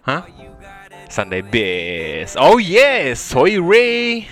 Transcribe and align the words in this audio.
Hah? 0.00 0.22
Sunday 1.10 1.42
Best. 1.42 2.38
Oh 2.38 2.56
yes, 2.56 3.18
Soy 3.18 3.58
Ray. 3.58 4.24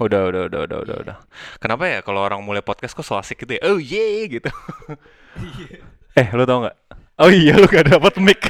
Udah. 0.00 0.32
Udah, 0.32 0.48
udah, 0.48 0.60
udah, 0.64 0.78
udah, 0.80 0.96
udah. 1.04 1.16
Kenapa 1.60 1.84
ya 1.84 1.98
kalau 2.00 2.24
orang 2.24 2.40
mulai 2.40 2.64
podcast 2.64 2.96
kok 2.96 3.04
so 3.04 3.20
asik 3.20 3.44
gitu 3.44 3.60
ya? 3.60 3.62
Oh 3.68 3.76
yeah 3.76 4.24
gitu. 4.26 4.48
eh, 6.16 6.26
lu 6.32 6.48
tau 6.48 6.64
nggak? 6.64 6.76
Oh 7.20 7.28
iya, 7.28 7.52
lu 7.52 7.68
gak 7.68 7.92
dapet 7.92 8.16
mic. 8.16 8.40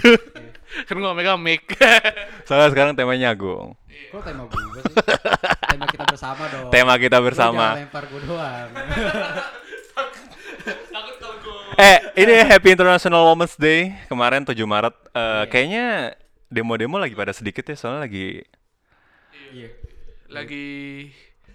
kan 0.87 0.95
gua 1.03 1.11
megang 1.11 1.43
mic 1.43 1.66
Soalnya 2.47 2.71
sekarang 2.71 2.95
temanya 2.95 3.35
Agung. 3.35 3.75
Kok 4.15 4.23
tema 4.23 4.47
gue 4.47 4.80
sih? 4.87 4.95
tema 5.66 5.87
kita 5.91 6.05
bersama 6.07 6.43
dong. 6.47 6.71
Tema 6.71 6.95
kita 6.97 7.19
Lu 7.19 7.27
bersama. 7.27 7.66
jangan 7.75 7.83
lempar 7.83 8.05
gue 8.07 8.21
doang. 8.23 8.69
Eh, 11.80 11.97
ini 12.20 12.45
Happy 12.45 12.77
International 12.77 13.25
Women's 13.25 13.57
Day 13.57 13.96
kemarin 14.07 14.45
7 14.45 14.52
Maret. 14.68 14.93
Eh, 15.16 15.45
Kayaknya 15.49 16.13
demo-demo 16.52 17.01
lagi 17.01 17.16
pada 17.16 17.32
sedikit 17.32 17.65
ya, 17.65 17.77
soalnya 17.79 18.05
lagi 18.05 18.45
Iya. 19.51 19.71
lagi 20.30 20.66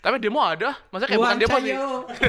tapi 0.01 0.19
demo 0.19 0.37
ada 0.43 0.75
masa 0.91 1.07
kayak 1.07 1.17
bukan 1.17 1.31
Uang 1.31 1.41
demo 1.41 1.57
sih. 1.61 1.73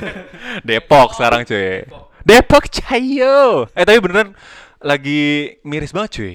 Depok 0.69 1.09
sekarang 1.13 1.43
cuy. 1.43 1.85
Depok 2.23 2.65
Cayo. 2.71 3.67
Eh 3.75 3.85
tapi 3.85 3.99
beneran 4.01 4.33
lagi 4.81 5.57
miris 5.61 5.91
banget 5.93 6.11
cuy. 6.17 6.33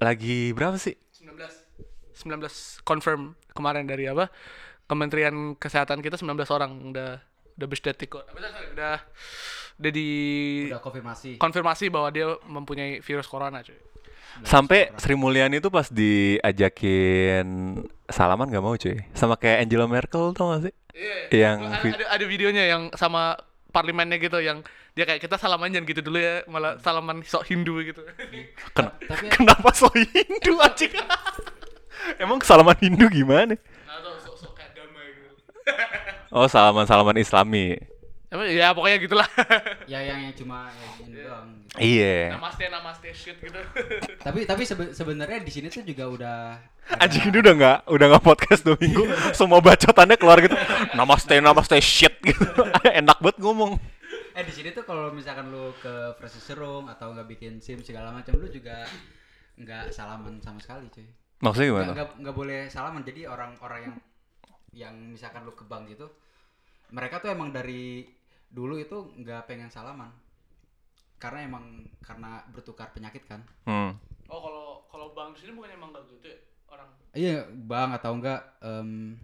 Lagi 0.00 0.50
berapa 0.50 0.74
sih? 0.74 0.96
19 1.22 1.38
19 2.24 2.82
confirm 2.82 3.34
kemarin 3.52 3.84
dari 3.84 4.08
apa 4.08 4.32
Kementerian 4.86 5.54
Kesehatan 5.54 6.02
kita 6.02 6.18
19 6.18 6.42
orang 6.50 6.70
udah 6.90 7.22
udah 7.54 7.66
berstatik 7.70 8.10
kok 8.10 8.26
udah 8.34 8.98
udah 9.74 9.90
di 9.90 10.08
Udah 10.68 10.78
konfirmasi. 10.78 11.30
konfirmasi 11.36 11.86
bahwa 11.88 12.08
dia 12.08 12.26
mempunyai 12.44 12.98
virus 12.98 13.26
corona 13.26 13.58
cuy 13.60 13.74
Sampai 14.42 14.90
Sri 14.96 15.14
Mulyani 15.14 15.58
tuh 15.58 15.70
pas 15.70 15.86
diajakin 15.86 17.46
salaman 18.04 18.50
gak 18.50 18.60
mau 18.60 18.74
cuy. 18.74 18.98
Sama 19.12 19.34
kayak 19.34 19.62
Angela 19.62 19.86
Merkel 19.86 20.34
tau 20.34 20.50
gak 20.50 20.66
sih? 20.66 20.74
Yang 21.30 21.56
ada, 21.60 21.78
vi- 21.78 21.94
ada, 21.94 22.04
ada 22.08 22.24
videonya 22.26 22.64
yang 22.66 22.82
sama 22.94 23.38
parlemennya 23.70 24.18
gitu 24.18 24.38
yang 24.38 24.62
dia 24.90 25.02
kayak 25.02 25.18
kita 25.18 25.34
salaman 25.34 25.70
jangan 25.70 25.86
gitu 25.86 26.00
dulu 26.00 26.18
ya 26.18 26.42
malah 26.46 26.78
salaman 26.78 27.22
sok 27.22 27.46
Hindu 27.46 27.82
gitu 27.82 28.02
Ken- 28.70 28.94
Tapi 29.10 29.26
kenapa 29.28 29.70
so 29.70 29.90
Hindu 29.90 30.54
anjing? 30.58 30.94
Emang 32.22 32.38
salaman 32.40 32.74
Hindu 32.76 33.06
gimana? 33.08 33.54
nah 33.84 33.98
tuh 34.00 34.14
sok 34.20 34.34
sok 34.36 34.52
kayak 34.54 34.74
damai 34.74 35.10
gitu 35.10 35.30
Oh 36.30 36.46
salaman-salaman 36.46 37.18
Islami. 37.18 37.78
Ya 38.44 38.70
pokoknya 38.70 38.98
gitulah 38.98 39.28
ya 39.92 40.00
yang 40.00 40.18
yang 40.20 40.34
cuma 40.34 40.66
yang 40.68 40.92
ini 41.06 41.22
doang. 41.22 41.48
gitu. 41.70 41.76
Iya. 41.76 42.34
namaste 42.34 42.64
namaste 42.66 43.08
shit 43.10 43.36
gitu 43.36 43.58
Tapi 44.26 44.42
tapi 44.42 44.62
sebe- 44.62 44.90
sebenarnya 44.90 45.38
di 45.38 45.50
sini 45.50 45.66
tuh 45.66 45.82
juga 45.82 46.04
udah 46.06 46.36
ada- 46.84 47.00
Anjing 47.00 47.30
ini 47.30 47.38
udah 47.38 47.54
nggak 47.54 47.78
udah 47.86 48.06
nggak 48.10 48.24
podcast 48.24 48.60
dua 48.60 48.76
minggu, 48.76 49.06
semua 49.38 49.58
bacotannya 49.58 50.14
keluar 50.14 50.36
gitu. 50.38 50.52
Namaste, 50.92 51.38
namaste 51.38 51.78
shit 51.78 52.12
gitu. 52.20 52.44
Enak 52.84 53.18
banget 53.18 53.38
ngomong. 53.38 53.78
Eh 54.32 54.42
di 54.42 54.52
sini 54.52 54.68
tuh 54.70 54.82
kalau 54.82 55.08
misalkan 55.08 55.48
lu 55.48 55.72
ke 55.78 55.92
Fresh 56.14 56.42
Serung 56.42 56.86
atau 56.86 57.10
nggak 57.10 57.28
bikin 57.28 57.58
SIM 57.58 57.80
segala 57.80 58.10
macam 58.10 58.34
lu 58.34 58.46
juga 58.46 58.84
nggak 59.54 59.90
salaman 59.90 60.38
sama 60.38 60.58
sekali 60.58 60.90
cuy. 60.90 61.06
Maksudnya 61.38 61.64
Nggak 61.64 61.78
gimana? 61.80 61.92
nggak 61.94 62.08
nggak 62.20 62.36
boleh 62.36 62.60
salaman. 62.66 63.02
Jadi 63.02 63.20
orang-orang 63.24 63.80
yang 63.80 63.94
yang 64.74 64.94
misalkan 65.08 65.42
lu 65.42 65.54
ke 65.54 65.62
bank 65.62 65.86
gitu, 65.88 66.10
mereka 66.90 67.16
tuh 67.16 67.30
emang 67.30 67.48
dari 67.48 68.02
dulu 68.54 68.78
itu 68.78 68.96
nggak 69.18 69.50
pengen 69.50 69.68
salaman. 69.68 70.14
Karena 71.18 71.42
emang 71.42 71.64
karena 72.00 72.40
bertukar 72.48 72.94
penyakit 72.94 73.26
kan. 73.26 73.42
Hmm. 73.66 73.92
oh 74.24 74.40
kalau 74.40 74.66
kalau 74.88 75.06
bang 75.12 75.34
di 75.34 75.44
sini 75.44 75.52
bukannya 75.52 75.76
emang 75.76 75.92
gak 75.92 76.04
gitu 76.08 76.32
ya 76.32 76.38
orang 76.70 76.88
Iya, 77.12 77.36
bang 77.52 77.90
atau 77.92 78.10
enggak 78.16 78.40
em, 78.64 79.14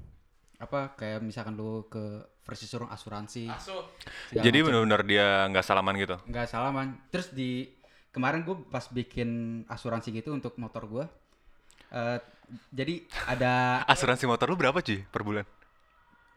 apa 0.61 0.93
kayak 0.93 1.25
misalkan 1.25 1.57
lu 1.57 1.89
ke 1.89 2.05
Fresh 2.45 2.69
Serung 2.69 2.93
asuransi. 2.93 3.49
Jadi 4.31 4.59
benar-benar 4.61 5.03
dia 5.03 5.49
nggak 5.49 5.65
salaman 5.65 5.95
gitu. 5.97 6.21
nggak 6.27 6.47
salaman 6.47 7.01
terus 7.09 7.33
di 7.33 7.73
kemarin 8.11 8.43
gue 8.43 8.59
pas 8.69 8.85
bikin 8.91 9.63
asuransi 9.67 10.11
gitu 10.13 10.35
untuk 10.35 10.59
motor 10.59 10.85
gue 10.85 11.05
eh 11.91 12.19
jadi 12.71 12.95
ada 13.27 13.53
Asuransi 13.95 14.27
motor 14.27 14.51
lu 14.51 14.59
berapa 14.59 14.79
cuy 14.83 15.07
per 15.07 15.23
bulan? 15.23 15.47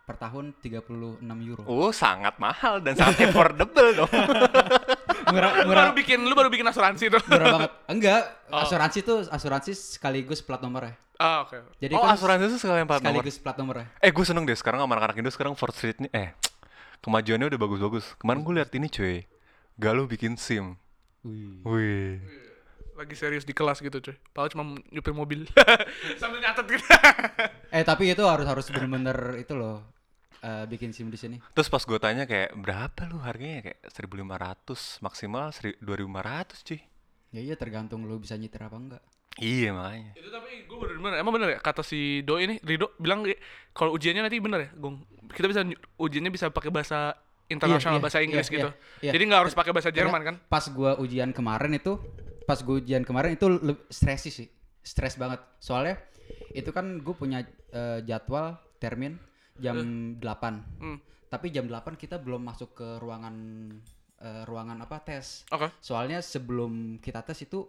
Per 0.03 0.15
tahun 0.15 0.51
36 0.57 1.23
euro 1.23 1.63
Oh 1.63 1.89
sangat 1.89 2.35
mahal 2.35 2.77
dan 2.77 2.93
sangat 2.93 3.23
affordable 3.25 3.89
dong. 3.95 4.11
murah 5.33 5.49
lu 5.55 5.61
murah 5.65 5.83
baru 5.87 5.93
bikin 5.95 6.19
lu 6.21 6.33
baru 6.33 6.47
bikin 6.47 6.67
asuransi 6.67 7.07
tuh 7.07 7.23
murah 7.25 7.47
banget 7.49 7.71
enggak 7.93 8.21
Oh. 8.47 8.61
asuransi 8.61 9.01
tuh 9.01 9.25
asuransi 9.25 9.71
sekaligus 9.73 10.37
plat 10.39 10.59
nomor 10.59 10.85
ya 10.85 10.93
ah 11.17 11.41
oke 11.41 11.57
jadi 11.79 11.95
oh 11.95 12.03
kan 12.03 12.13
asuransi 12.13 12.43
itu 12.45 12.57
sekalian 12.59 12.85
plat 12.85 12.99
nomor. 12.99 13.17
sekaligus 13.17 13.37
plat 13.37 13.55
nomor 13.55 13.75
ya 13.77 13.87
Eh 13.97 14.11
gue 14.11 14.21
seneng 14.21 14.43
deh 14.43 14.53
sekarang 14.53 14.77
sama 14.77 14.93
anak-anak 14.93 15.17
Indo 15.17 15.31
sekarang 15.31 15.53
Ford 15.53 15.71
Street 15.71 15.97
nih 15.97 16.11
eh 16.11 16.29
kemajuannya 16.99 17.47
udah 17.47 17.59
bagus-bagus. 17.59 18.15
Kemarin 18.15 18.39
gue 18.41 18.53
liat 18.53 18.71
ini 18.71 18.87
cuy. 18.87 19.27
Galuh 19.75 20.05
bikin 20.05 20.35
SIM. 20.35 20.79
Wih. 21.63 22.19
lagi 22.93 23.11
serius 23.13 23.41
di 23.41 23.51
kelas 23.51 23.79
gitu 23.79 23.97
cuy 23.97 24.13
Paul 24.29 24.47
cuma 24.47 24.63
nyupir 24.87 25.11
mobil 25.11 25.49
sambil 26.21 26.37
nyatet 26.37 26.67
gitu 26.69 26.85
eh 27.69 27.81
tapi 27.81 28.05
itu 28.05 28.21
harus 28.21 28.45
harus 28.45 28.67
bener-bener 28.67 29.17
itu 29.35 29.51
loh 29.51 29.81
eh, 30.43 30.65
bikin 30.67 30.91
sim 30.91 31.07
di 31.07 31.15
sini 31.15 31.39
Terus 31.51 31.67
pas 31.67 31.79
gue 31.79 31.97
tanya 31.97 32.27
kayak 32.27 32.51
berapa 32.53 33.07
lu 33.07 33.17
harganya 33.17 33.63
kayak 33.63 33.79
1500 33.87 34.99
maksimal 34.99 35.49
seri- 35.49 35.79
2500 35.79 36.61
cuy. 36.61 36.79
ya 37.31 37.41
iya 37.41 37.55
tergantung 37.55 38.03
lu 38.03 38.19
bisa 38.19 38.35
nyetir 38.35 38.61
apa 38.61 38.75
enggak 38.75 39.03
Iya 39.33 39.73
makanya. 39.73 40.13
itu 40.13 40.29
tapi 40.29 40.61
gue 40.61 40.77
bener 40.77 40.95
bener 41.01 41.17
emang 41.17 41.33
bener 41.33 41.49
ya 41.49 41.59
kata 41.59 41.81
si 41.81 42.21
Do 42.21 42.37
ini 42.37 42.61
Rido 42.61 42.93
bilang 43.01 43.25
kalau 43.73 43.97
ujiannya 43.97 44.21
nanti 44.21 44.37
bener 44.37 44.59
ya 44.61 44.71
Gong 44.77 45.01
kita 45.33 45.49
bisa 45.49 45.65
ny- 45.65 45.79
ujiannya 45.97 46.29
bisa 46.29 46.53
pakai 46.53 46.69
bahasa 46.69 47.17
internasional 47.49 47.97
iya, 47.97 48.03
bahasa 48.05 48.21
iya, 48.21 48.25
Inggris 48.29 48.47
iya, 48.47 48.53
gitu 48.53 48.69
iya. 49.01 49.09
jadi 49.09 49.23
nggak 49.25 49.41
harus 49.41 49.53
pakai 49.57 49.73
bahasa 49.73 49.89
Jerman 49.89 50.21
Karena 50.21 50.29
kan 50.29 50.37
Pas 50.45 50.65
gua 50.69 51.01
ujian 51.01 51.33
kemarin 51.33 51.73
itu, 51.73 51.97
pas 52.45 52.61
gua 52.61 52.77
ujian 52.77 53.01
kemarin 53.01 53.33
itu 53.33 53.45
stresi 53.89 54.29
sih, 54.29 54.47
stres 54.79 55.17
banget. 55.17 55.41
Soalnya 55.57 55.97
itu 56.53 56.69
kan 56.69 57.01
gue 57.01 57.15
punya 57.17 57.41
eh, 57.73 58.05
jadwal 58.05 58.53
termin 58.77 59.17
jam 59.55 59.77
8 60.17 60.23
Hmm. 60.79 60.97
Tapi 61.27 61.49
jam 61.49 61.65
8 61.65 61.93
kita 61.95 62.17
belum 62.17 62.41
masuk 62.41 62.73
ke 62.73 62.87
ruangan 62.97 63.35
eh, 64.17 64.43
ruangan 64.45 64.77
apa 64.79 64.97
tes. 64.99 65.43
oke 65.49 65.67
Soalnya 65.79 66.21
sebelum 66.21 66.97
kita 66.97 67.21
tes 67.21 67.41
itu 67.41 67.65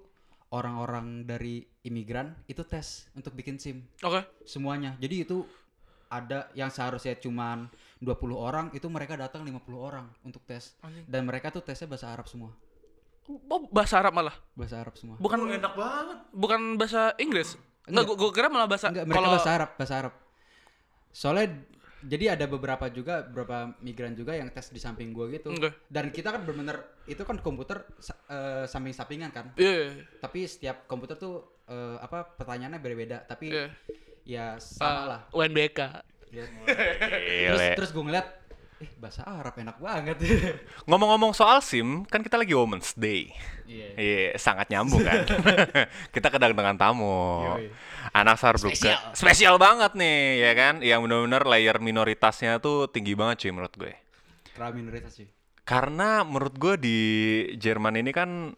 orang-orang 0.48 1.24
dari 1.24 1.58
imigran 1.82 2.30
itu 2.46 2.62
tes 2.62 3.08
untuk 3.12 3.32
bikin 3.32 3.56
SIM 3.56 3.82
oke 4.00 4.44
semuanya. 4.44 4.94
Jadi 5.00 5.24
itu 5.24 5.42
ada 6.06 6.46
yang 6.54 6.70
seharusnya 6.70 7.18
cuman 7.18 7.66
20 7.98 8.06
orang 8.38 8.66
itu 8.70 8.86
mereka 8.86 9.18
datang 9.18 9.42
50 9.42 9.58
orang 9.74 10.06
untuk 10.22 10.44
tes. 10.44 10.76
Anjing. 10.78 11.02
Dan 11.04 11.26
mereka 11.26 11.50
tuh 11.50 11.58
tesnya 11.60 11.88
bahasa 11.88 12.06
Arab 12.08 12.28
semua. 12.28 12.52
oh 13.26 13.64
bahasa 13.72 13.98
Arab 13.98 14.12
malah 14.12 14.36
Bahasa 14.52 14.78
Arab 14.78 14.94
semua. 14.94 15.16
bukan 15.16 15.48
enak 15.48 15.72
banget 15.72 16.18
bukan 16.30 16.76
bahasa 16.76 17.16
Inggris 17.16 17.56
Enggak, 17.88 18.12
gue 18.12 18.30
kira 18.30 18.52
malah 18.52 18.68
bahasa 18.68 18.92
Enggak, 18.92 19.08
mereka 19.08 19.16
kalau 19.16 19.30
bahasa 19.32 19.50
Arab, 19.50 19.70
bahasa 19.76 19.94
Arab. 19.96 20.14
Soalnya 21.10 21.46
jadi 22.04 22.24
ada 22.32 22.44
beberapa 22.44 22.86
juga 22.86 23.22
beberapa 23.22 23.72
migran 23.78 24.12
juga 24.12 24.32
yang 24.32 24.48
tes 24.48 24.68
di 24.68 24.78
samping 24.78 25.10
gua 25.10 25.26
gitu. 25.28 25.50
Oke. 25.50 25.72
Dan 25.86 26.08
kita 26.08 26.28
kan 26.28 26.42
bener-bener 26.42 26.78
itu 27.04 27.20
kan 27.20 27.36
komputer 27.38 27.82
sa- 27.96 28.20
eh, 28.26 28.64
samping-sampingan 28.64 29.30
kan. 29.30 29.46
Iya, 29.54 29.72
iya, 29.72 29.86
iya. 29.90 30.04
Tapi 30.18 30.44
setiap 30.44 30.84
komputer 30.84 31.16
tuh 31.16 31.34
eh, 31.64 31.96
apa 31.96 32.28
pertanyaannya 32.30 32.76
beda-beda, 32.78 33.18
tapi 33.20 33.48
Iya. 33.48 33.66
ya 34.22 34.46
sama 34.56 34.84
Ah, 34.84 35.04
lah. 35.06 35.20
UNBK 35.32 35.80
Ya. 36.28 36.44
terus 37.48 37.62
terus 37.74 37.90
gue 37.90 38.02
ngeliat 38.02 38.26
eh 38.84 38.88
bahasa 39.00 39.24
Arab 39.24 39.56
enak 39.56 39.80
banget. 39.80 40.16
Ngomong-ngomong 40.88 41.32
soal 41.32 41.64
SIM, 41.64 42.04
kan 42.04 42.20
kita 42.20 42.36
lagi 42.36 42.52
Women's 42.52 42.92
Day. 42.92 43.32
Iya. 43.64 43.88
Iya, 43.96 44.24
sangat 44.36 44.68
nyambung 44.68 45.00
kan. 45.00 45.24
kita 46.14 46.28
kedatangan 46.28 46.76
tamu. 46.76 47.56
Yoi. 47.56 47.72
Anak 48.12 48.36
Sarbruk. 48.36 48.76
Spesial. 48.76 49.00
Spesial 49.16 49.56
banget 49.56 49.96
nih, 49.96 50.44
ya 50.44 50.52
kan? 50.52 50.74
Yang 50.84 51.00
benar-benar 51.08 51.42
layer 51.48 51.76
minoritasnya 51.80 52.60
tuh 52.60 52.92
tinggi 52.92 53.16
banget 53.16 53.48
cuy 53.48 53.52
menurut 53.56 53.74
gue. 53.74 53.92
Terlalu 54.52 54.72
minoritas 54.84 55.16
sih. 55.16 55.26
Karena 55.64 56.20
menurut 56.28 56.54
gue 56.60 56.74
di 56.76 56.98
Jerman 57.56 57.96
ini 57.96 58.12
kan 58.12 58.52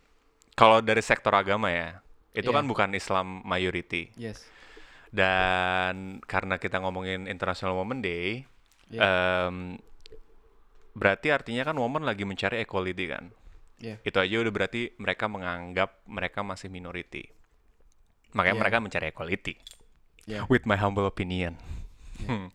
kalau 0.59 0.83
dari 0.83 1.01
sektor 1.07 1.31
agama 1.31 1.71
ya, 1.71 2.03
itu 2.35 2.51
Iya. 2.51 2.57
kan 2.59 2.65
bukan 2.67 2.91
Islam 2.99 3.47
majority. 3.47 4.11
Yes. 4.19 4.43
Dan 5.15 6.19
karena 6.27 6.59
kita 6.59 6.83
ngomongin 6.83 7.31
International 7.31 7.79
Women 7.79 8.03
Day, 8.03 8.43
Iya. 8.91 9.01
em, 9.47 9.79
berarti 10.97 11.29
artinya 11.29 11.69
kan 11.69 11.77
woman 11.77 12.09
lagi 12.09 12.25
mencari 12.25 12.65
equality 12.65 13.05
kan. 13.13 13.29
Iya. 13.77 14.01
Itu 14.01 14.17
aja 14.17 14.41
udah 14.41 14.53
berarti 14.53 14.97
mereka 14.97 15.29
menganggap 15.29 16.01
mereka 16.09 16.41
masih 16.41 16.73
minority. 16.73 17.29
Makanya 18.33 18.57
Iya. 18.57 18.63
mereka 18.65 18.77
mencari 18.81 19.07
equality. 19.13 19.55
Iya. 20.25 20.49
With 20.49 20.65
my 20.65 20.81
humble 20.81 21.05
opinion. 21.05 21.61
Hmm. 22.25 22.49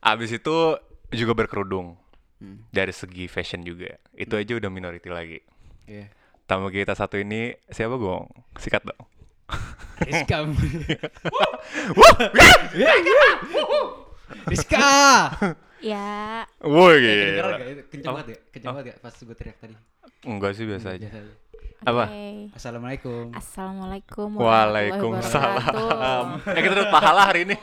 Abis 0.00 0.32
itu 0.32 0.80
juga 1.12 1.36
berkerudung. 1.36 2.00
Hmm. 2.40 2.64
Dari 2.72 2.96
segi 2.96 3.28
fashion 3.28 3.60
juga. 3.60 4.00
Itu 4.16 4.40
aja 4.40 4.56
udah 4.56 4.72
minority 4.72 5.12
lagi. 5.12 5.38
Iya. 5.84 6.08
Tamu 6.48 6.72
kita 6.72 6.96
satu 6.96 7.20
ini 7.20 7.52
siapa 7.68 8.00
gong? 8.00 8.32
Sikat 8.56 8.88
dong. 8.88 9.04
Rizka. 10.08 10.48
Rizka. 14.48 14.88
Ya, 15.84 16.48
Woi 16.64 16.96
Kedengeran 16.96 17.44
gila. 17.44 17.56
gak? 17.60 17.68
itu? 17.68 17.82
Kenceng 17.92 18.12
banget 18.16 18.26
ya? 18.32 18.38
Kenceng 18.48 18.70
banget 18.72 18.86
ya 18.88 18.94
pas 19.04 19.12
gue 19.12 19.36
teriak 19.36 19.56
tadi. 19.60 19.74
Enggak 20.24 20.56
sih 20.56 20.64
biasa 20.64 20.96
aja. 20.96 21.08
Biasa 21.12 21.18
aja. 21.20 21.32
Apa? 21.84 22.04
Assalamualaikum. 22.56 23.24
Assalamualaikum 23.36 24.28
warahmatullahi 24.40 24.88
Waalaikumsalam. 24.96 26.24
Eh 26.56 26.62
kita 26.64 26.74
dapat 26.80 26.88
pahala 26.96 27.22
hari 27.28 27.40
ini. 27.44 27.56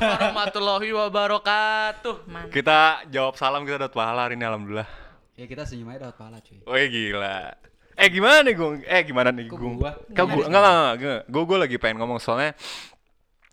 warahmatullahi 0.00 0.88
wabarakatuh. 0.96 2.14
Kita 2.48 3.04
jawab 3.12 3.36
salam 3.36 3.68
kita 3.68 3.76
dapat 3.84 3.92
pahala 3.92 4.24
hari 4.24 4.40
ini 4.40 4.44
alhamdulillah. 4.48 4.88
Ya 5.36 5.44
kita 5.44 5.68
senyum 5.68 5.92
aja 5.92 6.08
dapat 6.08 6.16
pahala 6.16 6.40
cuy. 6.40 6.64
Woi 6.64 6.84
gila. 6.88 7.52
Eh 8.00 8.08
gimana 8.08 8.40
nih 8.40 8.54
Gung? 8.56 8.74
Eh 8.88 9.00
gimana 9.04 9.28
nih 9.36 9.52
Gung? 9.52 9.76
gua? 9.76 9.92
Kau 10.16 10.24
gua 10.24 10.40
sih? 10.40 10.48
enggak 10.48 10.62
enggak 10.64 10.92
enggak. 10.96 11.20
Gue 11.28 11.42
gue 11.44 11.58
lagi 11.60 11.76
pengen 11.76 12.00
ngomong 12.00 12.24
soalnya 12.24 12.56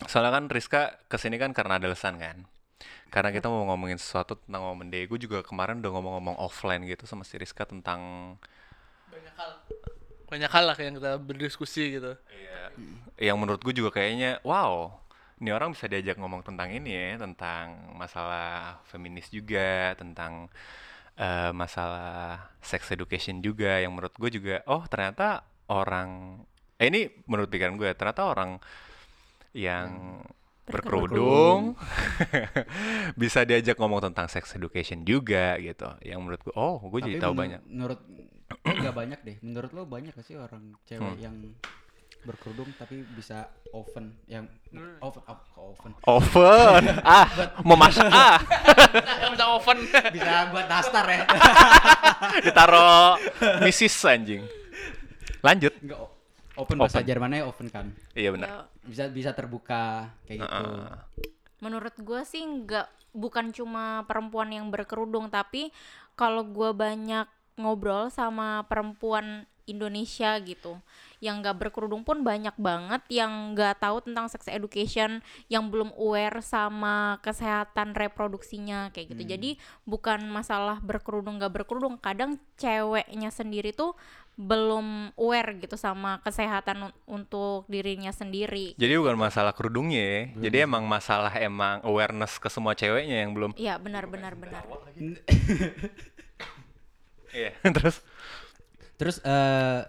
soalnya 0.07 0.31
kan 0.31 0.47
Rizka 0.47 0.95
ke 1.11 1.19
sini 1.19 1.35
kan 1.35 1.51
karena 1.51 1.75
ada 1.75 1.91
alasan 1.91 2.15
kan. 2.15 2.47
Karena 3.13 3.30
kita 3.30 3.45
mau 3.45 3.62
ngomongin 3.69 4.01
sesuatu 4.01 4.33
tentang 4.42 4.65
momen 4.65 4.89
day. 4.89 5.06
Gue 5.06 5.21
juga 5.21 5.45
kemarin 5.45 5.86
udah 5.86 5.92
ngomong-ngomong 5.94 6.33
offline 6.42 6.81
gitu 6.89 7.06
sama 7.06 7.21
si 7.21 7.38
Rizka 7.38 7.62
tentang 7.62 8.33
banyak 9.13 9.33
hal. 9.38 9.51
Banyak 10.25 10.50
hal 10.50 10.63
lah 10.65 10.77
yang 10.81 10.98
kita 10.98 11.21
berdiskusi 11.21 12.01
gitu. 12.01 12.18
Yang 13.21 13.38
menurut 13.38 13.62
gue 13.62 13.74
juga 13.77 13.94
kayaknya 13.94 14.42
wow 14.42 14.98
ini 15.38 15.54
orang 15.54 15.77
bisa 15.77 15.86
diajak 15.86 16.18
ngomong 16.18 16.42
tentang 16.42 16.74
ini 16.74 16.89
ya 16.89 17.21
tentang 17.21 17.94
masalah 17.94 18.81
feminis 18.89 19.30
juga 19.30 19.94
tentang 19.94 20.50
eh, 21.13 21.54
masalah 21.54 22.50
sex 22.65 22.89
education 22.89 23.45
juga. 23.45 23.77
Yang 23.77 23.94
menurut 23.94 24.15
gue 24.18 24.30
juga 24.42 24.65
oh 24.65 24.81
ternyata 24.89 25.45
orang 25.69 26.42
eh 26.81 26.89
ini 26.89 27.13
menurut 27.30 27.54
pikiran 27.54 27.77
gue 27.77 27.94
ternyata 27.94 28.25
orang 28.25 28.57
yang 29.54 30.18
berkerudung. 30.63 31.75
Bisa 33.21 33.44
diajak 33.44 33.75
ngomong 33.75 34.12
tentang 34.12 34.31
sex 34.31 34.56
education 34.56 35.04
juga 35.04 35.60
gitu. 35.60 35.88
Yang 36.00 36.19
menurut 36.24 36.42
gue 36.44 36.56
oh 36.56 36.80
gue 36.88 37.00
jadi 37.04 37.18
tahu 37.19 37.33
banyak. 37.36 37.62
Menurut 37.68 38.00
nggak 38.63 38.95
banyak 38.95 39.19
deh. 39.24 39.38
Menurut 39.44 39.71
lo 39.75 39.83
banyak 39.83 40.15
gak 40.15 40.25
sih 40.25 40.39
orang 40.39 40.77
cewek 40.88 41.04
Hmm. 41.04 41.19
yang 41.19 41.36
berkerudung 42.24 42.71
tapi 42.80 43.04
bisa 43.04 43.51
oven? 43.75 44.15
Yang 44.31 44.48
oven 45.04 45.24
oh, 45.27 45.75
oven. 45.75 45.92
Oven? 46.07 46.83
Ah 47.04 47.27
mau 47.68 47.75
masak? 47.75 48.07
Ah. 48.15 48.39
Yang 49.19 49.30
minta 49.36 49.48
oven. 49.51 49.77
Bisa 50.15 50.48
buat 50.54 50.68
nastar 50.71 51.06
ya. 51.12 51.24
Ditaro 52.39 53.19
misis 53.60 53.95
anjing. 54.07 54.48
Lanjut. 55.44 55.75
Enggak 55.83 56.12
open 56.57 56.77
bahasa 56.77 57.01
Open. 57.01 57.09
Jermannya 57.09 57.41
oven 57.45 57.67
kan? 57.69 57.85
Iya 58.13 58.29
benar. 58.33 58.47
Ya, 58.47 58.59
bisa 58.85 59.03
bisa 59.09 59.31
terbuka 59.33 60.13
kayak 60.27 60.45
gitu. 60.45 60.63
Menurut 61.63 61.95
gue 61.95 62.21
sih 62.27 62.44
nggak 62.44 63.15
bukan 63.15 63.53
cuma 63.53 64.03
perempuan 64.09 64.50
yang 64.51 64.67
berkerudung 64.73 65.29
tapi 65.29 65.69
kalau 66.17 66.44
gue 66.44 66.73
banyak 66.73 67.29
ngobrol 67.57 68.09
sama 68.09 68.65
perempuan 68.65 69.45
Indonesia 69.63 70.35
gitu 70.44 70.75
yang 71.23 71.39
nggak 71.39 71.55
berkerudung 71.55 72.03
pun 72.03 72.19
banyak 72.19 72.51
banget 72.59 73.00
yang 73.07 73.55
nggak 73.55 73.79
tahu 73.79 74.03
tentang 74.03 74.27
sex 74.27 74.51
education 74.51 75.23
yang 75.47 75.71
belum 75.71 75.95
aware 75.95 76.44
sama 76.44 77.15
kesehatan 77.23 77.95
reproduksinya 77.95 78.91
kayak 78.91 79.15
gitu. 79.15 79.23
Jadi 79.23 79.50
bukan 79.88 80.27
masalah 80.27 80.83
berkerudung 80.83 81.39
nggak 81.39 81.63
berkerudung 81.63 81.95
kadang 81.95 82.35
ceweknya 82.59 83.31
sendiri 83.31 83.71
tuh 83.71 83.95
belum 84.33 85.13
aware 85.13 85.53
gitu 85.56 85.77
sama 85.77 86.18
kesehatan 86.19 86.89
un- 86.89 86.95
untuk 87.06 87.68
dirinya 87.68 88.09
sendiri. 88.09 88.74
Jadi 88.75 88.94
bukan 88.97 89.13
masalah 89.13 89.53
kerudungnya 89.53 90.01
ya. 90.01 90.21
Jadi 90.44 90.57
emang 90.63 90.83
masalah 90.83 91.30
emang 91.38 91.80
awareness 91.81 92.38
ke 92.38 92.50
semua 92.50 92.74
ceweknya 92.74 93.21
yang 93.21 93.31
belum. 93.31 93.53
Iya 93.53 93.77
benar 93.77 94.09
benar 94.09 94.33
benar. 94.33 94.65
iya 97.31 97.51
terus? 97.77 98.01
Terus 98.95 99.18
eh, 99.19 99.80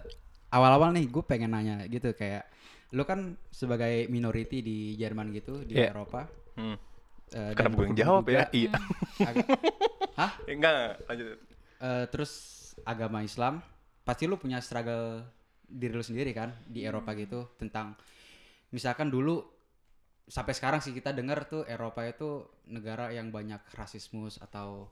awal-awal 0.49 0.93
nih 0.93 1.05
gue 1.07 1.23
pengen 1.23 1.51
nanya 1.51 1.85
gitu 1.85 2.11
kayak 2.11 2.45
lo 2.93 3.03
kan 3.03 3.35
sebagai 3.49 4.07
minority 4.07 4.61
di 4.61 4.77
Jerman 4.95 5.33
gitu 5.33 5.61
di 5.61 5.75
Iya. 5.75 5.91
Eropa 5.91 6.29
hmm. 6.55 6.77
eh, 7.33 7.51
dan 7.51 7.55
kenapa 7.57 7.75
gue 7.75 7.85
yang 7.85 7.97
jawab 7.97 8.23
ya? 8.29 8.45
iya. 8.51 8.71
Agak- 9.19 9.49
hah? 10.21 10.31
Enggak 10.45 10.71
enggak, 10.71 10.91
lanjut. 11.05 11.27
Eh, 11.75 12.05
terus 12.07 12.31
agama 12.81 13.19
Islam 13.19 13.59
pasti 14.05 14.29
lu 14.29 14.37
punya 14.37 14.61
struggle 14.61 15.25
diri 15.65 15.97
lu 15.97 16.05
sendiri 16.05 16.29
kan 16.31 16.53
di 16.69 16.85
Eropa 16.85 17.17
gitu 17.17 17.57
tentang 17.57 17.97
misalkan 18.69 19.09
dulu 19.09 19.41
sampai 20.29 20.53
sekarang 20.53 20.81
sih 20.81 20.93
kita 20.93 21.09
dengar 21.09 21.49
tuh 21.49 21.65
Eropa 21.65 22.05
itu 22.05 22.45
negara 22.69 23.09
yang 23.09 23.33
banyak 23.33 23.61
rasismus 23.73 24.37
atau 24.41 24.89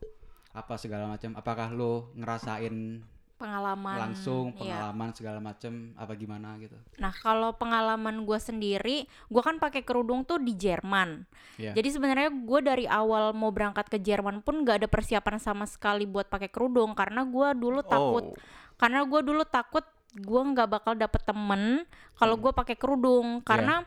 apa 0.53 0.77
segala 0.77 1.09
macam 1.09 1.33
apakah 1.33 1.73
lu 1.73 2.13
ngerasain 2.17 3.01
Pengalaman 3.33 3.97
langsung 3.97 4.53
iya. 4.55 4.57
pengalaman 4.61 5.09
segala 5.11 5.39
macam 5.43 5.91
apa 5.99 6.13
gimana 6.15 6.55
gitu 6.63 6.77
Nah 7.01 7.11
kalau 7.11 7.51
pengalaman 7.57 8.23
gue 8.23 8.39
sendiri, 8.39 9.03
gue 9.03 9.41
kan 9.43 9.59
pakai 9.59 9.83
kerudung 9.83 10.23
tuh 10.23 10.39
di 10.39 10.55
Jerman. 10.55 11.27
Iya. 11.59 11.75
Jadi 11.75 11.89
sebenarnya 11.91 12.29
gue 12.31 12.59
dari 12.63 12.85
awal 12.87 13.35
mau 13.35 13.51
berangkat 13.51 13.91
ke 13.91 13.99
Jerman 13.99 14.45
pun 14.45 14.63
gak 14.63 14.85
ada 14.85 14.87
persiapan 14.87 15.43
sama 15.43 15.67
sekali 15.67 16.07
buat 16.07 16.31
pakai 16.31 16.47
kerudung 16.47 16.95
karena 16.95 17.27
gue 17.27 17.47
dulu 17.57 17.83
takut. 17.83 18.31
Oh. 18.31 18.37
Karena 18.83 19.07
gue 19.07 19.21
dulu 19.23 19.47
takut 19.47 19.87
gue 20.13 20.41
nggak 20.43 20.67
bakal 20.67 20.93
dapet 20.99 21.23
temen 21.23 21.87
kalau 22.19 22.35
gue 22.37 22.51
pakai 22.51 22.75
kerudung 22.77 23.41
karena 23.41 23.81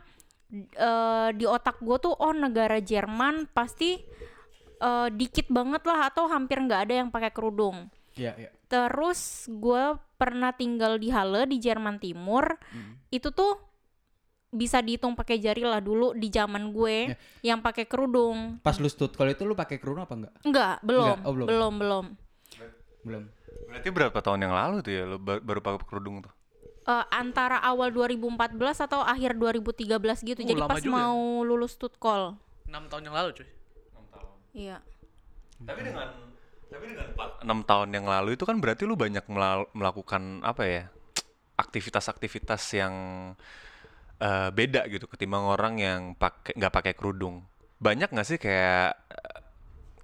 eh, 0.57 1.29
di 1.37 1.45
otak 1.47 1.79
gue 1.85 1.97
tuh 2.03 2.17
oh 2.17 2.35
negara 2.35 2.81
Jerman 2.81 3.47
pasti 3.53 4.01
eh, 4.81 5.09
dikit 5.13 5.53
banget 5.53 5.85
lah 5.85 6.09
atau 6.09 6.27
hampir 6.33 6.57
nggak 6.65 6.89
ada 6.89 6.95
yang 7.05 7.09
pakai 7.13 7.31
kerudung. 7.31 7.93
Iya, 8.17 8.33
iya. 8.41 8.51
Terus 8.67 9.45
gue 9.53 10.01
pernah 10.17 10.57
tinggal 10.57 10.97
di 10.97 11.13
Halle 11.13 11.45
di 11.45 11.61
Jerman 11.61 12.01
Timur. 12.01 12.57
Itu 13.13 13.31
tuh 13.37 13.61
bisa 14.57 14.81
dihitung 14.81 15.13
pakai 15.13 15.37
jari 15.37 15.69
lah 15.69 15.85
dulu 15.85 16.17
di 16.17 16.33
zaman 16.33 16.73
gue 16.73 17.13
yang 17.45 17.61
pakai 17.61 17.85
kerudung. 17.85 18.57
Pas 18.65 18.81
lu 18.81 18.89
stutkol 18.89 19.29
itu 19.29 19.45
lu 19.45 19.53
pakai 19.53 19.77
kerudung 19.77 20.09
apa 20.09 20.15
enggak? 20.17 20.35
Enggak, 20.43 20.77
belum, 20.81 21.05
Enggak, 21.05 21.29
oh, 21.29 21.33
belum. 21.37 21.47
belum, 21.47 21.73
belum. 21.77 22.07
Belum. 23.07 23.25
Berarti 23.65 23.89
berapa 23.89 24.19
tahun 24.19 24.41
yang 24.43 24.55
lalu 24.55 24.77
tuh 24.81 24.93
ya 24.93 25.05
lo 25.05 25.17
ba- 25.17 25.41
baru 25.41 25.61
pakai 25.61 25.87
kerudung 25.87 26.21
tuh 26.21 26.33
Eh, 26.87 27.05
antara 27.11 27.59
awal 27.59 27.91
2014 27.91 28.55
atau 28.79 29.03
akhir 29.03 29.35
2013 29.35 30.23
gitu. 30.23 30.39
Oh, 30.39 30.47
Jadi 30.47 30.61
pas 30.63 30.79
juga 30.79 30.87
ya. 30.87 30.95
mau 30.95 31.19
lulus 31.43 31.75
tutkol. 31.75 32.39
6 32.71 32.87
tahun 32.87 33.03
yang 33.03 33.17
lalu 33.17 33.31
cuy 33.35 33.49
Iya. 34.55 34.79
tapi 35.67 35.81
dengan 35.83 36.09
tapi 36.67 36.85
dengan 36.87 37.09
enam 37.43 37.61
tahun 37.63 37.91
yang 37.91 38.07
lalu 38.07 38.35
itu 38.35 38.47
kan 38.47 38.57
berarti 38.57 38.87
lu 38.87 38.95
banyak 38.95 39.27
melal- 39.27 39.67
melakukan 39.73 40.41
apa 40.41 40.63
ya 40.63 40.83
aktivitas-aktivitas 41.57 42.63
yang 42.73 42.95
eh, 44.17 44.49
beda 44.49 44.87
gitu 44.87 45.05
ketimbang 45.07 45.43
orang 45.43 45.77
yang 45.77 46.01
pakai 46.15 46.55
nggak 46.55 46.73
pakai 46.73 46.93
kerudung 46.95 47.45
banyak 47.77 48.09
nggak 48.09 48.25
sih 48.25 48.39
kayak 48.39 48.97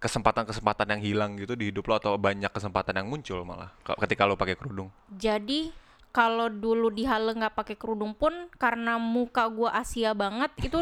kesempatan-kesempatan 0.02 0.98
yang 0.98 1.02
hilang 1.02 1.30
gitu 1.38 1.54
di 1.54 1.70
hidup 1.70 1.86
lo 1.86 1.94
atau 2.02 2.18
banyak 2.18 2.50
kesempatan 2.50 2.98
yang 2.98 3.06
muncul 3.06 3.46
malah 3.46 3.70
ke- 3.86 3.94
ketika 4.02 4.26
lo 4.26 4.34
pakai 4.34 4.58
kerudung? 4.58 4.90
Jadi 5.14 5.70
kalau 6.10 6.50
dulu 6.50 6.90
di 6.90 7.06
Halle 7.06 7.32
nggak 7.38 7.54
pakai 7.54 7.76
kerudung 7.78 8.12
pun 8.12 8.50
karena 8.58 8.98
muka 8.98 9.46
gua 9.46 9.78
Asia 9.78 10.12
banget 10.12 10.50
itu 10.60 10.76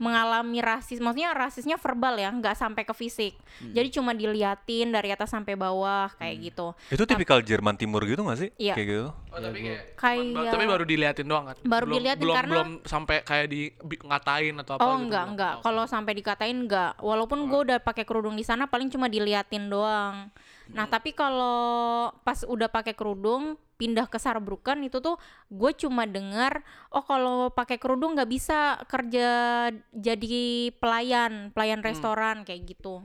mengalami 0.00 0.58
rasis, 0.58 0.96
maksudnya 0.96 1.30
rasisnya 1.30 1.76
verbal 1.76 2.16
ya, 2.16 2.32
nggak 2.32 2.56
sampai 2.56 2.82
ke 2.82 2.90
fisik. 2.90 3.36
Jadi 3.60 3.92
cuma 3.92 4.10
diliatin 4.10 4.88
dari 4.88 5.12
atas 5.12 5.28
sampai 5.28 5.52
bawah 5.54 6.08
kayak 6.16 6.36
gitu. 6.42 6.72
itu 6.90 7.04
tipikal 7.04 7.38
Jerman 7.38 7.76
Timur 7.76 8.00
gitu 8.02 8.24
nggak 8.24 8.38
sih 8.38 8.50
Iya. 8.56 8.72
kayak 8.72 8.88
gitu 8.88 9.06
oh 9.30 9.38
tapi 9.38 9.58
kayak 9.60 9.82
Kayak- 9.94 10.32
ba- 10.32 10.50
tapi 10.50 10.64
baru 10.64 10.84
diliatin 10.84 11.26
doang 11.26 11.44
kan 11.44 11.56
Baru 11.60 11.84
belum, 11.84 11.94
diliatin 11.94 12.22
belum, 12.22 12.34
karena- 12.34 12.52
belum 12.56 12.68
sampai 12.82 13.16
kayak 13.20 13.46
di 13.46 13.60
ngatain 14.00 14.54
atau 14.56 14.72
apa 14.72 14.80
Oh 14.80 14.90
gitu 14.90 15.02
enggak 15.04 15.24
enggak, 15.28 15.54
Oh. 15.54 15.62
kalau 15.62 15.84
sampai 15.84 16.12
dikatain 16.14 16.56
enggak. 16.58 16.92
Walaupun 16.98 17.38
gue 17.44 17.60
udah 17.62 17.78
pakai 17.78 18.02
kerudung 18.02 18.34
di 18.34 18.42
sana 18.42 18.64
paling 18.64 18.88
cuma 18.88 19.06
diliatin 19.06 19.68
doang. 19.68 20.32
Nah 20.70 20.86
tapi 20.86 21.10
kalau 21.16 22.10
pas 22.22 22.42
udah 22.46 22.70
pakai 22.70 22.94
kerudung 22.94 23.58
pindah 23.80 24.06
ke 24.12 24.20
Saarbrücken 24.20 24.84
itu 24.84 25.00
tuh 25.00 25.16
gue 25.48 25.72
cuma 25.72 26.04
dengar 26.04 26.60
oh 26.92 27.00
kalau 27.00 27.48
pakai 27.48 27.80
kerudung 27.80 28.12
nggak 28.12 28.28
bisa 28.28 28.76
kerja 28.84 29.28
jadi 29.90 30.68
pelayan 30.76 31.48
pelayan 31.56 31.80
restoran 31.80 32.44
kayak 32.44 32.76
gitu. 32.76 33.00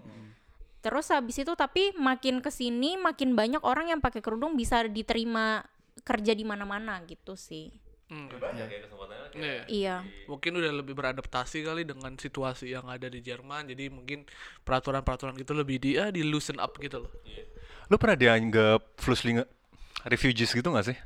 Terus 0.83 1.09
habis 1.09 1.41
itu 1.41 1.49
tapi 1.57 1.95
makin 1.97 2.45
ke 2.45 2.53
sini 2.53 2.99
makin 2.99 3.33
banyak 3.33 3.63
orang 3.65 3.89
yang 3.89 4.01
pakai 4.03 4.21
kerudung 4.21 4.53
bisa 4.53 4.85
diterima 4.85 5.65
kerja 6.05 6.35
di 6.35 6.43
mana-mana 6.45 7.01
gitu 7.07 7.33
sih. 7.33 7.71
Hmm. 8.05 8.29
banyak 8.29 8.69
ya 8.69 8.79
kesempatannya 8.85 9.25
Iya. 9.33 9.61
Iya. 9.65 9.95
mungkin 10.29 10.61
udah 10.61 10.71
lebih 10.77 10.93
beradaptasi 10.93 11.65
kali 11.65 11.89
dengan 11.89 12.13
situasi 12.21 12.69
yang 12.69 12.85
ada 12.85 13.09
di 13.09 13.17
Jerman 13.17 13.65
jadi 13.65 13.89
mungkin 13.89 14.29
peraturan-peraturan 14.61 15.33
gitu 15.41 15.57
lebih 15.57 15.81
di 15.81 15.97
ah, 15.97 16.13
di 16.13 16.21
loosen 16.21 16.61
up 16.61 16.77
gitu 16.77 17.01
loh 17.01 17.09
Lu 17.89 18.01
pernah 18.01 18.17
dianggap 18.17 18.97
Fluslinge 18.97 19.45
refugees 20.09 20.53
gitu 20.53 20.73
gak 20.73 20.89
sih? 20.89 20.97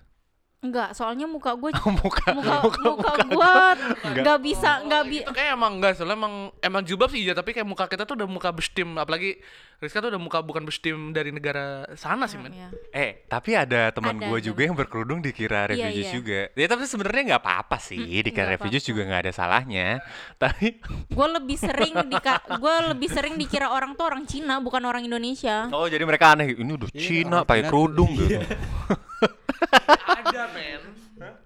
Enggak, 0.60 0.92
soalnya 0.92 1.24
muka 1.24 1.56
gue 1.56 1.72
muka 2.04 2.36
muka 2.36 2.56
muka, 2.68 2.90
muka 2.92 3.14
gue 3.32 3.54
nggak 4.20 4.40
bisa 4.44 4.84
nggak 4.84 5.04
bi 5.08 5.18
Itu 5.24 5.32
kayak 5.32 5.56
emang 5.56 5.80
enggak 5.80 5.96
soalnya 5.96 6.20
emang 6.20 6.34
emang 6.60 6.82
jilbab 6.84 7.08
sih 7.16 7.24
iya 7.24 7.32
tapi 7.32 7.56
kayak 7.56 7.64
muka 7.64 7.88
kita 7.88 8.04
tuh 8.04 8.20
udah 8.20 8.28
muka 8.28 8.52
bestim 8.52 9.00
apalagi 9.00 9.40
Rizka 9.80 10.04
tuh 10.04 10.12
udah 10.12 10.20
muka 10.20 10.44
bukan 10.44 10.68
bestim 10.68 11.16
dari 11.16 11.32
negara 11.32 11.88
sana 11.96 12.28
sih 12.28 12.36
men. 12.36 12.52
ya. 12.52 12.68
Eh, 12.92 13.24
tapi 13.32 13.56
ada 13.56 13.96
teman 13.96 14.20
gue 14.20 14.40
juga 14.44 14.68
yang 14.68 14.76
berkerudung 14.76 15.24
dikira 15.24 15.72
Iya, 15.72 15.88
refugees 15.88 16.12
iya. 16.12 16.16
juga. 16.20 16.40
Ya 16.52 16.68
tapi 16.68 16.84
sebenarnya 16.84 17.24
nggak 17.32 17.44
apa-apa 17.48 17.80
sih, 17.80 17.96
dikira 17.96 18.44
nggak 18.44 18.60
refugees 18.60 18.84
apa-apa. 18.84 18.92
juga 18.92 19.02
nggak 19.08 19.22
ada 19.24 19.32
salahnya. 19.32 19.88
Tapi 20.36 20.84
gue 21.08 21.28
lebih 21.32 21.56
sering 21.56 21.96
dika 22.12 22.44
gue 22.60 22.76
lebih 22.92 23.08
sering 23.08 23.40
dikira 23.40 23.72
orang 23.72 23.96
tuh 23.96 24.12
orang 24.12 24.28
Cina 24.28 24.60
bukan 24.60 24.84
orang 24.84 25.08
Indonesia 25.08 25.72
oh 25.72 25.88
jadi 25.88 26.04
mereka 26.04 26.36
aneh, 26.36 26.60
ini 26.60 26.72
udah 26.76 26.90
Iya, 26.92 27.00
Cina 27.00 27.38
pakai 27.48 27.64
kerudung 27.72 28.12
gitu. 28.20 28.36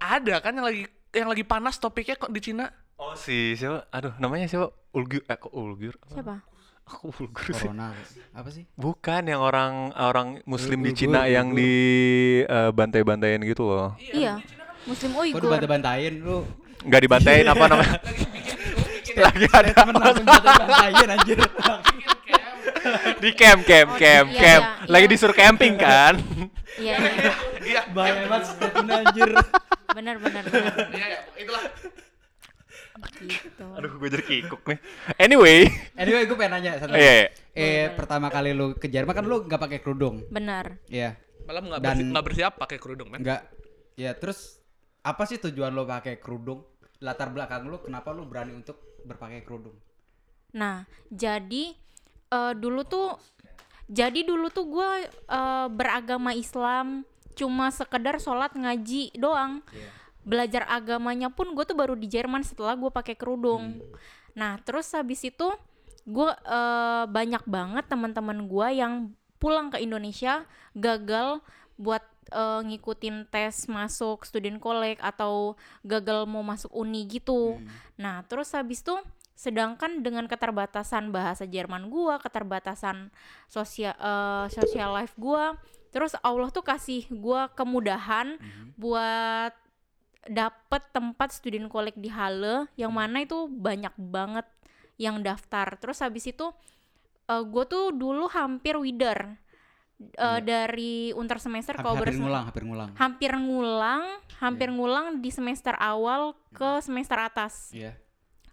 ada 0.04 0.34
kan 0.44 0.52
yang 0.52 0.66
lagi 0.66 0.84
yang 1.14 1.28
lagi 1.30 1.44
panas 1.46 1.78
topiknya 1.78 2.18
kok 2.18 2.30
di 2.30 2.40
Cina. 2.42 2.66
Oh 2.98 3.14
si 3.14 3.54
siapa? 3.56 3.86
Aduh 3.90 4.14
namanya 4.20 4.46
siapa? 4.46 4.70
Ulgur? 4.94 5.22
Eh 5.26 5.36
kok 5.38 5.50
Ulgur? 5.50 5.94
Apa? 5.98 6.14
siapa 6.14 6.34
Aku 6.84 7.08
Ulgur 7.16 7.48
sih. 7.48 7.64
Corona 7.64 7.96
apa 8.36 8.48
sih? 8.52 8.68
Bukan 8.76 9.22
yang 9.24 9.40
orang 9.40 9.94
orang 9.96 10.44
Muslim 10.44 10.84
di 10.84 10.92
Ulgur, 10.92 11.00
Cina 11.00 11.20
yang 11.24 11.50
Ulgur. 11.50 11.58
di 11.64 11.72
eh, 12.44 12.70
bantai-bantaiin 12.70 13.40
gitu 13.48 13.64
loh. 13.64 13.96
iya 13.98 14.36
Muslim 14.84 15.16
Kok 15.16 15.20
lu 15.20 15.24
Uighur 15.32 15.48
bantah-bantahin 15.48 16.14
lu? 16.20 16.44
Nggak 16.84 17.00
dibantain 17.00 17.44
apa 17.48 17.64
namanya? 17.64 17.96
Lagi 19.14 19.46
ada 19.48 19.70
Temen 19.72 19.94
langsung 19.96 20.26
bantah-bantahin 20.28 21.08
anjir. 21.08 21.38
di 23.22 23.30
camp 23.32 23.60
camp 23.62 23.88
Oh, 23.90 23.96
camp 23.96 24.26
iya, 24.28 24.40
camp. 24.40 24.64
iya, 24.64 24.86
Lagi 24.86 25.04
iya. 25.04 25.12
disuruh 25.12 25.34
camping 25.34 25.74
kan? 25.76 26.14
iya 26.76 26.94
iya. 26.98 27.32
Iya. 27.60 27.80
Bahaya 27.90 28.24
banget 28.24 28.44
anjir. 29.00 29.30
benar 29.90 30.16
benar 30.18 30.42
benar 30.44 30.74
Iya, 30.90 31.06
iya, 31.08 31.18
itulah. 31.36 31.62
gitu 33.20 33.64
Aduh 33.74 33.90
gue 33.96 34.08
jadi 34.10 34.24
kikuk 34.24 34.62
nih. 34.64 34.78
Anyway, 35.16 35.68
Anyway, 35.94 36.24
gue 36.24 36.34
pengen 36.34 36.52
nanya 36.54 36.70
satu. 36.78 36.92
Iya, 36.92 37.30
iya. 37.52 37.84
Eh, 37.84 37.86
pertama 37.92 38.26
kali 38.28 38.50
lu 38.50 38.74
ke 38.74 38.86
Jerman 38.86 39.12
kan 39.12 39.24
lu 39.24 39.44
nggak 39.44 39.60
pakai 39.60 39.78
kerudung. 39.78 40.24
benar 40.28 40.80
Iya. 40.88 41.14
Malah 41.44 41.60
nggak 41.62 41.80
Dan- 41.80 41.90
bersi- 41.94 42.10
nggak 42.10 42.24
bersiap 42.24 42.52
pakai 42.56 42.78
kerudung 42.78 43.08
men. 43.08 43.20
Enggak. 43.20 43.44
Ya, 43.94 44.10
terus 44.12 44.58
apa 45.00 45.22
sih 45.24 45.38
tujuan 45.38 45.70
lo 45.70 45.84
pakai 45.84 46.16
kerudung? 46.16 46.64
Latar 46.98 47.28
belakang 47.28 47.64
lu 47.64 47.78
kenapa 47.78 48.10
lu 48.10 48.24
berani 48.24 48.50
untuk 48.52 48.80
berpakai 49.04 49.44
kerudung? 49.44 49.76
Nah, 50.52 50.82
jadi 51.06 51.76
eh, 52.34 52.52
dulu 52.58 52.82
tuh 52.82 53.14
jadi 53.86 54.24
dulu 54.26 54.48
tuh 54.48 54.66
gue 54.66 54.90
beragama 55.70 56.32
Islam 56.32 57.04
cuma 57.36 57.68
sekedar 57.68 58.16
sholat 58.16 58.54
ngaji 58.56 59.12
doang. 59.18 59.60
Belajar 60.24 60.64
agamanya 60.72 61.28
pun 61.28 61.52
gue 61.52 61.64
tuh 61.68 61.76
baru 61.76 61.92
di 61.92 62.08
Jerman 62.08 62.40
setelah 62.40 62.72
gue 62.80 62.88
pakai 62.88 63.12
kerudung. 63.12 63.84
Nah, 64.32 64.56
terus 64.64 64.88
habis 64.96 65.20
itu 65.20 65.52
gue 66.04 66.30
eh, 66.32 67.04
banyak 67.04 67.44
banget 67.44 67.84
teman-teman 67.88 68.44
gue 68.48 68.68
yang 68.72 69.12
pulang 69.36 69.68
ke 69.68 69.80
Indonesia 69.84 70.48
gagal 70.72 71.44
buat 71.76 72.00
eh, 72.32 72.60
ngikutin 72.72 73.28
tes 73.28 73.68
masuk 73.68 74.24
student 74.24 74.56
college 74.56 75.00
atau 75.04 75.60
gagal 75.84 76.24
mau 76.24 76.40
masuk 76.40 76.72
uni 76.72 77.04
gitu. 77.04 77.60
Nah, 78.00 78.24
terus 78.24 78.48
habis 78.56 78.80
itu 78.80 78.96
sedangkan 79.34 80.06
dengan 80.06 80.30
keterbatasan 80.30 81.10
bahasa 81.10 81.42
Jerman 81.44 81.90
gua, 81.90 82.22
keterbatasan 82.22 83.10
sosial 83.50 83.94
eh, 83.98 84.46
social 84.54 84.94
life 84.94 85.14
gua, 85.18 85.58
terus 85.90 86.14
Allah 86.22 86.54
tuh 86.54 86.62
kasih 86.62 87.10
gua 87.10 87.50
kemudahan 87.50 88.38
buat 88.78 89.52
dapet 90.24 90.82
tempat 90.94 91.36
student 91.36 91.68
college 91.68 91.98
di 92.00 92.08
Halle 92.08 92.70
yang 92.80 92.94
mana 92.94 93.26
itu 93.26 93.50
banyak 93.50 93.92
banget 93.98 94.46
yang 94.96 95.20
daftar. 95.20 95.74
Terus 95.82 95.98
habis 95.98 96.30
itu 96.30 96.54
eh, 97.26 97.42
gua 97.42 97.66
tuh 97.66 97.90
dulu 97.90 98.30
hampir 98.30 98.78
wider 98.78 99.34
eh, 100.14 100.40
dari 100.46 101.10
unter 101.18 101.42
semester 101.42 101.74
kalau 101.74 101.98
hampir 101.98 102.14
ngulang, 102.14 102.44
hampir 102.46 102.62
ngulang. 102.62 102.90
hampir 102.94 103.32
ngulang, 103.34 104.02
hampir 104.38 104.68
ngulang 104.70 105.06
di 105.18 105.34
semester 105.34 105.74
awal 105.74 106.38
ke 106.54 106.78
semester 106.86 107.18
atas. 107.18 107.74
Iya. 107.74 108.03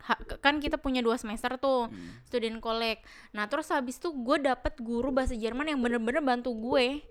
Ha- 0.01 0.21
kan 0.41 0.57
kita 0.57 0.81
punya 0.81 1.05
dua 1.05 1.17
semester 1.17 1.55
tuh 1.61 1.89
student 2.25 2.57
college. 2.57 3.01
Nah 3.37 3.45
terus 3.45 3.69
habis 3.69 4.01
itu 4.01 4.09
gue 4.11 4.37
dapet 4.41 4.81
guru 4.81 5.13
bahasa 5.13 5.37
Jerman 5.37 5.69
yang 5.69 5.79
bener-bener 5.81 6.21
bantu 6.21 6.53
gue. 6.53 7.05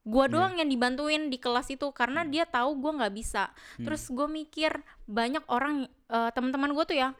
Gue 0.00 0.24
doang 0.32 0.56
yang 0.56 0.64
dibantuin 0.64 1.28
di 1.28 1.36
kelas 1.36 1.68
itu 1.68 1.84
karena 1.92 2.24
dia 2.24 2.48
tahu 2.48 2.72
gue 2.80 2.92
nggak 2.98 3.14
bisa. 3.14 3.52
Terus 3.76 4.08
gue 4.08 4.24
mikir 4.24 4.72
banyak 5.04 5.44
orang 5.50 5.84
eh, 6.08 6.30
teman-teman 6.32 6.72
gue 6.72 6.84
tuh 6.88 6.96
ya 6.96 7.12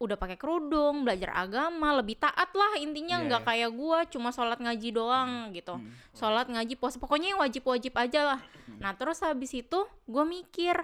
udah 0.00 0.16
pakai 0.16 0.40
kerudung, 0.40 1.04
belajar 1.04 1.36
agama, 1.36 1.92
lebih 2.00 2.16
taat 2.16 2.48
lah 2.56 2.80
intinya 2.80 3.20
Iya, 3.20 3.26
nggak 3.28 3.42
iya. 3.44 3.48
kayak 3.52 3.70
gue 3.76 3.98
cuma 4.16 4.32
sholat 4.32 4.56
ngaji 4.56 4.88
doang 4.96 5.52
gitu. 5.52 5.76
Sholat 6.16 6.48
ngaji 6.48 6.74
puasa 6.80 6.96
pokoknya 6.96 7.36
yang 7.36 7.40
wajib-wajib 7.44 7.92
aja 7.98 8.20
lah. 8.36 8.40
Nah 8.80 8.96
terus 8.96 9.20
habis 9.20 9.52
itu 9.52 9.84
gue 10.08 10.24
mikir 10.24 10.78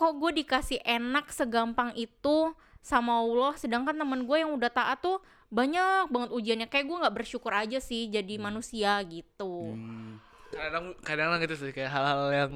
kok 0.00 0.16
gue 0.16 0.32
dikasih 0.40 0.80
enak 0.80 1.28
segampang 1.28 1.92
itu 1.92 2.56
sama 2.80 3.20
Allah 3.20 3.52
sedangkan 3.60 3.92
temen 3.92 4.24
gue 4.24 4.36
yang 4.40 4.56
udah 4.56 4.72
taat 4.72 5.04
tuh 5.04 5.20
banyak 5.52 6.08
banget 6.08 6.30
ujiannya 6.32 6.68
kayak 6.72 6.88
gue 6.88 6.96
nggak 7.04 7.16
bersyukur 7.20 7.52
aja 7.52 7.76
sih 7.84 8.08
jadi 8.08 8.40
manusia 8.40 8.96
gitu 9.04 9.76
Hmm. 9.76 10.16
Kadang 10.50 10.96
kadang 11.04 11.38
gitu 11.44 11.54
sih 11.54 11.70
kayak 11.70 11.92
hal-hal 11.92 12.32
yang 12.32 12.52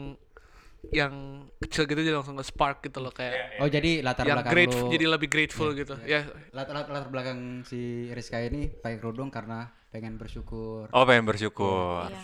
yang 0.91 1.15
kecil 1.63 1.85
gitu 1.87 2.01
jadi 2.01 2.17
langsung 2.17 2.37
nge-spark 2.37 2.85
gitu 2.85 2.99
loh 3.01 3.13
kayak 3.13 3.61
Oh, 3.61 3.69
jadi 3.69 4.03
latar 4.03 4.25
yang 4.27 4.41
belakang 4.41 4.53
grateful 4.53 4.89
lu 4.89 4.93
jadi 4.93 5.07
lebih 5.07 5.29
grateful 5.31 5.69
gitu. 5.73 5.95
Ya, 6.05 6.27
latar, 6.53 6.75
latar, 6.75 6.93
latar 6.93 7.11
belakang 7.13 7.63
si 7.65 8.11
Rizka 8.13 8.43
ini 8.43 8.69
pakai 8.69 8.99
kerudung 8.99 9.31
karena 9.31 9.71
pengen 9.95 10.19
bersyukur. 10.19 10.91
Oh 10.91 11.05
pengen 11.07 11.25
bersyukur. 11.25 12.11
Iya. 12.11 12.21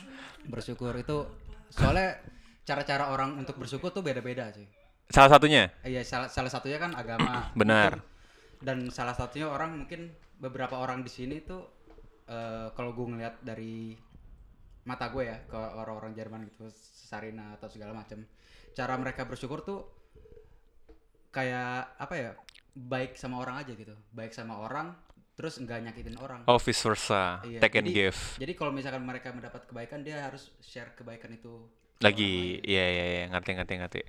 Bersyukur 0.48 0.92
itu 0.98 1.24
soalnya 1.70 2.18
cara-cara 2.66 3.14
orang 3.14 3.38
untuk 3.38 3.56
bersyukur 3.56 3.94
tuh 3.94 4.02
beda-beda 4.02 4.50
sih. 4.52 4.79
Salah 5.10 5.30
satunya, 5.30 5.74
Iya, 5.82 6.06
salah, 6.06 6.30
salah 6.30 6.48
satunya 6.48 6.78
kan 6.78 6.94
agama. 6.94 7.50
benar. 7.60 7.98
Dan 8.62 8.88
salah 8.88 9.12
satunya 9.12 9.50
orang 9.50 9.74
mungkin 9.74 10.14
beberapa 10.38 10.78
orang 10.78 11.02
di 11.02 11.10
sini 11.10 11.42
tuh 11.42 11.66
eh, 12.24 12.70
kalau 12.72 12.94
gue 12.94 13.06
ngeliat 13.10 13.42
dari 13.42 13.98
mata 14.86 15.10
gue 15.10 15.26
ya 15.26 15.36
ke 15.44 15.56
orang-orang 15.58 16.14
Jerman 16.14 16.46
gitu, 16.46 16.70
Sarina 16.72 17.58
atau 17.58 17.66
segala 17.66 17.92
macam, 17.92 18.22
cara 18.72 18.94
mereka 18.96 19.26
bersyukur 19.26 19.60
tuh 19.60 19.82
kayak 21.30 21.94
apa 21.98 22.14
ya? 22.16 22.30
Baik 22.70 23.18
sama 23.18 23.42
orang 23.42 23.58
aja 23.60 23.74
gitu, 23.74 23.92
baik 24.14 24.30
sama 24.30 24.62
orang, 24.62 24.94
terus 25.34 25.58
nggak 25.58 25.90
nyakitin 25.90 26.16
orang. 26.22 26.46
Oh 26.46 26.54
vice 26.56 26.86
versa, 26.86 27.42
Iya, 27.42 27.58
take 27.58 27.82
and 27.82 27.90
jadi- 27.90 27.96
give. 28.08 28.20
Jadi 28.38 28.52
kalau 28.54 28.70
misalkan 28.70 29.02
mereka 29.02 29.34
mendapat 29.34 29.66
kebaikan, 29.66 30.06
dia 30.06 30.22
harus 30.22 30.54
share 30.62 30.94
kebaikan 30.94 31.34
itu. 31.34 31.66
Lagi, 32.00 32.62
iya 32.62 32.84
iya 32.88 33.04
iya, 33.10 33.24
ngerti 33.28 33.50
ngerti 33.58 33.74
ngerti. 33.76 34.00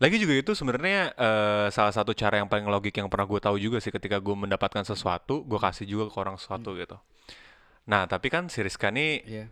Lagi 0.00 0.16
juga 0.16 0.34
itu 0.34 0.52
sebenarnya 0.56 1.12
eh, 1.14 1.66
salah 1.74 1.92
satu 1.92 2.14
cara 2.16 2.40
yang 2.40 2.48
paling 2.48 2.66
logik 2.66 2.96
yang 2.96 3.10
pernah 3.12 3.26
gue 3.28 3.40
tahu 3.42 3.56
juga 3.60 3.78
sih 3.82 3.90
ketika 3.92 4.18
gue 4.22 4.34
mendapatkan 4.34 4.82
sesuatu, 4.86 5.42
gue 5.44 5.58
kasih 5.60 5.84
juga 5.86 6.10
ke 6.10 6.16
orang 6.16 6.36
sesuatu 6.40 6.72
gitu. 6.78 6.96
Nah 7.86 8.06
tapi 8.06 8.30
kan 8.30 8.46
si 8.46 8.62
Rizka 8.62 8.88
nih. 8.94 9.22
Iya. 9.26 9.46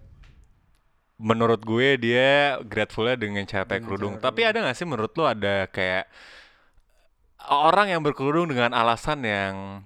menurut 1.21 1.61
gue 1.61 2.01
dia 2.01 2.57
gratefulnya 2.65 3.13
dengan 3.13 3.45
cara 3.45 3.69
pakai 3.69 3.85
Dengan 3.85 3.89
kerudung. 3.93 4.13
cara 4.17 4.25
Tapi 4.25 4.41
ada 4.41 4.59
gak 4.65 4.77
sih 4.81 4.89
menurut 4.89 5.13
lo 5.21 5.29
ada 5.29 5.69
kayak 5.69 6.09
orang 7.53 7.93
yang 7.93 8.01
berkerudung 8.01 8.49
dengan 8.49 8.73
alasan 8.73 9.21
yang 9.29 9.85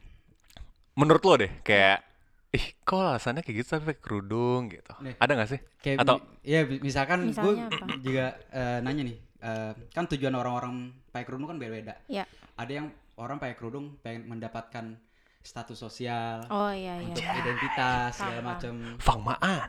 menurut 0.95 1.23
lo 1.27 1.35
deh 1.43 1.51
kayak 1.67 2.07
ih 2.55 2.79
kok 2.87 3.03
alasannya 3.03 3.43
kayak 3.43 3.67
gitu 3.67 3.69
tapi 3.75 3.85
pakai 3.91 4.03
kerudung 4.03 4.71
gitu. 4.71 4.95
Nih. 5.03 5.19
Ada 5.19 5.33
gak 5.35 5.49
sih? 5.51 5.61
Kayak 5.83 6.07
Atau 6.07 6.17
mi- 6.23 6.83
misalkan 6.87 7.19
gue 7.35 7.53
juga 7.99 8.39
eh, 8.55 8.79
nanya 8.79 9.03
nih, 9.11 9.17
eh, 9.45 9.73
kan 9.93 10.09
tujuan 10.09 10.33
orang-orang 10.33 10.75
pakai 11.09 11.25
kerudung 11.25 11.47
kan 11.47 11.59
beda-beda. 11.59 12.01
ya 12.07 12.25
Ada 12.57 12.73
yang 12.73 12.87
orang 13.15 13.37
pakai 13.37 13.55
kerudung 13.55 14.01
pengen 14.01 14.25
mendapatkan 14.27 14.97
status 15.39 15.77
sosial, 15.77 16.41
oh 16.49 16.73
iya 16.73 16.97
iya 16.99 17.13
untuk 17.13 17.21
identitas 17.21 18.17
segala 18.17 18.41
macam. 18.43 18.97
Fangmaan. 18.97 19.69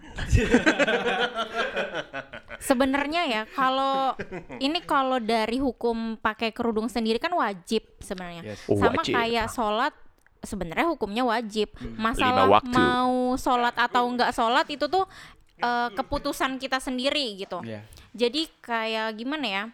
sebenarnya 2.57 3.21
ya 3.27 3.41
kalau 3.51 4.15
ini 4.57 4.79
kalau 4.81 5.19
dari 5.19 5.59
hukum 5.59 6.15
pakai 6.17 6.55
kerudung 6.55 6.87
sendiri 6.87 7.19
kan 7.19 7.35
wajib 7.35 7.83
sebenarnya 7.99 8.41
Yes. 8.45 8.63
Oh, 8.71 8.79
sama 8.79 9.01
wajib. 9.01 9.13
kayak 9.15 9.47
sholat 9.51 9.93
sebenarnya 10.39 10.87
hukumnya 10.87 11.23
wajib 11.25 11.73
Lima 11.75 12.13
masalah 12.13 12.45
waktu. 12.47 12.69
mau 12.69 13.33
sholat 13.35 13.75
atau 13.75 14.03
enggak 14.07 14.29
sholat 14.31 14.65
itu 14.69 14.85
tuh 14.85 15.03
eh, 15.59 15.89
keputusan 15.93 16.57
kita 16.59 16.79
sendiri 16.83 17.35
gitu 17.39 17.61
Iya. 17.63 17.81
Jadi 18.15 18.47
kayak 18.63 19.19
gimana 19.19 19.47
ya? 19.47 19.65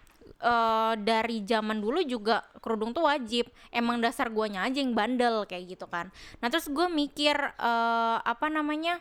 eh 0.41 0.93
dari 0.97 1.45
zaman 1.45 1.77
dulu 1.77 2.01
juga 2.01 2.41
kerudung 2.65 2.97
tuh 2.97 3.05
wajib. 3.05 3.45
Emang 3.69 4.01
dasar 4.01 4.25
guanya 4.33 4.65
aja 4.65 4.81
yang 4.81 4.97
bandel 4.97 5.45
kayak 5.45 5.77
gitu 5.77 5.85
kan. 5.85 6.09
Nah 6.41 6.49
terus 6.49 6.65
gue 6.65 6.89
mikir 6.89 7.37
eh 7.37 8.17
apa 8.25 8.49
namanya? 8.49 8.97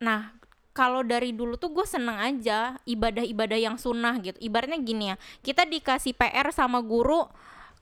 Nah 0.00 0.32
kalau 0.74 1.06
dari 1.06 1.30
dulu 1.30 1.54
tuh 1.54 1.70
gue 1.70 1.86
seneng 1.86 2.18
aja 2.18 2.74
ibadah-ibadah 2.82 3.56
yang 3.56 3.76
sunnah 3.78 4.18
gitu 4.18 4.34
ibaratnya 4.42 4.82
gini 4.82 5.14
ya 5.14 5.16
kita 5.46 5.62
dikasih 5.70 6.18
PR 6.18 6.50
sama 6.50 6.82
guru 6.82 7.30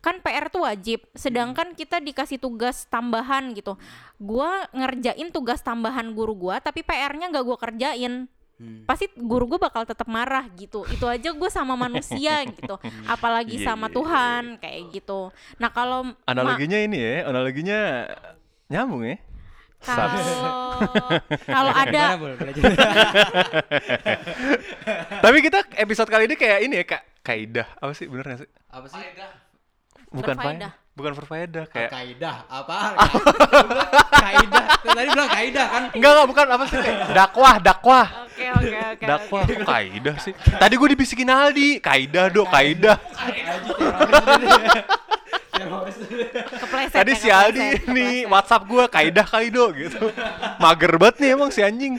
kan 0.02 0.18
PR 0.18 0.50
tuh 0.50 0.66
wajib 0.66 1.06
sedangkan 1.14 1.78
kita 1.78 2.02
dikasih 2.02 2.36
tugas 2.36 2.84
tambahan 2.90 3.54
gitu 3.54 3.78
gua 4.18 4.66
ngerjain 4.74 5.30
tugas 5.30 5.62
tambahan 5.62 6.10
guru 6.10 6.34
gua 6.34 6.58
tapi 6.58 6.82
PR-nya 6.82 7.30
nggak 7.30 7.44
gua 7.46 7.56
kerjain 7.56 8.26
Hmm. 8.62 8.86
pasti 8.86 9.10
guru 9.18 9.48
gue 9.50 9.58
bakal 9.58 9.82
tetap 9.82 10.06
marah 10.06 10.46
gitu 10.54 10.86
itu 10.86 11.02
aja 11.02 11.34
gue 11.34 11.50
sama 11.50 11.74
manusia 11.74 12.44
gitu 12.54 12.78
apalagi 13.10 13.58
Iya, 13.58 13.74
sama 13.74 13.90
iya, 13.90 13.94
Tuhan 13.98 14.42
kayak 14.62 14.80
gitu 14.94 15.34
nah 15.58 15.66
kalau 15.74 16.14
Analoginya 16.30 16.78
ini 16.78 16.94
ya, 16.94 17.26
analoginya 17.26 17.80
nyambung 18.70 19.02
ya. 19.02 19.16
Kalau 21.42 21.74
ada. 21.82 22.14
Tapi 25.26 25.38
kita 25.42 25.58
episode 25.74 26.06
kali 26.06 26.30
ini 26.30 26.36
kayak 26.38 26.58
ini 26.62 26.74
ya, 26.78 26.86
Kak. 26.86 27.02
Kaidah. 27.26 27.66
Apa 27.82 27.90
sih 27.90 28.06
bener 28.06 28.24
gak 28.30 28.46
sih? 28.46 28.50
apa 28.70 28.86
sih 28.88 29.02
Bukan 30.12 30.36
faedah. 30.36 30.72
Bukan 30.92 31.16
berfaedah 31.16 31.64
kayak 31.72 31.88
kaidah 31.88 32.44
apa 32.52 32.92
kaidah 34.12 34.64
Tuh, 34.84 34.92
tadi 34.92 35.08
bilang 35.08 35.30
kaidah 35.32 35.66
kan 35.72 35.82
Enggak, 35.96 36.10
enggak, 36.12 36.26
bukan 36.28 36.46
apa 36.52 36.64
sih? 36.68 36.78
kayak 36.84 36.98
Dakwah, 37.16 37.54
dakwah. 37.64 38.06
oke 38.28 38.44
oke 38.60 38.76
oke 38.92 39.04
Dakwah, 39.08 39.42
kok 39.48 39.64
kaidah 39.72 40.16
sih? 40.20 40.32
Tadi 40.36 40.74
gue 40.76 40.88
dibisikin 40.92 41.28
Aldi, 41.32 41.80
kaidah 41.80 42.28
dok, 42.28 42.44
kaidah. 42.52 43.00
Tadi 46.92 47.12
ya, 47.12 47.16
si 47.16 47.28
Aldi 47.32 47.60
ini 47.60 47.80
kepleset. 47.80 48.28
WhatsApp 48.28 48.62
gue 48.68 48.84
kaidah 48.92 49.26
kaido 49.26 49.64
gitu. 49.72 50.12
Mager 50.60 50.92
banget 51.00 51.16
nih 51.24 51.28
emang 51.32 51.48
si 51.48 51.64
anjing. 51.64 51.96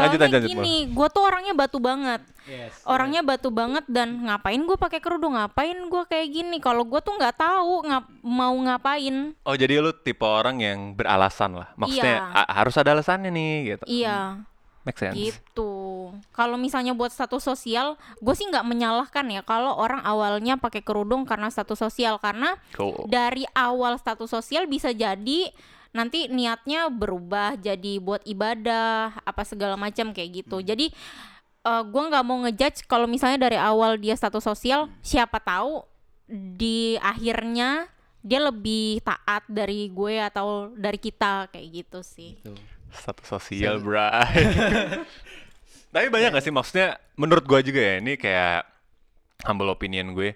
Soalnya 0.00 0.18
lanjut, 0.18 0.32
lanjut, 0.32 0.50
gini 0.50 0.74
gue 0.88 1.08
tuh 1.08 1.22
orangnya 1.22 1.52
batu 1.52 1.78
banget 1.78 2.20
yes 2.44 2.72
orangnya 2.82 3.20
batu 3.20 3.48
banget 3.48 3.84
dan 3.86 4.08
ngapain 4.22 4.58
gue 4.58 4.74
pakai 4.74 4.98
kerudung 4.98 5.34
ngapain 5.34 5.76
gue 5.76 6.02
kayak 6.04 6.28
gini 6.30 6.56
kalau 6.58 6.82
gue 6.82 6.98
tuh 6.98 7.12
nggak 7.12 7.36
tahu 7.36 7.84
ngap 7.84 8.04
mau 8.20 8.56
ngapain 8.56 9.36
Oh 9.42 9.54
jadi 9.54 9.78
lu 9.78 9.92
tipe 9.92 10.22
orang 10.22 10.58
yang 10.58 10.92
beralasan 10.92 11.54
lah. 11.54 11.68
Maksudnya 11.74 12.16
Iya. 12.22 12.40
a- 12.42 12.52
harus 12.56 12.74
ada 12.74 12.90
alasannya 12.90 13.28
nih 13.28 13.52
gitu. 13.70 13.84
iya 13.86 14.40
Make 14.80 14.96
sense. 14.96 15.12
gitu 15.12 16.08
kalau 16.30 16.56
misalnya 16.56 16.90
buat 16.90 17.10
status 17.10 17.44
sosial 17.44 17.94
gue 18.16 18.32
sih 18.32 18.48
nggak 18.48 18.64
menyalahkan 18.64 19.28
ya 19.28 19.42
kalau 19.42 19.76
orang 19.76 20.00
awalnya 20.00 20.56
pakai 20.56 20.80
kerudung 20.80 21.22
karena 21.22 21.46
status 21.48 21.76
sosial 21.78 22.16
karena 22.16 22.56
Cool. 22.72 23.04
dari 23.06 23.44
awal 23.52 23.94
status 23.94 24.32
sosial 24.32 24.64
bisa 24.64 24.90
jadi 24.90 25.52
nanti 25.90 26.30
niatnya 26.30 26.86
berubah 26.90 27.58
jadi 27.58 27.98
buat 27.98 28.22
ibadah 28.22 29.22
apa 29.26 29.42
segala 29.42 29.74
macam 29.74 30.14
kayak 30.14 30.44
gitu. 30.44 30.62
Jadi 30.62 30.90
eh 31.60 31.82
gue 31.84 32.02
nggak 32.08 32.24
mau 32.24 32.40
ngejudge 32.46 32.88
kalau 32.88 33.04
misalnya 33.04 33.50
dari 33.50 33.58
awal 33.60 34.00
dia 34.00 34.16
status 34.16 34.40
sosial 34.40 34.88
siapa 35.04 35.36
tahu 35.42 35.84
di 36.30 36.96
akhirnya 37.02 37.90
dia 38.20 38.40
lebih 38.40 39.00
taat 39.00 39.44
dari 39.48 39.88
gue 39.88 40.20
atau 40.20 40.72
dari 40.76 40.96
kita 41.00 41.48
kayak 41.52 41.68
gitu 41.72 42.00
sih. 42.04 42.36
Tuh. 42.44 42.56
Status 42.90 43.26
sosial, 43.38 43.78
bray. 43.78 44.26
Tapi 45.94 46.06
banyak 46.10 46.34
gak 46.34 46.44
sih? 46.44 46.54
Maksudnya 46.54 46.98
menurut 47.14 47.46
gua 47.46 47.62
juga 47.62 47.78
ya 47.82 47.94
ini 48.02 48.18
kayak 48.18 48.66
humble 49.46 49.70
opinion 49.70 50.14
gue. 50.14 50.34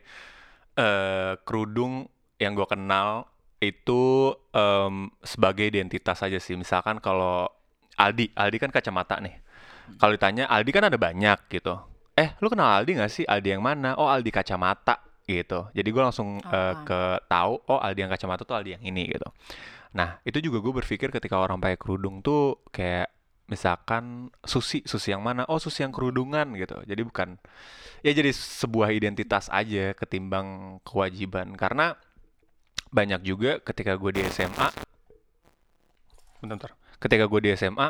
Eh 0.74 1.32
kerudung 1.46 2.06
yang 2.38 2.54
gua 2.54 2.66
kenal 2.66 3.26
itu 3.60 4.32
em, 4.50 5.10
sebagai 5.22 5.66
identitas 5.68 6.20
aja 6.20 6.38
sih. 6.38 6.54
Misalkan 6.54 6.98
kalau 6.98 7.48
Aldi, 7.94 8.34
Aldi 8.34 8.58
kan 8.58 8.70
kacamata 8.74 9.18
nih. 9.22 9.38
Kalau 10.00 10.12
ditanya 10.16 10.48
Aldi 10.48 10.70
kan 10.72 10.84
ada 10.88 10.96
banyak 10.98 11.38
gitu. 11.52 11.76
Eh, 12.14 12.34
lu 12.40 12.48
kenal 12.50 12.82
Aldi 12.82 12.98
gak 12.98 13.10
sih? 13.12 13.24
Aldi 13.26 13.54
yang 13.58 13.62
mana? 13.62 13.94
Oh, 13.98 14.06
Aldi 14.06 14.30
kacamata 14.30 14.98
gitu. 15.24 15.66
Jadi 15.72 15.88
gua 15.94 16.10
langsung 16.10 16.36
Ah. 16.44 16.84
ke 16.84 17.00
tahu 17.26 17.56
oh 17.68 17.80
Aldi 17.80 18.04
yang 18.04 18.12
kacamata 18.12 18.44
tuh 18.44 18.56
Aldi 18.56 18.76
yang 18.76 18.84
ini 18.84 19.08
gitu. 19.08 19.28
Nah, 19.94 20.18
itu 20.26 20.42
juga 20.42 20.58
gue 20.58 20.74
berpikir 20.82 21.14
ketika 21.14 21.38
orang 21.38 21.62
pakai 21.62 21.78
kerudung 21.78 22.18
tuh 22.18 22.58
kayak 22.74 23.14
misalkan 23.46 24.32
susi, 24.42 24.82
susi 24.82 25.14
yang 25.14 25.22
mana? 25.22 25.46
Oh, 25.46 25.62
susi 25.62 25.86
yang 25.86 25.94
kerudungan 25.94 26.50
gitu. 26.58 26.82
Jadi 26.82 27.02
bukan 27.06 27.38
ya 28.02 28.10
jadi 28.10 28.34
sebuah 28.34 28.90
identitas 28.90 29.46
aja 29.54 29.94
ketimbang 29.94 30.80
kewajiban. 30.82 31.54
Karena 31.54 31.94
banyak 32.94 33.20
juga 33.20 33.58
ketika 33.60 33.92
gue 33.92 34.10
di 34.12 34.22
SMA 34.24 34.70
bentar, 36.38 36.54
bentar. 36.56 36.70
Ketika 36.96 37.26
gue 37.26 37.40
di 37.40 37.50
SMA 37.52 37.88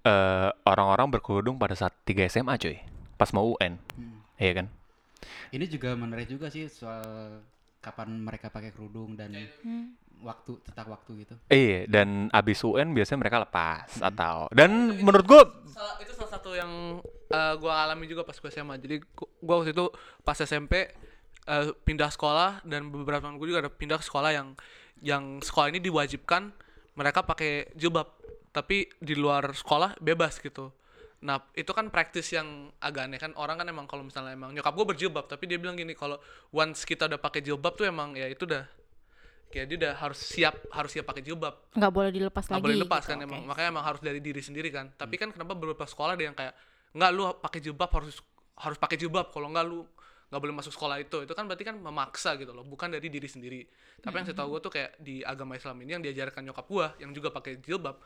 eh, 0.00 0.50
orang-orang 0.64 1.10
berkerudung 1.10 1.56
pada 1.56 1.74
saat 1.74 1.92
3 2.02 2.24
SMA 2.26 2.56
cuy. 2.56 2.78
Pas 3.14 3.28
mau 3.30 3.52
UN. 3.52 3.76
Hmm. 3.92 4.18
Iya 4.36 4.54
kan? 4.56 4.68
ini 5.48 5.66
juga 5.66 5.92
menarik 5.92 6.28
juga 6.28 6.46
sih 6.46 6.68
soal 6.68 7.40
kapan 7.78 8.20
mereka 8.20 8.48
pakai 8.48 8.70
kerudung 8.70 9.12
dan 9.12 9.34
Hmm. 9.58 9.96
waktu 10.18 10.60
tetap 10.60 10.86
waktu 10.86 11.24
gitu 11.24 11.34
Iya, 11.48 11.86
dan 11.86 12.30
abis 12.30 12.60
UN 12.60 12.92
biasanya 12.92 13.18
mereka 13.18 13.38
lepas 13.40 13.98
atau 13.98 14.46
dan 14.50 14.70
menurut 14.94 15.24
gue 15.24 15.42
Salah- 15.68 15.98
itu 15.98 16.12
salah 16.12 16.30
satu 16.30 16.52
yang 16.52 17.00
eh, 17.26 17.54
gua 17.56 17.82
alami 17.82 18.04
juga 18.04 18.22
pas 18.22 18.34
gue 18.34 18.46
SMA. 18.46 18.76
Jadi 18.76 19.00
gu- 19.02 19.32
gua 19.38 19.54
waktu 19.58 19.72
itu 19.72 19.86
pas 20.20 20.36
SMP 20.36 20.86
eh, 21.48 21.72
pindah 21.72 22.12
sekolah 22.12 22.62
dan 22.68 22.92
beberapa 22.92 23.24
teman 23.24 23.40
gue 23.40 23.48
juga 23.48 23.64
ada 23.64 23.72
pindah 23.72 23.98
ke 23.98 24.04
sekolah 24.04 24.30
yang 24.36 24.52
yang 25.00 25.40
sekolah 25.40 25.72
ini 25.72 25.80
diwajibkan 25.80 26.52
mereka 26.98 27.22
pakai 27.22 27.70
jilbab, 27.78 28.10
tapi 28.50 28.90
di 28.98 29.14
luar 29.14 29.54
sekolah 29.54 29.96
bebas 30.02 30.42
gitu. 30.42 30.74
Nah, 31.22 31.42
itu 31.54 31.70
kan 31.70 31.90
praktis 31.90 32.30
yang 32.34 32.70
agak 32.78 33.10
aneh 33.10 33.18
kan 33.18 33.34
orang 33.38 33.58
kan 33.58 33.66
emang 33.66 33.86
kalau 33.86 34.06
misalnya 34.06 34.34
emang 34.34 34.50
nyokap 34.54 34.74
gue 34.74 34.86
berjilbab, 34.94 35.26
tapi 35.30 35.46
dia 35.46 35.58
bilang 35.58 35.78
gini 35.78 35.94
kalau 35.94 36.18
once 36.50 36.82
kita 36.82 37.06
udah 37.06 37.18
pakai 37.22 37.42
jilbab 37.42 37.74
tuh 37.78 37.86
emang 37.86 38.18
ya 38.18 38.26
itu 38.26 38.46
udah 38.46 38.66
kayak 39.48 39.66
dia 39.72 39.76
udah 39.80 39.92
harus 39.96 40.20
siap 40.20 40.54
harus 40.76 40.92
siap 40.92 41.08
pakai 41.08 41.24
jilbab 41.24 41.72
nggak 41.72 41.92
boleh 41.92 42.10
dilepas 42.12 42.44
nggak 42.44 42.60
lagi 42.60 42.66
boleh 42.68 42.78
lepas 42.84 43.00
gitu, 43.00 43.10
kan 43.10 43.16
oke. 43.16 43.24
emang 43.24 43.40
makanya 43.48 43.68
emang 43.72 43.84
harus 43.88 44.00
dari 44.04 44.20
diri 44.20 44.42
sendiri 44.44 44.68
kan 44.68 44.92
tapi 44.92 45.16
kan 45.16 45.32
kenapa 45.32 45.56
beberapa 45.56 45.88
sekolah 45.88 46.20
ada 46.20 46.24
yang 46.28 46.36
kayak 46.36 46.52
nggak 46.92 47.10
lu 47.16 47.22
pakai 47.40 47.60
jilbab 47.64 47.90
harus 47.96 48.20
harus 48.60 48.76
pakai 48.76 49.00
jilbab 49.00 49.32
kalau 49.32 49.48
nggak 49.48 49.64
lu 49.64 49.88
nggak 50.28 50.40
boleh 50.40 50.54
masuk 50.54 50.72
sekolah 50.76 51.00
itu. 51.00 51.24
Itu 51.24 51.32
kan 51.32 51.48
berarti 51.48 51.64
kan 51.64 51.76
memaksa 51.80 52.36
gitu 52.36 52.52
loh 52.52 52.64
bukan 52.64 52.92
dari 52.92 53.08
diri 53.08 53.28
sendiri. 53.28 53.64
Tapi 54.00 54.14
yang 54.14 54.26
saya 54.28 54.36
tahu 54.36 54.56
gue 54.56 54.60
tuh 54.68 54.72
kayak 54.72 55.00
di 55.00 55.24
agama 55.24 55.56
Islam 55.56 55.76
ini 55.84 55.90
yang 55.96 56.04
diajarkan 56.04 56.44
nyokap 56.48 56.66
gue 56.68 56.86
yang 57.04 57.10
juga 57.16 57.32
pakai 57.32 57.58
jilbab 57.60 57.96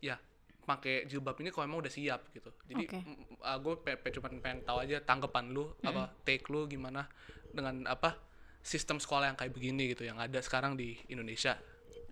ya 0.00 0.16
pakai 0.60 1.08
jilbab 1.08 1.34
ini 1.42 1.50
kalau 1.50 1.66
emang 1.66 1.82
udah 1.82 1.92
siap 1.92 2.30
gitu. 2.30 2.52
Jadi 2.68 2.84
Oke. 2.86 2.98
gue 3.40 3.74
pe, 3.82 3.98
pe- 3.98 4.12
cuman 4.14 4.38
pengen 4.38 4.60
tahu 4.62 4.78
aja 4.84 5.02
tanggapan 5.02 5.50
lu 5.50 5.72
apa 5.82 6.14
take 6.22 6.46
lu 6.52 6.68
gimana 6.70 7.10
dengan 7.50 7.88
apa 7.90 8.14
sistem 8.60 9.00
sekolah 9.00 9.32
yang 9.32 9.36
kayak 9.40 9.56
begini 9.56 9.96
gitu 9.96 10.04
yang 10.04 10.20
ada 10.20 10.38
sekarang 10.38 10.76
di 10.76 10.94
Indonesia. 11.08 11.56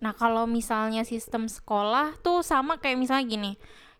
Nah 0.01 0.17
kalau 0.17 0.49
misalnya 0.49 1.05
sistem 1.05 1.45
sekolah 1.45 2.19
tuh 2.19 2.41
sama 2.41 2.81
kayak 2.81 2.97
misalnya 2.99 3.25
gini, 3.29 3.51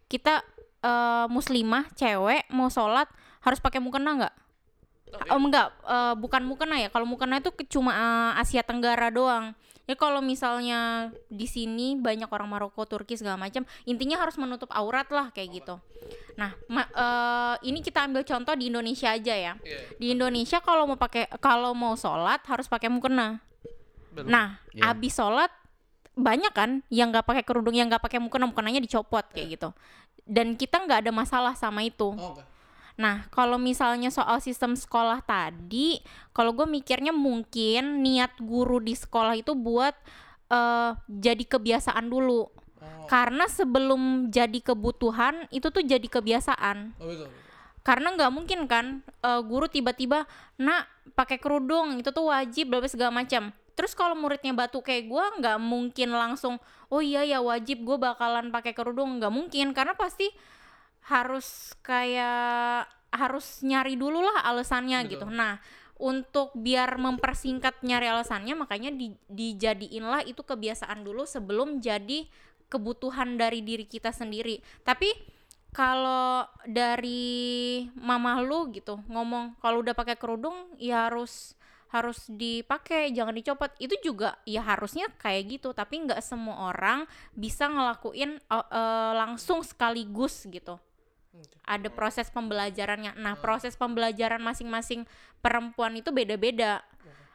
kita 0.10 0.42
eh, 0.82 1.26
muslimah 1.30 1.88
cewek 1.96 2.50
mau 2.52 2.68
sholat 2.68 3.08
harus 3.46 3.62
pakai 3.64 3.80
mukena 3.80 4.18
nggak? 4.18 4.36
Oh 5.10 5.42
enggak, 5.42 5.74
eh, 5.86 6.16
bukan 6.16 6.46
mukena 6.46 6.78
ya. 6.78 6.90
Kalau 6.94 7.06
mukena 7.06 7.42
itu 7.42 7.50
cuma 7.70 7.92
eh, 7.94 8.42
Asia 8.42 8.62
Tenggara 8.62 9.10
doang. 9.10 9.58
Ya 9.90 9.98
kalau 9.98 10.22
misalnya 10.22 11.10
di 11.34 11.50
sini 11.50 11.98
banyak 11.98 12.30
orang 12.30 12.46
Maroko, 12.46 12.86
Turki 12.86 13.18
segala 13.18 13.42
macam, 13.42 13.66
intinya 13.90 14.22
harus 14.22 14.38
menutup 14.38 14.70
aurat 14.70 15.10
lah 15.10 15.34
kayak 15.34 15.50
gitu. 15.50 15.82
Nah, 16.38 16.54
ma- 16.70 16.86
eh, 16.94 17.56
ini 17.66 17.82
kita 17.82 18.06
ambil 18.06 18.22
contoh 18.22 18.54
di 18.54 18.70
Indonesia 18.70 19.10
aja 19.10 19.34
ya. 19.34 19.54
Iya. 19.66 19.80
Di 19.98 20.14
Indonesia 20.14 20.62
kalau 20.62 20.86
mau 20.86 20.98
pakai 20.98 21.26
kalau 21.42 21.74
mau 21.74 21.98
sholat 21.98 22.38
harus 22.46 22.70
pakai 22.70 22.86
mukena. 22.86 23.42
Betul. 24.14 24.30
Nah, 24.30 24.62
Iya. 24.78 24.94
abis 24.94 25.18
sholat 25.18 25.50
banyak 26.14 26.54
kan 26.54 26.86
yang 26.94 27.10
nggak 27.10 27.26
pakai 27.26 27.42
kerudung, 27.42 27.74
yang 27.74 27.90
nggak 27.90 28.06
pakai 28.06 28.22
mukena, 28.22 28.46
mukenanya 28.46 28.86
dicopot 28.86 29.26
kayak 29.34 29.58
gitu. 29.58 29.74
Dan 30.22 30.54
kita 30.54 30.86
nggak 30.86 31.10
ada 31.10 31.12
masalah 31.12 31.58
sama 31.58 31.82
itu. 31.82 32.14
oh 32.14 32.38
enggak 32.38 32.46
Nah, 33.00 33.32
kalau 33.32 33.56
misalnya 33.56 34.12
soal 34.12 34.44
sistem 34.44 34.76
sekolah 34.76 35.24
tadi, 35.24 36.04
kalau 36.36 36.52
gue 36.52 36.68
mikirnya 36.68 37.16
mungkin 37.16 38.04
niat 38.04 38.36
guru 38.44 38.84
di 38.84 38.92
sekolah 38.92 39.40
itu 39.40 39.56
buat 39.56 39.96
eh, 40.52 40.92
jadi 41.08 41.44
kebiasaan 41.48 42.12
dulu. 42.12 42.52
Karena 43.08 43.48
sebelum 43.50 44.30
jadi 44.30 44.60
kebutuhan 44.60 45.48
itu 45.50 45.72
tuh 45.72 45.82
jadi 45.82 46.04
kebiasaan. 46.04 46.94
oh 47.00 47.08
betul 47.08 47.32
Karena 47.82 48.14
nggak 48.14 48.32
mungkin 48.36 48.68
kan 48.68 49.00
eh, 49.24 49.42
guru 49.48 49.72
tiba-tiba, 49.72 50.28
nak 50.60 50.92
pakai 51.16 51.40
kerudung 51.40 52.04
itu 52.04 52.12
tuh 52.12 52.28
wajib, 52.28 52.76
bla 52.76 52.84
segala 52.84 53.16
macam. 53.16 53.56
Terus 53.80 53.96
kalau 53.96 54.12
muridnya 54.12 54.52
batu 54.52 54.84
kayak 54.84 55.08
gue, 55.08 55.26
nggak 55.40 55.56
mungkin 55.64 56.12
langsung, 56.12 56.60
oh 56.92 57.00
iya 57.00 57.24
ya 57.24 57.40
wajib 57.40 57.80
gue 57.88 57.96
bakalan 57.96 58.52
pakai 58.52 58.76
kerudung, 58.76 59.24
nggak 59.24 59.32
mungkin 59.32 59.72
karena 59.72 59.96
pasti 59.96 60.28
harus 61.08 61.74
kayak 61.86 62.90
harus 63.10 63.62
nyari 63.66 63.98
dulu 63.98 64.22
lah 64.22 64.46
alasannya 64.50 65.06
Betul. 65.06 65.12
gitu. 65.16 65.28
Nah, 65.30 65.58
untuk 66.00 66.56
biar 66.56 66.96
mempersingkat 66.96 67.84
nyari 67.84 68.08
alasannya 68.08 68.56
makanya 68.56 68.92
di, 68.96 69.12
dijadiinlah 69.28 70.24
itu 70.24 70.40
kebiasaan 70.46 71.04
dulu 71.04 71.28
sebelum 71.28 71.84
jadi 71.84 72.30
kebutuhan 72.70 73.36
dari 73.36 73.66
diri 73.66 73.84
kita 73.90 74.14
sendiri. 74.14 74.62
Tapi 74.86 75.12
kalau 75.70 76.46
dari 76.66 77.86
mama 77.94 78.42
lu 78.42 78.74
gitu 78.74 79.02
ngomong 79.06 79.58
kalau 79.62 79.86
udah 79.86 79.94
pakai 79.94 80.18
kerudung 80.18 80.74
ya 80.82 81.10
harus 81.10 81.54
harus 81.90 82.30
dipakai 82.30 83.10
jangan 83.14 83.34
dicopot 83.34 83.74
itu 83.82 83.98
juga 84.06 84.38
ya 84.46 84.62
harusnya 84.62 85.10
kayak 85.18 85.58
gitu 85.58 85.74
tapi 85.74 86.06
nggak 86.06 86.22
semua 86.22 86.70
orang 86.70 87.10
bisa 87.34 87.66
ngelakuin 87.66 88.38
uh, 88.50 88.62
uh, 88.62 89.12
langsung 89.18 89.66
sekaligus 89.66 90.46
gitu 90.50 90.78
ada 91.64 91.88
proses 91.92 92.28
pembelajarannya 92.34 93.16
nah 93.20 93.38
proses 93.38 93.78
pembelajaran 93.78 94.42
masing-masing 94.42 95.04
perempuan 95.40 95.96
itu 95.98 96.10
beda-beda 96.10 96.84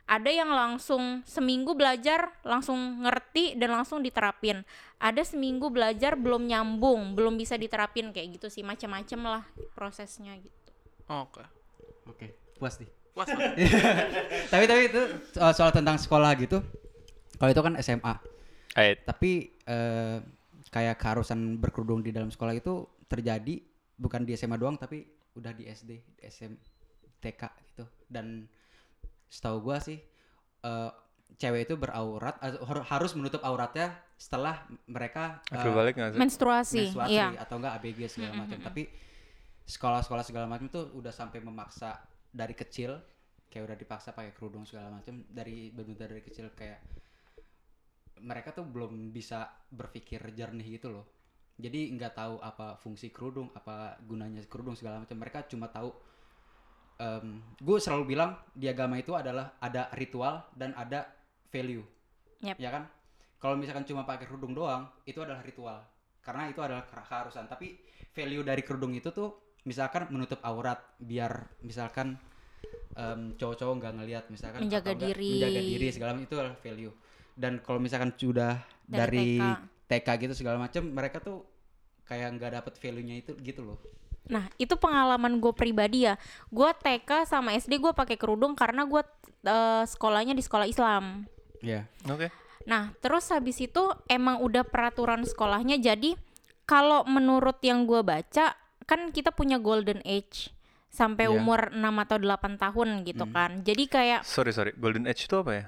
ada 0.05 0.29
yang 0.29 0.53
langsung 0.53 1.25
seminggu 1.25 1.73
belajar 1.73 2.29
langsung 2.45 3.01
ngerti 3.01 3.57
dan 3.57 3.73
langsung 3.73 4.05
diterapin 4.05 4.61
ada 5.01 5.25
seminggu 5.25 5.73
belajar 5.73 6.13
belum 6.13 6.45
nyambung 6.45 7.17
belum 7.17 7.41
bisa 7.41 7.57
diterapin 7.57 8.13
kayak 8.13 8.37
gitu 8.37 8.53
sih 8.53 8.61
macam-macam 8.61 9.41
lah 9.41 9.45
prosesnya 9.73 10.37
gitu 10.37 10.65
Oke. 11.09 11.45
Oke, 12.09 12.27
puas 12.57 12.81
nih. 12.81 12.89
Puas, 13.15 13.31
tapi 14.53 14.65
tapi 14.67 14.83
itu 14.91 15.03
soal, 15.31 15.53
soal 15.55 15.71
tentang 15.71 16.01
sekolah 16.01 16.35
gitu. 16.41 16.59
Kalau 17.39 17.51
itu 17.53 17.63
kan 17.63 17.75
SMA. 17.79 18.15
Ait. 18.75 19.05
Tapi 19.07 19.55
eh, 19.55 20.19
kayak 20.73 20.99
keharusan 20.99 21.61
berkerudung 21.63 22.03
di 22.03 22.11
dalam 22.11 22.33
sekolah 22.33 22.57
itu 22.57 22.89
terjadi 23.07 23.63
bukan 23.95 24.27
di 24.27 24.35
SMA 24.35 24.59
doang 24.59 24.75
tapi 24.79 25.07
udah 25.35 25.51
di 25.55 25.67
SD, 25.67 25.91
di 26.19 26.23
SM, 26.23 26.53
TK 27.19 27.43
gitu. 27.73 27.85
Dan 28.07 28.47
setahu 29.27 29.71
gua 29.71 29.79
sih 29.83 29.99
eh, 30.65 30.91
cewek 31.35 31.67
itu 31.67 31.75
beraurat 31.75 32.39
har- 32.41 32.87
harus 32.87 33.13
menutup 33.19 33.43
auratnya 33.43 33.91
setelah 34.15 34.63
mereka 34.87 35.43
Aku 35.51 35.75
balik 35.75 35.99
sih? 35.99 36.21
menstruasi, 36.21 36.79
menstruasi 36.87 37.13
iya 37.19 37.35
atau 37.43 37.59
enggak 37.59 37.75
ABG 37.83 38.01
segala 38.07 38.47
macam. 38.47 38.59
Tapi 38.63 38.83
sekolah-sekolah 39.65 40.25
segala 40.25 40.47
macam 40.47 40.69
tuh 40.69 40.93
udah 40.95 41.11
sampai 41.11 41.41
memaksa 41.41 41.97
dari 42.31 42.53
kecil 42.53 43.01
kayak 43.49 43.71
udah 43.71 43.79
dipaksa 43.79 44.11
pakai 44.11 44.35
kerudung 44.35 44.67
segala 44.67 44.91
macam 44.91 45.23
dari 45.31 45.71
benar 45.71 46.11
dari 46.11 46.23
kecil 46.23 46.51
kayak 46.53 46.83
mereka 48.23 48.55
tuh 48.55 48.67
belum 48.67 49.11
bisa 49.11 49.47
berpikir 49.71 50.23
jernih 50.35 50.79
gitu 50.79 50.91
loh. 50.91 51.07
Jadi 51.55 51.95
nggak 51.95 52.13
tahu 52.13 52.35
apa 52.39 52.75
fungsi 52.77 53.09
kerudung, 53.09 53.51
apa 53.55 53.95
gunanya 54.03 54.43
kerudung 54.45 54.75
segala 54.75 54.99
macam. 54.99 55.15
Mereka 55.15 55.47
cuma 55.47 55.69
tahu 55.69 55.91
gue 57.59 57.79
selalu 57.83 58.15
bilang 58.15 58.39
di 58.55 58.71
agama 58.71 58.95
itu 58.95 59.13
adalah 59.13 59.59
ada 59.59 59.91
ritual 59.93 60.47
dan 60.55 60.73
ada 60.75 61.05
value 61.51 61.83
Yep. 62.39 62.57
ya 62.61 62.69
kan 62.71 62.85
kalau 63.41 63.57
misalkan 63.57 63.83
cuma 63.83 64.05
pakai 64.05 64.29
kerudung 64.29 64.53
doang 64.53 64.85
itu 65.03 65.17
adalah 65.17 65.41
ritual 65.41 65.81
karena 66.21 66.45
itu 66.47 66.61
adalah 66.61 66.85
ke- 66.85 67.01
keharusan 67.03 67.49
tapi 67.49 67.81
value 68.13 68.45
dari 68.45 68.61
kerudung 68.61 68.93
itu 68.93 69.09
tuh 69.11 69.57
misalkan 69.65 70.13
menutup 70.13 70.45
aurat 70.45 70.77
biar 71.01 71.57
misalkan 71.65 72.21
em, 72.95 73.33
cowok-cowok 73.35 73.75
nggak 73.81 73.95
ngelihat 73.97 74.25
misalkan 74.29 74.61
Menjaga 74.61 74.93
diri. 74.93 75.41
menjaga 75.41 75.61
diri 75.65 75.87
segala 75.89 76.11
macam 76.13 76.25
itu 76.29 76.37
adalah 76.37 76.57
value 76.61 76.95
dan 77.33 77.53
kalau 77.59 77.81
misalkan 77.81 78.13
sudah 78.13 78.61
Dari 78.85 79.01
dari, 79.01 79.29
TK. 79.41 79.45
Gitu 79.89 80.35
segala 80.35 80.59
macam 80.59 80.83
mereka 80.87 81.21
tuh 81.21 81.45
kayak 82.05 82.37
nggak 82.37 82.53
dapet 82.61 82.75
value-nya 82.77 83.17
itu 83.21 83.33
gitu 83.41 83.63
loh 83.65 83.79
Nah, 84.25 84.49
itu 84.57 84.73
pengalaman 84.81 85.37
gue 85.37 85.53
pribadi 85.53 86.09
ya. 86.09 86.17
Gue 86.49 86.73
TK 86.73 87.29
sama 87.29 87.53
SD 87.53 87.77
gue 87.77 87.93
pakai 87.93 88.17
kerudung 88.17 88.57
karena 88.57 88.89
gue 88.89 89.05
eh, 89.45 89.85
sekolahnya 89.85 90.33
di 90.33 90.41
sekolah 90.41 90.65
Islam. 90.65 91.29
ya 91.61 91.85
Oke. 92.09 92.33
Nah, 92.65 92.97
terus 93.05 93.29
habis 93.29 93.61
itu 93.61 93.85
emang 94.09 94.41
udah 94.41 94.65
peraturan 94.65 95.29
sekolahnya. 95.29 95.77
Jadi 95.77 96.17
kalau 96.65 97.05
menurut 97.05 97.61
yang 97.61 97.85
gue 97.85 98.01
baca, 98.01 98.57
kan 98.89 99.13
kita 99.13 99.29
punya 99.29 99.61
golden 99.61 100.01
age 100.09 100.49
sampai 100.89 101.29
Iya. 101.29 101.37
umur 101.37 101.69
6 101.77 101.85
atau 102.01 102.17
8 102.17 102.57
tahun 102.57 102.89
gitu 103.05 103.29
kan. 103.29 103.61
Jadi 103.61 103.85
kayak 103.93 104.21
Sorry 104.25 104.57
sorry, 104.57 104.73
golden 104.73 105.05
age 105.05 105.29
itu 105.29 105.37
apa 105.37 105.53
ya? 105.53 105.65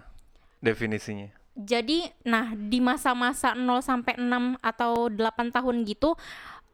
Definisinya. 0.64 1.28
Jadi 1.56 2.12
nah 2.22 2.52
di 2.52 2.78
masa-masa 2.78 3.52
0 3.52 3.80
sampai 3.80 4.14
6 4.14 4.54
atau 4.60 5.08
8 5.08 5.50
tahun 5.50 5.82
gitu 5.82 6.14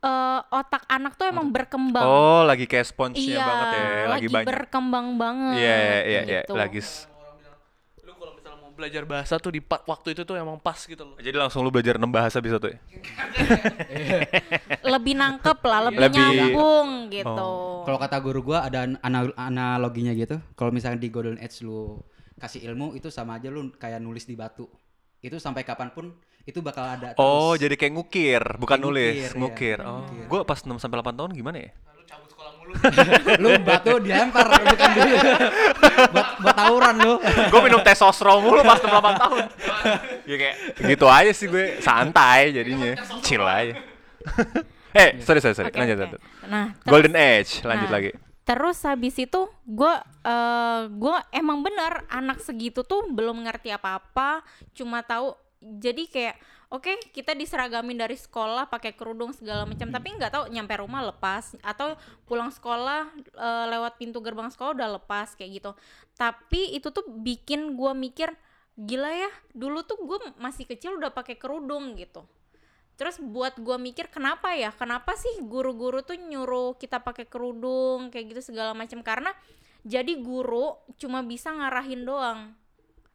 eh, 0.00 0.40
otak 0.50 0.82
anak 0.86 1.14
tuh 1.14 1.24
emang 1.24 1.48
berkembang. 1.48 2.02
Oh, 2.02 2.42
lagi 2.42 2.66
kayak 2.66 2.84
sponge-nya 2.84 3.32
iya, 3.32 3.40
banget 3.40 3.66
ya, 3.68 3.78
lagi, 3.78 4.10
lagi 4.10 4.26
banyak. 4.28 4.46
berkembang 4.50 5.06
banget. 5.14 5.54
Iya 5.56 5.62
iya 5.62 5.78
iya, 5.78 6.00
iya, 6.02 6.20
gitu. 6.42 6.52
lagi. 6.52 6.78
s- 6.78 7.06
Orang 7.06 7.38
bilang, 7.38 7.54
lu 8.02 8.12
kalau 8.12 8.32
misalnya 8.34 8.58
mau 8.58 8.70
belajar 8.72 9.02
bahasa 9.06 9.34
tuh 9.38 9.50
di 9.50 9.60
waktu 9.62 10.06
itu 10.10 10.22
tuh 10.22 10.34
emang 10.34 10.58
pas 10.58 10.76
gitu 10.76 11.00
loh. 11.00 11.14
Jadi 11.16 11.36
langsung 11.38 11.62
lu 11.62 11.70
belajar 11.70 11.94
6 11.94 12.10
bahasa 12.10 12.38
bisa 12.38 12.58
tuh 12.58 12.74
ya? 12.74 12.78
lebih 14.92 15.14
nangkep 15.14 15.58
lah, 15.62 15.80
lebih, 15.86 16.02
Lebih- 16.02 16.18
nyambung 16.18 16.88
gitu. 17.08 17.50
Kalau 17.82 17.98
kata 17.98 18.16
guru 18.18 18.40
gua 18.44 18.66
ada 18.66 18.82
an- 18.82 18.98
ana- 18.98 19.36
analoginya 19.36 20.12
gitu. 20.12 20.38
Kalau 20.54 20.70
misalnya 20.70 20.98
di 20.98 21.08
Golden 21.08 21.38
Age 21.38 21.62
lu 21.62 21.98
kasih 22.42 22.66
ilmu 22.66 22.92
itu 22.92 23.06
sama 23.06 23.38
aja 23.38 23.46
lu 23.46 23.70
kayak 23.72 24.02
nulis 24.02 24.26
di 24.26 24.34
batu. 24.34 24.66
Itu 25.22 25.38
sampai 25.38 25.62
kapan 25.62 25.94
pun 25.94 26.10
itu 26.42 26.58
bakal 26.58 26.82
ada 26.82 27.14
Oh, 27.14 27.54
terus. 27.54 27.62
jadi 27.62 27.74
kayak 27.78 27.92
ngukir, 27.94 28.42
bukan 28.58 28.74
Kayak 28.74 28.82
nulis, 28.82 29.14
ngukir, 29.38 29.78
iya. 29.78 29.86
ngukir. 29.86 30.18
Oh, 30.18 30.26
gua 30.26 30.40
pas 30.42 30.58
6 30.58 30.74
sampai 30.74 30.98
8 30.98 31.14
tahun 31.14 31.30
gimana 31.30 31.62
ya? 31.62 31.70
Lu 31.70 32.02
cabut 32.02 32.26
sekolah 32.26 32.52
mulu. 32.58 32.72
lu 33.46 33.48
batu 33.62 33.94
dilempar 34.02 34.44
bukan 34.50 34.90
dulu. 34.90 35.16
buat 36.18 36.28
buat 36.42 36.56
tawuran 36.58 36.94
lu. 36.98 37.14
gue 37.22 37.60
minum 37.62 37.80
testosteron 37.80 38.42
mulu 38.42 38.66
pas 38.66 38.82
8 38.82 38.90
tahun. 39.22 39.44
ya 40.30 40.34
kayak 40.34 40.56
gitu 40.82 41.06
aja 41.06 41.30
sih 41.30 41.46
gue, 41.46 41.78
santai 41.78 42.50
jadinya, 42.50 42.98
chill 43.22 43.46
aja. 43.46 43.78
eh, 44.92 45.22
sorry 45.22 45.38
sorry 45.38 45.54
sorry, 45.54 45.70
Oke, 45.70 45.78
lanjut 45.78 45.96
lanjut. 45.96 46.20
Nah, 46.44 46.74
terus- 46.74 46.90
Golden 46.90 47.14
Age, 47.14 47.52
lanjut 47.62 47.86
Nah, 47.86 47.94
lagi. 47.94 48.10
Terus 48.42 48.82
habis 48.82 49.14
itu 49.22 49.46
gue 49.62 49.94
eh 50.26 50.82
gua 50.90 51.22
emang 51.30 51.62
bener 51.62 52.02
anak 52.10 52.42
segitu 52.42 52.82
tuh 52.82 53.06
belum 53.10 53.46
ngerti 53.46 53.70
apa-apa, 53.70 54.42
cuma 54.74 55.02
tahu 55.06 55.38
jadi 55.62 56.10
kayak 56.10 56.36
oke 56.74 56.90
kita 57.14 57.38
diseragamin 57.38 57.94
dari 57.94 58.18
sekolah 58.18 58.66
pakai 58.66 58.98
kerudung 58.98 59.30
segala 59.30 59.62
macam 59.62 59.94
tapi 59.94 60.10
nggak 60.18 60.34
tahu 60.34 60.44
nyampe 60.50 60.74
rumah 60.74 61.06
lepas 61.06 61.54
atau 61.62 61.94
pulang 62.26 62.50
sekolah 62.50 63.14
eh, 63.16 63.66
lewat 63.70 63.94
pintu 64.02 64.18
gerbang 64.18 64.50
sekolah 64.50 64.74
udah 64.74 64.88
lepas 64.98 65.38
kayak 65.38 65.62
gitu. 65.62 65.70
Tapi 66.18 66.74
itu 66.74 66.90
tuh 66.90 67.06
bikin 67.06 67.78
gua 67.78 67.94
mikir 67.94 68.34
gila 68.72 69.12
ya 69.12 69.30
dulu 69.52 69.84
tuh 69.84 70.00
gue 70.00 70.18
masih 70.40 70.64
kecil 70.64 70.96
udah 70.96 71.12
pakai 71.12 71.36
kerudung 71.36 71.92
gitu. 71.94 72.24
Terus 72.96 73.18
buat 73.18 73.56
gua 73.58 73.80
mikir 73.80 74.12
kenapa 74.12 74.52
ya? 74.54 74.70
Kenapa 74.74 75.16
sih 75.16 75.40
guru-guru 75.42 76.04
tuh 76.04 76.16
nyuruh 76.16 76.76
kita 76.76 77.00
pakai 77.00 77.24
kerudung 77.26 78.12
kayak 78.12 78.36
gitu 78.36 78.52
segala 78.52 78.76
macam 78.76 79.00
karena 79.00 79.32
jadi 79.82 80.14
guru 80.22 80.78
cuma 81.00 81.26
bisa 81.26 81.50
ngarahin 81.50 82.06
doang. 82.06 82.54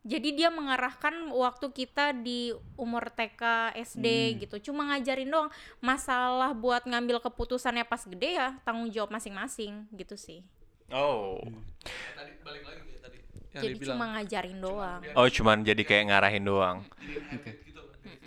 Jadi 0.07 0.39
dia 0.39 0.47
mengarahkan 0.47 1.35
waktu 1.35 1.67
kita 1.75 2.15
di 2.15 2.55
umur 2.79 3.11
TK, 3.11 3.75
SD 3.75 4.39
gitu. 4.39 4.71
Cuma 4.71 4.87
ngajarin 4.87 5.27
doang. 5.27 5.51
Masalah 5.83 6.55
buat 6.55 6.87
ngambil 6.87 7.19
keputusannya 7.19 7.83
pas 7.83 8.07
gede 8.07 8.39
ya 8.39 8.55
tanggung 8.63 8.87
jawab 8.87 9.11
masing-masing 9.11 9.83
gitu 9.91 10.15
sih. 10.15 10.47
Oh. 10.95 11.35
tadi 12.15 12.31
balik 12.39 12.63
lagi 12.63 12.87
ya 12.87 12.99
tadi. 13.03 13.19
Yang 13.51 13.63
jadi 13.67 13.73
dibilang. 13.75 13.95
cuma 13.99 14.05
ngajarin 14.15 14.57
doang. 14.63 15.01
Oh, 15.11 15.27
cuman 15.27 15.57
jadi 15.67 15.83
kayak 15.83 16.03
ngarahin 16.07 16.43
doang. 16.47 16.77
Oke. 16.87 17.66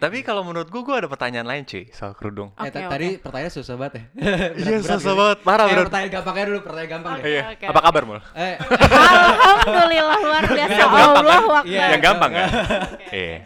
Tapi 0.01 0.19
kalau 0.21 0.41
menurut 0.41 0.67
gue, 0.67 0.81
gue 0.81 0.97
ada 0.97 1.07
pertanyaan 1.07 1.45
lain 1.45 1.63
cuy 1.63 1.85
soal 1.91 2.13
kerudung. 2.13 2.51
eh, 2.51 2.63
Oke, 2.63 2.71
ta- 2.71 2.81
oke. 2.81 2.91
tadi 2.91 3.09
pertanyaan 3.17 3.53
susah 3.53 3.75
banget 3.77 3.93
ya. 3.93 4.05
Iya, 4.59 4.77
susah 4.83 5.13
banget. 5.15 5.39
Parah, 5.41 5.65
Eh, 5.65 5.71
berat. 5.71 5.85
pertanyaan 5.87 6.11
gampangnya 6.11 6.45
dulu, 6.47 6.59
pertanyaan 6.63 6.91
gampang 6.91 7.13
deh. 7.13 7.25
Iya. 7.27 7.43
oke, 7.53 7.65
Apa 7.67 7.81
kabar 7.83 8.03
mul? 8.03 8.21
Eh, 8.33 8.55
Alhamdulillah 9.21 10.19
luar 10.21 10.45
biasa 10.47 10.73
Gampang 10.75 11.01
Allah 11.05 11.23
kan? 11.23 11.39
Akbar. 11.39 11.63
Iya. 11.65 11.85
Yang 11.87 12.03
gampang 12.03 12.31
kan? 12.33 12.49
Iya. 13.11 13.39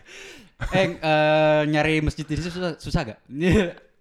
eh 0.65 0.87
eh, 0.97 1.61
nyari 1.67 1.95
masjid 2.01 2.23
di 2.23 2.35
sini 2.35 2.49
susah, 2.49 2.73
susah 2.77 3.01
gak? 3.05 3.19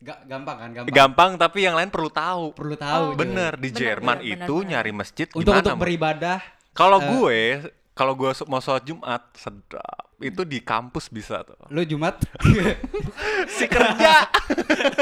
Ga- 0.03 0.19
gampang 0.25 0.57
kan, 0.57 0.69
gampang. 0.73 0.91
Gampang 0.91 1.31
tapi 1.37 1.59
yang 1.61 1.73
lain 1.73 1.87
perlu 1.87 2.07
tahu. 2.07 2.51
Perlu 2.51 2.75
tahu. 2.75 3.03
gitu. 3.09 3.19
Bener 3.19 3.55
di 3.55 3.71
Bener, 3.71 3.79
Jerman 3.79 4.17
bener, 4.19 4.33
itu 4.37 4.55
bener. 4.57 4.69
nyari 4.69 4.91
masjid 4.91 5.27
Untuk 5.29 5.47
gimana? 5.49 5.63
untuk 5.63 5.75
beribadah 5.79 6.39
Kalau 6.71 6.99
eh, 6.99 7.07
gue, 7.07 7.41
kalau 7.93 8.13
gue 8.13 8.29
su- 8.31 8.45
mau 8.45 8.57
sholat 8.57 8.83
Jumat 8.83 9.21
sedap. 9.33 10.09
Itu 10.17 10.41
di 10.41 10.59
kampus 10.59 11.07
bisa 11.07 11.41
tuh. 11.41 11.57
lu 11.67 11.83
Jumat 11.83 12.15
Si 13.55 13.65
kerja. 13.65 14.27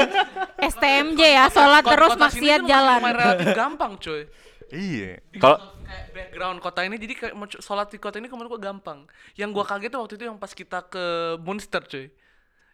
STMJ 0.72 1.20
ya, 1.20 1.44
sholat 1.48 1.82
Kota- 1.82 1.92
terus 1.92 2.12
maksiat 2.16 2.60
jalan. 2.62 3.00
relatif 3.02 3.48
gampang 3.52 3.92
cuy. 3.96 4.26
iya. 4.68 5.20
Kalau 5.36 5.58
kayak 5.82 6.06
background 6.10 6.58
kota 6.58 6.80
ini 6.80 6.96
jadi 6.96 7.14
kayak 7.14 7.34
mau 7.34 7.46
sholat 7.46 7.86
di 7.86 7.98
kota 7.98 8.16
ini 8.16 8.26
menurut 8.26 8.50
gua 8.50 8.62
gampang. 8.64 9.04
Yang 9.34 9.50
gua 9.52 9.64
kaget 9.66 9.90
tuh 9.90 10.00
waktu 10.00 10.14
itu 10.16 10.24
yang 10.24 10.36
pas 10.36 10.52
kita 10.52 10.78
ke 10.82 11.04
Munster 11.38 11.82
cuy. 11.82 12.08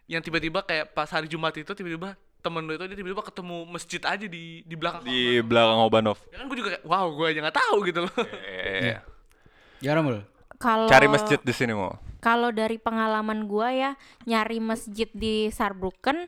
Yang 0.05 0.21
tiba-tiba 0.25 0.59
kayak 0.63 0.91
pas 0.91 1.07
hari 1.07 1.27
Jumat 1.27 1.53
itu 1.53 1.69
tiba-tiba 1.69 2.13
temen 2.39 2.63
lu 2.63 2.71
itu 2.71 2.87
dia 2.87 2.95
tiba-tiba 2.95 3.19
ketemu 3.21 3.67
masjid 3.67 3.99
aja 4.01 4.25
di 4.25 4.63
di 4.63 4.75
belakang. 4.75 5.03
di 5.03 5.37
belakang 5.39 5.77
Obanov. 5.81 6.17
Ya 6.29 6.39
kan 6.39 6.45
gua 6.45 6.57
juga 6.57 6.69
kayak 6.73 6.83
wow 6.83 7.05
gua 7.11 7.27
aja 7.27 7.39
nggak 7.41 7.57
tahu 7.57 7.77
gitu 7.83 7.99
loh. 8.01 8.13
Eh, 8.47 8.95
Gimana 9.79 9.99
mul? 10.03 10.19
Kalau 10.59 10.91
Cari 10.91 11.07
masjid 11.07 11.39
di 11.39 11.53
sini 11.55 11.71
mau. 11.71 11.95
Kalau 12.19 12.51
dari 12.51 12.75
pengalaman 12.75 13.47
gua 13.47 13.71
ya 13.71 13.91
nyari 14.27 14.59
masjid 14.59 15.07
di 15.15 15.47
Saarbrücken 15.47 16.27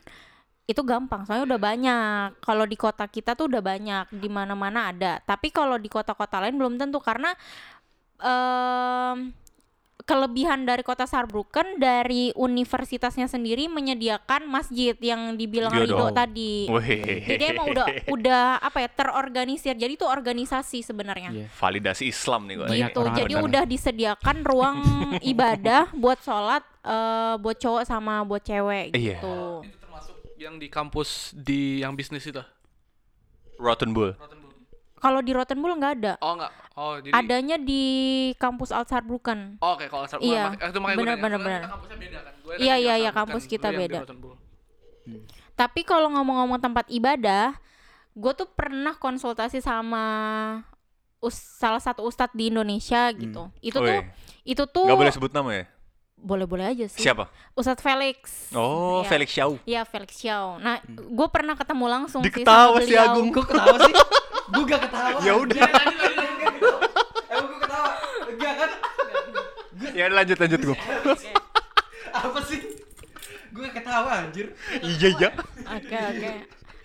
itu 0.64 0.80
gampang 0.86 1.26
soalnya 1.26 1.52
udah 1.52 1.60
banyak 1.60 2.28
kalau 2.40 2.64
di 2.64 2.78
kota 2.78 3.04
kita 3.10 3.34
tuh 3.34 3.50
udah 3.50 3.60
banyak 3.60 4.06
di 4.14 4.30
mana-mana 4.30 4.94
ada 4.94 5.18
tapi 5.26 5.50
kalau 5.50 5.74
di 5.74 5.90
kota-kota 5.90 6.38
lain 6.38 6.54
belum 6.54 6.78
tentu 6.78 7.02
karena 7.02 7.34
em, 8.22 9.34
kelebihan 10.02 10.62
dari 10.62 10.82
kota 10.82 11.02
Saarbrücken 11.02 11.76
dari 11.76 12.30
universitasnya 12.32 13.24
sendiri 13.24 13.66
menyediakan 13.66 14.44
masjid 14.44 14.92
yang 14.98 15.34
dibilang 15.34 15.70
Iya 15.70 15.82
Rido 15.84 16.06
tadi 16.10 16.66
Wih. 16.66 17.22
jadi 17.24 17.44
emang 17.50 17.66
udah 17.70 17.86
udah 18.08 18.44
apa 18.58 18.78
ya 18.78 18.88
terorganisir 18.88 19.74
jadi 19.74 19.90
itu 19.90 20.02
organisasi 20.02 20.82
sebenarnya 20.82 21.30
Iya. 21.32 21.46
validasi 21.52 22.06
Islam 22.06 22.44
nih 22.44 22.54
gue. 22.56 22.66
Gitu 22.68 22.98
orang 22.98 23.14
jadi 23.16 23.34
benar. 23.34 23.46
udah 23.46 23.62
disediakan 23.64 24.36
ruang 24.42 24.76
ibadah 25.32 25.90
buat 25.92 26.18
sholat 26.18 26.62
eh, 26.82 27.34
buat 27.36 27.56
cowok 27.56 27.82
sama 27.82 28.22
buat 28.22 28.42
cewek 28.42 28.92
Iya. 28.92 29.18
gitu 29.18 29.36
Itu 29.62 29.78
termasuk 29.78 30.16
yang 30.36 30.58
di 30.58 30.66
kampus 30.66 31.30
di 31.32 31.80
yang 31.80 31.94
bisnis 31.94 32.24
itu. 32.24 32.42
Rotten 33.56 33.94
Bull. 33.94 34.10
Kalau 35.02 35.18
di 35.18 35.32
Rottenbull 35.32 35.74
nggak 35.74 35.94
ada 35.98 36.14
Oh 36.18 36.38
enggak. 36.38 36.52
Oh 36.72 36.94
jadi 36.96 37.12
adanya 37.12 37.56
di 37.58 37.82
kampus 38.36 38.70
Al 38.70 38.86
Saarbrücken 38.86 39.58
Oh, 39.58 39.74
Oke, 39.74 39.84
kalau 39.86 40.06
Sar- 40.06 40.22
Iya. 40.22 40.48
mak- 40.48 40.62
itu 40.62 40.78
makanya 40.78 40.96
Bener, 40.96 41.10
gue 41.10 41.20
bener, 41.20 41.38
bener. 41.38 41.60
kampusnya 41.66 41.96
beda 41.98 42.18
kan. 42.20 42.34
Gue 42.40 42.52
Iya, 42.56 42.74
iya, 42.78 42.94
iya, 42.96 43.10
kampus 43.10 43.42
kita 43.44 43.68
beda. 43.68 43.98
Rottenbull. 44.00 44.34
tapi 45.52 45.82
kalau 45.82 46.08
ngomong-ngomong 46.08 46.58
tempat 46.58 46.86
ibadah 46.88 47.58
gue 48.12 48.32
tuh 48.32 48.46
pernah 48.46 48.94
konsultasi 48.94 49.58
sama 49.58 50.04
us- 51.18 51.58
salah 51.58 51.78
satu 51.78 52.02
ustadz 52.02 52.32
di 52.32 52.48
Indonesia 52.48 53.10
gitu 53.12 53.50
itu 53.60 53.74
tuh 53.74 53.82
Wih. 53.84 54.06
itu 54.44 54.62
tuh 54.64 54.84
Gak 54.84 54.96
boleh 54.96 55.12
sebut 55.12 55.30
nama 55.30 55.50
ya? 55.52 55.64
Boleh-boleh 56.22 56.64
aja 56.64 56.86
sih 56.86 57.02
Siapa? 57.02 57.26
Ustadz 57.52 57.82
Felix 57.82 58.48
Oh, 58.52 59.02
Iya. 59.02 59.08
Felix 59.08 59.28
Xiao. 59.28 59.52
Iya 59.64 59.82
Felix 59.82 60.10
Xiao. 60.16 60.56
Nah, 60.56 60.78
gue 60.86 61.28
pernah 61.28 61.52
ketemu 61.52 61.84
langsung 61.84 62.22
sih 62.22 62.30
Diketawa 62.30 62.78
sama 62.78 62.86
si. 62.86 62.94
Agung. 62.94 63.28
Kok 63.28 63.44
ketawa 63.44 63.76
sih? 63.82 63.94
Gue 64.52 64.64
gak 64.64 64.82
ketawa. 64.84 65.18
Ya 65.22 65.32
udah. 65.34 65.60
Emang 67.26 67.46
gue 67.46 67.58
ketawa? 67.58 67.90
Enggak 68.28 68.52
kan? 68.54 68.70
Ya 69.90 70.04
lanjut 70.08 70.36
lanjut 70.36 70.60
gue. 70.62 70.76
Apa 72.22 72.38
sih? 72.44 72.60
Gue 73.48 73.62
gak 73.64 73.74
ketawa 73.80 74.10
anjir. 74.20 74.46
iya 74.78 75.08
iya. 75.10 75.28
Oke 75.66 75.96
oke. 75.96 76.30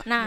Nah, 0.05 0.23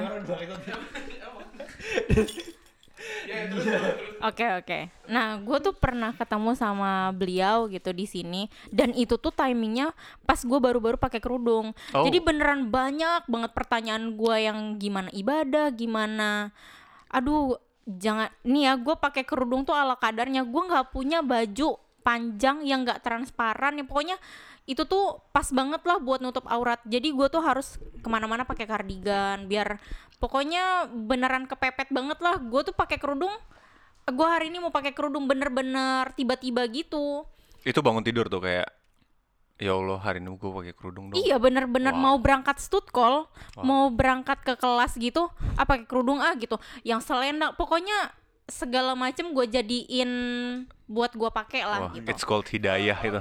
oke 4.20 4.46
oke. 4.62 4.78
Nah, 5.10 5.40
gue 5.40 5.58
tuh 5.60 5.74
pernah 5.76 6.12
ketemu 6.14 6.52
sama 6.54 7.10
beliau 7.14 7.66
gitu 7.68 7.90
di 7.90 8.06
sini 8.06 8.42
dan 8.70 8.92
itu 8.92 9.16
tuh 9.16 9.32
timingnya 9.32 9.92
pas 10.28 10.40
gue 10.40 10.58
baru-baru 10.58 11.00
pakai 11.00 11.20
kerudung. 11.20 11.72
Oh. 11.92 12.04
Jadi 12.04 12.18
beneran 12.20 12.68
banyak 12.68 13.26
banget 13.26 13.50
pertanyaan 13.56 14.14
gue 14.14 14.36
yang 14.40 14.58
gimana 14.76 15.08
ibadah, 15.10 15.72
gimana. 15.72 16.52
Aduh, 17.10 17.58
jangan. 17.84 18.30
Nih 18.46 18.70
ya, 18.70 18.72
gue 18.78 18.94
pakai 18.94 19.26
kerudung 19.26 19.66
tuh 19.66 19.74
ala 19.74 19.96
kadarnya. 19.98 20.46
Gue 20.46 20.62
nggak 20.68 20.94
punya 20.94 21.24
baju 21.24 21.80
panjang 22.00 22.64
yang 22.64 22.82
nggak 22.82 23.04
transparan 23.04 23.76
ya 23.76 23.84
pokoknya 23.84 24.16
itu 24.70 24.86
tuh 24.86 25.18
pas 25.30 25.44
banget 25.44 25.82
lah 25.82 25.98
buat 25.98 26.22
nutup 26.22 26.46
aurat 26.46 26.78
jadi 26.86 27.10
gue 27.10 27.26
tuh 27.26 27.42
harus 27.42 27.74
ke 27.98 28.06
mana-mana 28.06 28.46
pakai 28.46 28.64
kardigan 28.64 29.44
biar 29.44 29.82
pokoknya 30.16 30.86
beneran 30.86 31.44
kepepet 31.44 31.90
banget 31.90 32.22
lah 32.22 32.38
gue 32.38 32.60
tuh 32.62 32.72
pakai 32.72 32.96
kerudung 32.96 33.34
gue 34.06 34.26
hari 34.26 34.48
ini 34.48 34.58
mau 34.58 34.70
pakai 34.70 34.94
kerudung 34.94 35.26
bener-bener 35.26 36.14
tiba-tiba 36.14 36.64
gitu 36.66 37.26
Itu 37.60 37.82
bangun 37.82 38.00
tidur 38.00 38.26
tuh 38.26 38.40
kayak 38.40 38.70
Ya 39.60 39.76
Allah 39.76 40.00
hari 40.00 40.24
ini 40.24 40.32
gue 40.32 40.50
pakai 40.50 40.72
kerudung 40.72 41.12
dong. 41.12 41.20
iya 41.20 41.36
bener-bener 41.36 41.92
Wow. 41.92 42.00
mau 42.00 42.16
berangkat 42.16 42.56
stutkol 42.56 43.28
mau 43.58 43.92
berangkat 43.92 44.40
ke 44.40 44.56
kelas 44.56 44.96
gitu 44.96 45.28
ah 45.54 45.66
pakai 45.66 45.84
kerudung 45.84 46.16
ah 46.16 46.32
gitu 46.32 46.56
yang 46.80 46.98
selendang 46.98 47.52
pokoknya 47.54 48.08
segala 48.48 48.96
macem 48.96 49.30
gue 49.30 49.46
jadiin 49.46 50.10
buat 50.86 51.12
gue 51.12 51.28
pakai 51.28 51.62
lah 51.62 51.80
Wah, 51.86 51.92
gitu 51.92 52.08
it's 52.08 52.24
called 52.24 52.48
hidayah 52.48 52.96
itu. 52.98 53.20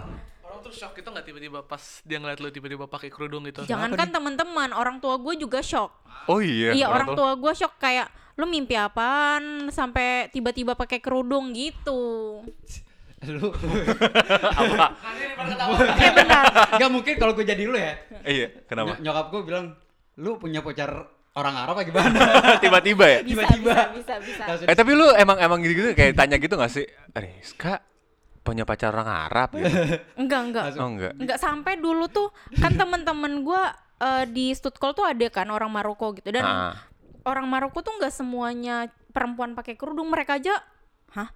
Orang 0.59 0.67
tuh 0.67 0.75
shock 0.75 0.91
itu 0.91 1.07
nggak 1.07 1.23
tiba-tiba 1.23 1.59
pas 1.63 1.79
dia 2.03 2.19
ngeliat 2.19 2.43
lu 2.43 2.51
tiba-tiba 2.51 2.83
pakai 2.83 3.07
kerudung 3.07 3.47
gitu. 3.47 3.63
jangankan 3.63 4.11
teman-teman 4.11 4.75
orang 4.75 4.99
tua 4.99 5.15
gue 5.15 5.39
juga 5.39 5.63
shock 5.63 5.87
Oh 6.27 6.43
iya. 6.43 6.75
Iya 6.75 6.91
orang 6.91 7.15
tua 7.15 7.31
gue 7.33 7.53
shock 7.55 7.79
kayak 7.79 8.11
lu 8.35 8.43
mimpi 8.43 8.75
apaan 8.75 9.71
sampai 9.71 10.27
tiba-tiba 10.29 10.75
pakai 10.75 10.99
kerudung 10.99 11.55
gitu. 11.55 12.43
Lu 13.29 13.51
Iya 15.95 16.11
benar. 16.11 16.43
Gak 16.75 16.91
mungkin 16.91 17.13
kalau 17.15 17.33
gue 17.35 17.43
jadi 17.43 17.63
lu 17.63 17.75
ya. 17.75 17.99
Iya, 18.23 18.47
kenapa? 18.63 18.95
Ny- 18.95 19.03
nyokap 19.03 19.25
gue 19.27 19.41
bilang, 19.43 19.65
"Lu 20.15 20.39
punya 20.39 20.63
pacar 20.63 21.07
orang 21.35 21.55
Arab 21.55 21.75
apa 21.75 21.83
gimana?" 21.83 22.19
Tiba-tiba 22.63 23.05
ya? 23.07 23.19
Bisa 23.23 23.43
Tiba-tiba. 23.43 23.73
bisa 23.73 23.83
bisa 23.91 24.13
bisa. 24.23 24.43
Langsung 24.47 24.67
Eh 24.71 24.75
tapi 24.75 24.91
lu 24.95 25.07
emang 25.15 25.35
emang 25.35 25.59
gitu-gitu 25.59 25.91
kayak 25.91 26.15
tanya 26.15 26.39
gitu 26.39 26.55
gak 26.55 26.71
sih? 26.71 26.87
Rizka 27.11 27.83
punya 28.41 28.63
pacar 28.63 28.89
orang 28.89 29.09
Arab 29.25 29.49
gitu? 29.53 29.67
Enggak 30.21 30.41
enggak. 30.43 30.63
Oh 30.75 30.89
enggak. 30.89 31.13
Enggak 31.15 31.37
sampai 31.37 31.75
dulu 31.75 32.07
tuh 32.07 32.27
kan 32.55 32.73
teman-teman 32.73 33.39
gue 33.39 33.61
eh, 33.99 34.25
di 34.25 34.49
Stutkol 34.49 34.91
tuh 34.91 35.03
ada 35.03 35.27
kan 35.27 35.47
orang 35.47 35.67
Maroko 35.67 36.11
gitu 36.11 36.29
dan 36.29 36.41
Ah. 36.41 36.73
orang 37.23 37.45
Maroko 37.45 37.79
tuh 37.79 37.93
nggak 37.93 38.11
semuanya 38.11 38.87
perempuan 39.09 39.51
pakai 39.51 39.73
kerudung 39.73 40.07
mereka 40.07 40.35
aja 40.35 40.55
hah 41.11 41.29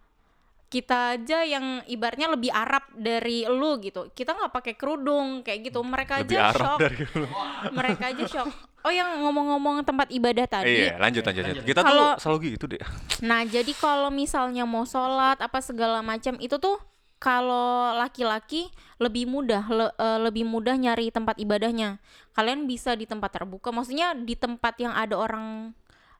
kita 0.67 1.13
aja 1.13 1.43
yang 1.43 1.61
ibaratnya 1.85 2.25
lebih 2.27 2.49
Arab 2.49 2.81
dari 2.91 3.45
lu 3.45 3.77
gitu 3.77 4.09
kita 4.09 4.33
nggak 4.33 4.49
pakai 4.51 4.73
kerudung 4.73 5.41
kayak 5.41 5.69
gitu 5.69 5.79
mereka 5.81 6.17
Lebih 6.17 6.33
aja 6.33 6.49
Arab 6.49 6.57
shock 6.57 6.79
dari 6.81 6.97
lu. 7.05 7.25
mereka 7.71 8.03
aja 8.09 8.23
shock 8.25 8.49
oh 8.79 8.89
yang 8.89 9.21
ngomong-ngomong 9.21 9.83
tempat 9.83 10.09
ibadah 10.09 10.45
tadi 10.45 10.87
Iya, 10.87 10.97
lanjut 10.97 11.21
lanjut. 11.21 11.43
lanjut. 11.45 11.63
Kita 11.63 11.81
Kalau- 11.81 12.15
tuh 12.15 12.19
selalu 12.19 12.37
gitu 12.51 12.65
deh. 12.67 12.81
Nah, 13.21 13.41
jadi 13.45 13.71
kalau 13.73 14.09
misalnya 14.09 14.63
mau 14.63 14.83
sholat 14.83 15.37
apa 15.37 15.59
segala 15.59 16.01
macam 16.01 16.35
itu 16.37 16.57
tuh 16.57 16.75
kalau 17.23 17.95
laki-laki 17.95 18.67
lebih 18.99 19.31
mudah 19.31 19.63
le- 19.71 19.95
eh, 19.95 20.19
lebih 20.19 20.43
mudah 20.43 20.75
nyari 20.75 21.07
tempat 21.07 21.39
ibadahnya. 21.39 22.03
Kalian 22.35 22.67
bisa 22.67 22.99
di 22.99 23.07
tempat 23.07 23.31
terbuka, 23.31 23.71
maksudnya 23.71 24.11
di 24.11 24.35
tempat 24.35 24.75
yang 24.75 24.91
ada 24.91 25.15
orang 25.15 25.71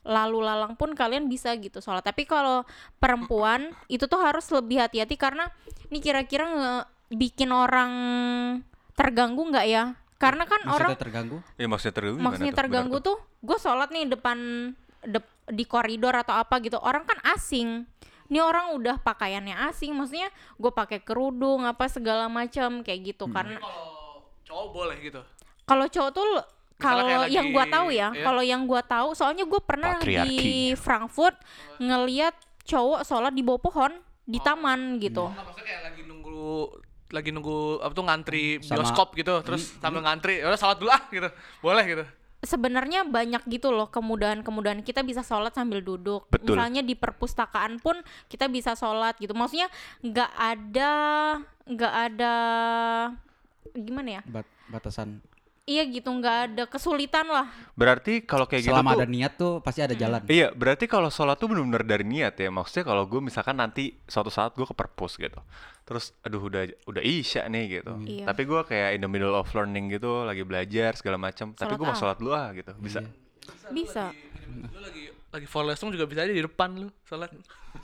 lalu 0.04 0.40
lalang 0.44 0.80
pun 0.80 0.96
kalian 0.96 1.28
bisa 1.28 1.52
gitu 1.60 1.84
sholat. 1.84 2.08
Tapi 2.08 2.24
kalau 2.24 2.64
perempuan 3.00 3.76
itu 3.88 4.08
tuh 4.08 4.20
harus 4.20 4.48
lebih 4.48 4.80
hati-hati 4.80 5.20
karena 5.20 5.52
ini 5.92 6.00
kira-kira 6.00 6.48
nge- 6.48 6.88
bikin 7.12 7.52
orang 7.52 7.92
terganggu 8.96 9.44
nggak 9.44 9.68
ya? 9.68 9.84
Karena 10.16 10.48
kan 10.48 10.64
orang 10.64 10.96
Maksudnya 10.96 11.04
terganggu. 11.04 11.38
Iya 11.60 11.68
maksudnya 11.68 11.96
terganggu 12.00 12.24
maksudnya 12.24 12.52
tuh? 12.52 12.60
terganggu 12.64 12.96
Gimana 12.96 13.08
tuh 13.12 13.18
gue 13.44 13.58
sholat 13.60 13.90
nih 13.92 14.06
depan 14.08 14.38
dep- 15.04 15.36
di 15.52 15.64
koridor 15.68 16.16
atau 16.16 16.32
apa 16.32 16.64
gitu 16.64 16.80
orang 16.80 17.04
kan 17.04 17.20
asing 17.36 17.84
ini 18.34 18.42
orang 18.42 18.74
udah 18.74 18.98
pakaiannya 18.98 19.54
asing 19.70 19.94
maksudnya 19.94 20.26
gue 20.56 20.72
pakai 20.72 20.98
kerudung 21.00 21.62
apa 21.62 21.86
segala 21.86 22.26
macam 22.26 22.82
kayak 22.82 23.14
gitu. 23.14 23.30
Karena 23.30 23.62
Kalau 23.62 24.26
cowok 24.44 24.68
boleh 24.72 24.98
gitu. 25.00 25.22
kalau 25.64 25.86
cowok 25.86 26.12
tuh 26.12 26.26
l- 26.28 26.48
kalau 26.76 27.06
kayak 27.06 27.30
yang 27.30 27.46
lagi- 27.46 27.54
gua 27.54 27.66
tahu 27.70 27.88
ya 27.88 28.08
iya. 28.12 28.24
kalau 28.24 28.42
yang 28.44 28.62
gua 28.66 28.82
tahu 28.82 29.14
soalnya 29.14 29.46
gue 29.46 29.62
pernah 29.62 29.96
di 29.96 30.18
Patriarki. 30.18 30.58
Frankfurt 30.76 31.38
ngeliat 31.78 32.34
cowok 32.64 33.02
sholat 33.04 33.32
di 33.32 33.40
bawah 33.40 33.62
pohon 33.62 33.94
di 34.24 34.40
taman 34.40 34.98
gitu. 34.98 35.30
Nggak, 35.30 35.44
maksudnya 35.44 35.66
kayak 35.70 35.82
lagi 35.86 36.02
nunggu 36.04 36.44
lagi 37.10 37.30
nunggu 37.30 37.60
apa 37.80 37.94
tuh 37.94 38.04
ngantri 38.04 38.44
Sama- 38.58 38.82
bioskop 38.82 39.14
gitu 39.14 39.34
terus 39.46 39.78
sambil 39.78 40.02
ngantri 40.02 40.42
ya 40.42 40.50
udah 40.50 40.58
salat 40.58 40.78
dulu 40.78 40.90
ah 40.90 41.04
gitu. 41.08 41.30
Boleh 41.62 41.84
gitu 41.86 42.04
sebenarnya 42.44 43.08
banyak 43.08 43.48
gitu 43.48 43.72
loh 43.72 43.88
kemudahan-kemudahan 43.88 44.84
kita 44.84 45.02
bisa 45.02 45.24
sholat 45.24 45.56
sambil 45.56 45.80
duduk 45.80 46.28
Betul. 46.28 46.60
misalnya 46.60 46.84
di 46.84 46.94
perpustakaan 46.94 47.80
pun 47.80 47.98
kita 48.28 48.52
bisa 48.52 48.76
sholat 48.76 49.16
gitu 49.18 49.32
maksudnya 49.32 49.72
nggak 50.04 50.32
ada 50.36 50.92
nggak 51.64 51.94
ada 52.12 52.34
gimana 53.74 54.20
ya 54.20 54.22
Bat- 54.28 54.54
batasan. 54.70 55.24
Iya 55.64 55.88
gitu 55.88 56.12
nggak 56.12 56.38
ada 56.50 56.64
kesulitan 56.68 57.28
lah 57.28 57.48
Berarti 57.74 58.22
kalau 58.22 58.46
kayak 58.46 58.70
gitu 58.70 58.76
Selama 58.76 58.94
tuh 58.94 59.00
ada 59.02 59.10
niat 59.10 59.34
tuh 59.34 59.54
pasti 59.66 59.82
ada 59.82 59.98
jalan. 59.98 60.22
Iya, 60.30 60.54
berarti 60.54 60.86
kalau 60.86 61.10
sholat 61.10 61.42
tuh 61.42 61.50
benar-benar 61.50 61.82
dari 61.82 62.06
niat 62.06 62.38
ya. 62.38 62.54
Maksudnya 62.54 62.86
kalau 62.86 63.10
gue 63.10 63.18
misalkan 63.18 63.58
nanti 63.58 63.98
suatu 64.06 64.30
saat 64.30 64.54
gue 64.54 64.62
ke 64.62 64.78
perpus 64.78 65.18
gitu. 65.18 65.42
Terus 65.82 66.14
aduh 66.22 66.38
udah 66.38 66.70
udah 66.86 67.02
isya 67.02 67.50
nih 67.50 67.82
gitu. 67.82 67.98
Iya. 68.06 68.30
Tapi 68.30 68.46
gue 68.46 68.62
kayak 68.62 68.90
in 68.94 69.02
the 69.02 69.10
middle 69.10 69.34
of 69.34 69.50
learning 69.58 69.90
gitu, 69.90 70.22
lagi 70.22 70.46
belajar 70.46 70.94
segala 70.94 71.18
macam. 71.18 71.58
Tapi 71.58 71.74
gue 71.74 71.86
mau 71.86 71.98
ah. 71.98 72.00
sholat 72.00 72.18
dulu 72.22 72.32
ah 72.38 72.54
gitu. 72.54 72.78
Bisa. 72.78 73.02
bisa 73.74 74.14
lu 74.54 74.80
lagi 74.80 75.02
lagi 75.02 75.03
for 75.44 75.64
lesson 75.64 75.90
juga 75.90 76.06
bisa 76.06 76.22
aja 76.22 76.30
di 76.30 76.40
depan 76.40 76.78
lu 76.78 76.88
salat 77.04 77.28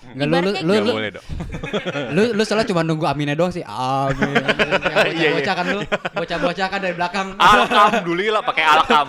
Enggak 0.05 0.21
lu 0.21 0.29
lu 0.29 0.37
Ibaratnya 0.37 0.61
lu 0.61 0.71
Gak 0.71 0.79
lu, 0.79 0.91
boleh 0.93 1.09
dong. 1.11 1.25
lu, 2.15 2.21
lu 2.31 2.41
salah 2.43 2.63
cuma 2.63 2.79
nunggu 2.81 3.03
aminnya 3.03 3.33
doang 3.33 3.49
sih. 3.49 3.59
Amin. 3.61 4.31
Iya, 5.09 5.09
iya. 5.09 5.29
Bocah-bocah 5.33 5.53
kan 5.55 5.65
lu, 5.67 5.79
bocah-bocah 6.13 6.67
kan 6.67 6.79
dari 6.79 6.93
belakang. 6.93 7.27
Alhamdulillah 7.35 8.41
pakai 8.43 8.63
alkam. 8.63 9.07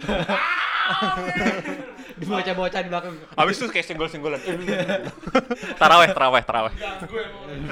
Bocah-bocah 2.20 2.78
di 2.78 2.88
belakang. 2.88 3.12
Habis 3.32 3.54
itu 3.56 3.64
kayak 3.68 3.84
singgol-singgolan. 3.86 4.38
taraweh, 5.74 6.08
taraweh, 6.10 6.42
taraweh. 6.42 6.72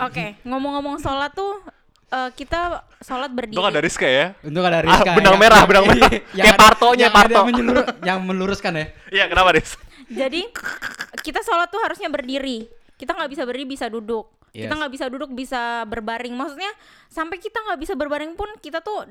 oke 0.00 0.24
ngomong-ngomong 0.42 0.96
sholat 0.96 1.30
tuh 1.32 1.60
eh, 2.08 2.28
kita 2.32 2.82
sholat 2.98 3.28
berdiri. 3.30 3.54
Itu 3.54 3.62
ada 3.62 3.78
Rizka 3.78 4.04
ya? 4.04 4.32
Untuk 4.40 4.62
ada 4.62 4.80
Ah, 4.80 4.82
Rizka. 4.82 5.10
benang 5.14 5.30
yang- 5.30 5.38
merah, 5.38 5.60
benang 5.62 5.84
merah. 5.86 6.10
yang 6.32 6.42
Kayak 6.42 6.58
partonya, 6.58 7.02
yang 7.02 7.12
parto. 7.12 7.38
menyelur- 7.44 7.86
yang 8.02 8.18
meluruskan 8.20 8.72
ya. 8.74 8.84
Iya, 9.12 9.24
kenapa 9.28 9.52
Riz? 9.52 9.76
Jadi 10.08 10.48
kita 11.20 11.40
sholat 11.44 11.68
tuh 11.68 11.80
harusnya 11.84 12.08
berdiri. 12.08 12.64
Kita 12.96 13.14
nggak 13.14 13.30
bisa 13.30 13.42
berdiri, 13.44 13.66
bisa 13.68 13.86
duduk. 13.86 14.26
Kita 14.48 14.72
Yes. 14.72 14.78
nggak 14.80 14.92
bisa 14.96 15.06
duduk, 15.12 15.30
bisa 15.36 15.84
berbaring. 15.84 16.32
Maksudnya 16.34 16.72
sampai 17.12 17.36
kita 17.36 17.60
nggak 17.62 17.78
bisa 17.78 17.92
berbaring 17.94 18.32
pun 18.34 18.48
kita 18.58 18.80
tuh 18.80 19.04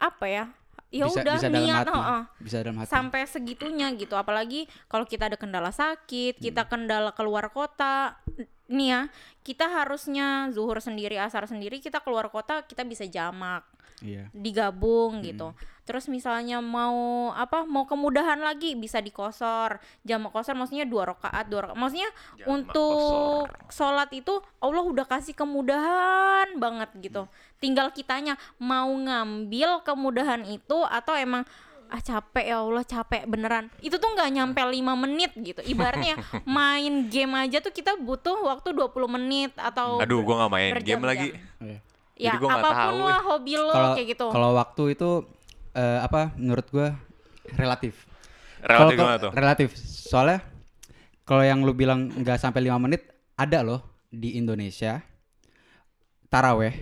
apa 0.00 0.26
ya? 0.26 0.44
Ya 0.92 1.08
bisa, 1.08 1.24
udah 1.24 1.36
bisa 1.40 1.48
dalam 1.48 1.62
niat, 1.64 1.84
hati. 1.88 1.92
heeh. 1.96 2.22
Bisa 2.44 2.56
dalam 2.60 2.76
hati. 2.80 2.88
sampai 2.92 3.20
segitunya 3.24 3.88
gitu. 3.96 4.12
Apalagi 4.12 4.68
kalau 4.92 5.08
kita 5.08 5.28
ada 5.32 5.40
kendala 5.40 5.72
sakit, 5.72 6.36
kita 6.36 6.68
kendala 6.68 7.16
keluar 7.16 7.48
kota. 7.48 8.20
Nih 8.68 8.88
ya, 8.92 9.00
kita 9.40 9.68
harusnya 9.68 10.48
zuhur 10.52 10.80
sendiri, 10.80 11.16
asar 11.16 11.44
sendiri, 11.48 11.80
kita 11.80 12.00
keluar 12.04 12.28
kota, 12.28 12.64
kita 12.64 12.84
bisa 12.84 13.04
jamak 13.08 13.64
Iya. 14.02 14.26
digabung 14.34 15.22
gitu. 15.22 15.54
Terus 15.82 16.06
misalnya 16.06 16.58
mau 16.62 17.30
apa 17.34 17.66
mau 17.66 17.86
kemudahan 17.86 18.38
lagi 18.38 18.74
bisa 18.74 18.98
dikosor. 18.98 19.78
Jamak 20.02 20.34
kosor 20.34 20.58
maksudnya 20.58 20.86
dua 20.86 21.14
rakaat, 21.14 21.46
dua 21.46 21.70
rakaat. 21.70 21.78
Maksudnya 21.78 22.10
Jamak 22.38 22.46
untuk 22.50 23.46
sholat 23.70 24.10
itu 24.10 24.42
Allah 24.58 24.84
udah 24.84 25.06
kasih 25.06 25.34
kemudahan 25.34 26.58
banget 26.58 26.90
gitu. 27.02 27.26
Tinggal 27.62 27.94
kitanya 27.94 28.38
mau 28.58 28.90
ngambil 28.90 29.86
kemudahan 29.86 30.42
itu 30.46 30.82
atau 30.86 31.14
emang 31.14 31.46
ah 31.92 32.00
capek 32.00 32.48
ya 32.48 32.64
Allah 32.64 32.84
capek 32.88 33.28
beneran 33.28 33.68
itu 33.84 34.00
tuh 34.00 34.08
nggak 34.16 34.32
nyampe 34.32 34.64
lima 34.64 34.96
menit 34.96 35.28
gitu 35.36 35.60
ibaratnya 35.60 36.16
main 36.48 37.12
game 37.12 37.36
aja 37.36 37.60
tuh 37.60 37.68
kita 37.68 38.00
butuh 38.00 38.48
waktu 38.48 38.72
20 38.72 38.96
menit 39.12 39.52
atau 39.60 40.00
Aduh, 40.00 40.24
gua 40.24 40.48
nggak 40.48 40.52
main 40.56 40.72
game 40.80 41.04
lagi. 41.04 41.28
Ya 42.22 42.30
Jadi 42.30 42.38
gua 42.38 42.50
apa 42.54 42.62
pun 42.62 42.74
tahu, 42.78 42.98
lah 43.02 43.22
hobi 43.26 43.52
lo 43.58 43.66
Kalau 43.74 43.90
kayak 43.98 44.08
gitu 44.14 44.26
kalau 44.30 44.50
waktu 44.54 44.82
itu 44.94 45.10
eh, 45.74 45.98
apa 45.98 46.20
menurut 46.38 46.66
gua 46.70 46.88
relatif. 47.58 48.06
Relatif 48.62 48.94
gimana 48.94 49.18
tuh? 49.18 49.30
Relatif. 49.34 49.68
Soalnya 49.74 50.38
kalau 51.26 51.42
yang 51.42 51.66
lu 51.66 51.74
bilang 51.74 52.06
nggak 52.14 52.38
sampai 52.38 52.62
lima 52.62 52.78
menit 52.78 53.10
ada 53.34 53.66
loh 53.66 53.82
di 54.06 54.38
Indonesia 54.38 55.02
taraweh 56.28 56.74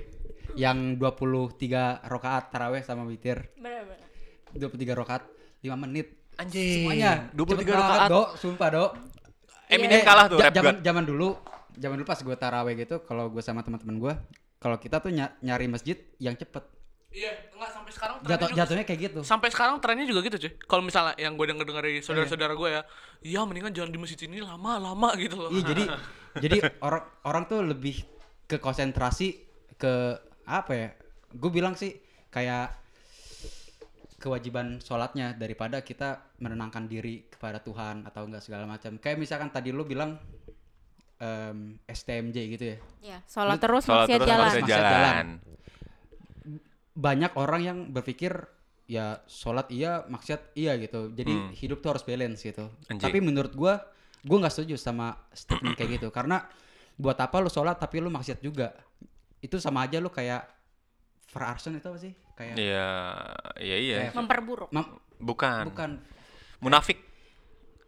yang 0.59 0.99
23 0.99 2.05
rakaat 2.07 2.45
taraweh 2.51 2.83
sama 2.83 3.07
witir 3.07 3.51
Bener-bener. 3.55 4.03
23 4.55 4.99
rakaat 4.99 5.23
5 5.63 5.71
menit 5.79 6.07
Anjing. 6.37 6.83
semuanya 6.83 7.31
23 7.33 7.55
Cepet 7.55 7.67
banget, 7.71 7.79
rakaat. 7.79 8.09
Dok, 8.11 8.29
sumpah 8.39 8.69
dok 8.71 8.91
Eminem 9.71 9.99
Eh, 9.99 10.03
kalah 10.03 10.27
tuh 10.27 10.39
zaman 10.43 10.83
zaman 10.83 11.05
dulu 11.07 11.29
zaman 11.79 11.95
dulu 12.03 12.07
pas 12.09 12.19
gue 12.19 12.37
taraweh 12.37 12.75
gitu 12.75 12.99
kalau 13.07 13.31
gue 13.31 13.43
sama 13.43 13.63
teman-teman 13.63 13.97
gue 14.03 14.15
kalau 14.61 14.77
kita 14.77 15.01
tuh 15.01 15.11
ny- 15.11 15.35
nyari 15.41 15.67
masjid 15.67 15.97
yang 16.21 16.37
cepet 16.37 16.63
Iya, 17.11 17.35
enggak 17.59 17.75
sampai 17.75 17.91
sekarang 17.91 18.17
trennya 18.23 18.31
jatuh 18.39 18.47
juga 18.47 18.59
jatuhnya 18.63 18.85
kayak 18.87 19.01
gitu 19.03 19.21
sampai 19.27 19.49
sekarang 19.51 19.77
trennya 19.83 20.07
juga 20.07 20.21
gitu 20.23 20.37
cuy 20.47 20.53
kalau 20.71 20.83
misalnya 20.87 21.19
yang 21.19 21.35
gue 21.35 21.47
denger 21.51 21.67
denger 21.67 21.83
dari 21.83 21.99
saudara-saudara 22.07 22.55
gue 22.55 22.69
ya 22.71 22.83
iya 23.27 23.41
mendingan 23.43 23.75
jangan 23.75 23.91
di 23.91 23.99
masjid 23.99 24.21
ini 24.31 24.39
lama-lama 24.39 25.19
gitu 25.19 25.35
loh 25.35 25.51
Iya 25.51 25.65
jadi 25.75 25.85
jadi 26.47 26.57
orang 26.79 27.03
orang 27.27 27.45
tuh 27.51 27.67
lebih 27.67 28.07
ke 28.47 28.63
konsentrasi 28.63 29.43
ke 29.75 30.19
apa 30.43 30.73
ya? 30.75 30.89
Gue 31.31 31.51
bilang 31.55 31.79
sih 31.79 31.95
kayak 32.35 32.75
kewajiban 34.21 34.83
sholatnya 34.83 35.33
daripada 35.33 35.81
kita 35.81 36.35
menenangkan 36.43 36.85
diri 36.91 37.25
kepada 37.31 37.63
Tuhan 37.63 38.05
atau 38.05 38.27
enggak 38.29 38.45
segala 38.45 38.69
macam. 38.69 39.01
Kayak 39.01 39.23
misalkan 39.23 39.49
tadi 39.49 39.73
lu 39.73 39.87
bilang 39.87 40.21
em, 41.21 41.59
STMJ 41.85 42.37
gitu 42.51 42.65
ya. 42.67 42.77
Ya, 43.03 43.19
sholat 43.25 43.57
Lu- 43.57 43.63
terus 43.63 43.85
Sholat 43.85 44.09
maksiat 44.09 44.19
terus 44.19 44.29
jalan. 44.29 44.41
maksiat 44.43 44.63
Maksiat 44.63 44.81
jalan. 44.81 44.91
jalan. 44.91 45.27
Banyak 46.93 47.33
orang 47.35 47.61
yang 47.63 47.79
berpikir 47.89 48.33
ya 48.85 49.23
sholat 49.25 49.71
iya, 49.71 50.03
maksiat 50.05 50.53
iya 50.55 50.75
gitu. 50.77 51.09
Jadi 51.11 51.31
Hmm. 51.31 51.51
hidup 51.55 51.79
tuh 51.79 51.95
harus 51.95 52.03
balance 52.03 52.43
gitu. 52.43 52.67
Anjing. 52.89 52.99
Tapi 53.01 53.19
menurut 53.21 53.55
gua, 53.55 53.79
gua 54.23 54.37
nggak 54.41 54.53
setuju 54.53 54.75
sama 54.75 55.15
statement 55.31 55.77
kayak 55.77 56.01
gitu. 56.01 56.09
Karena 56.11 56.43
buat 56.97 57.17
apa 57.17 57.37
lu 57.39 57.49
sholat 57.49 57.77
tapi 57.77 58.01
lu 58.01 58.09
maksiat 58.09 58.41
juga? 58.41 58.75
Itu 59.39 59.57
sama 59.57 59.85
aja 59.85 59.97
lu 59.97 60.11
kayak 60.11 60.45
verarson 61.29 61.77
itu 61.77 61.87
apa 61.87 61.99
sih? 61.99 62.13
Kayak 62.35 62.55
Iya, 62.57 62.89
iya 63.61 63.77
iya. 63.79 63.97
Kayak- 64.03 64.17
Memperburuk. 64.17 64.69
mem- 64.71 64.99
Bukan. 65.17 65.65
bukan 65.69 65.91
Munafik. 66.59 67.01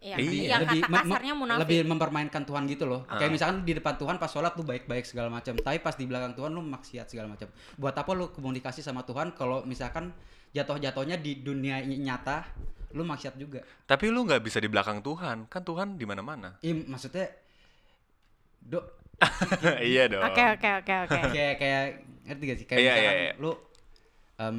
Ya, 0.03 0.19
Iya. 0.19 0.59
yang 0.59 0.61
kata 0.61 0.73
me- 0.75 0.83
me- 0.83 0.99
kasarnya 1.07 1.33
munafik. 1.33 1.61
lebih 1.63 1.79
mempermainkan 1.87 2.43
Tuhan 2.43 2.67
gitu 2.67 2.83
loh. 2.83 3.07
Ah. 3.07 3.15
Kayak 3.15 3.31
misalkan 3.31 3.57
di 3.61 3.71
depan 3.71 3.95
Tuhan 3.95 4.15
pas 4.17 4.27
sholat 4.27 4.51
lu 4.51 4.61
baik-baik 4.61 5.03
segala 5.03 5.31
macam, 5.31 5.55
tapi 5.55 5.79
pas 5.79 5.95
di 5.95 6.03
belakang 6.03 6.33
Tuhan 6.33 6.51
lu 6.51 6.59
maksiat 6.61 7.07
segala 7.07 7.25
macam. 7.25 7.47
Buat 7.73 7.95
apa 7.95 8.11
lu 8.11 8.27
komunikasi 8.29 8.79
sama 8.79 9.01
Tuhan 9.01 9.31
kalau 9.31 9.63
misalkan 9.63 10.11
jatuh-jatuhnya 10.51 11.15
di 11.17 11.39
dunia 11.39 11.79
ny- 11.79 11.97
nyata 11.97 12.43
lu 12.91 13.01
maksiat 13.01 13.33
juga. 13.35 13.63
Tapi 13.81 14.05
lu 14.07 14.21
nggak 14.21 14.37
bisa 14.39 14.59
di 14.59 14.67
belakang 14.67 14.99
Tuhan. 14.99 15.47
Kan 15.47 15.61
Tuhan 15.61 15.95
di 15.95 16.03
mana-mana. 16.03 16.59
Ih, 16.59 16.83
maksudnya 16.83 17.31
do 18.59 18.83
iya 19.81 20.05
dong. 20.05 20.19
Oke, 20.21 20.43
oke, 20.51 20.69
oke, 20.79 20.93
oke. 21.01 21.19
kayak 21.31 21.55
kayak 21.57 21.83
ngerti 22.23 22.43
gak 22.43 22.57
sih 22.57 22.67
kayak 22.67 22.79
Iya, 22.81 22.91
misalkan 22.91 23.07
iya, 23.09 23.23
iya. 23.23 23.33
lu 23.35 23.51
em, 24.35 24.57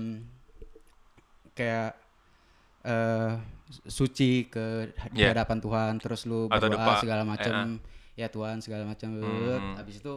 kayak 1.52 1.90
eh 2.83 3.33
suci 3.82 4.46
ke 4.46 4.88
di 5.10 5.20
Iya. 5.20 5.32
hadapan 5.32 5.58
Tuhan 5.58 5.92
terus 5.96 6.24
lu 6.24 6.46
berdoa 6.46 6.70
depan- 6.70 7.00
segala 7.00 7.22
macam 7.22 7.54
ya 8.14 8.26
Tuhan 8.26 8.58
segala 8.58 8.84
macam 8.84 9.10
Hmm. 9.16 9.74
habis 9.74 9.98
itu 9.98 10.14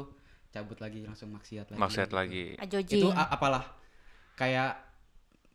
cabut 0.49 0.77
lagi 0.77 1.01
langsung 1.01 1.29
maksiat 1.31 1.69
lagi 1.69 1.79
Maksiat 1.79 2.07
gitu. 2.07 2.15
lagi. 2.15 2.43
Ajoji. 2.55 2.95
itu 2.95 3.07
apalah 3.09 3.63
kayak 4.33 4.77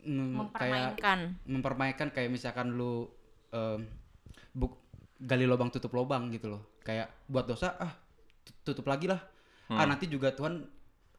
mm, 0.00 0.50
kayak 0.52 0.98
mempermainkan. 0.98 1.18
mempermainkan 1.44 2.08
kayak 2.10 2.28
misalkan 2.28 2.72
lu 2.72 3.06
em, 3.48 3.86
buk- 4.52 4.80
gali 5.16 5.44
lubang 5.44 5.68
tutup 5.68 5.92
lubang 5.92 6.28
gitu 6.28 6.50
loh 6.50 6.62
kayak 6.80 7.06
buat 7.24 7.44
dosa 7.44 7.76
ah 7.76 7.94
tut- 8.42 8.58
tutup 8.64 8.86
lagi 8.86 9.06
lah 9.06 9.22
ah 9.70 9.84
nanti 9.84 10.04
juga 10.04 10.28
Tuhan 10.30 10.66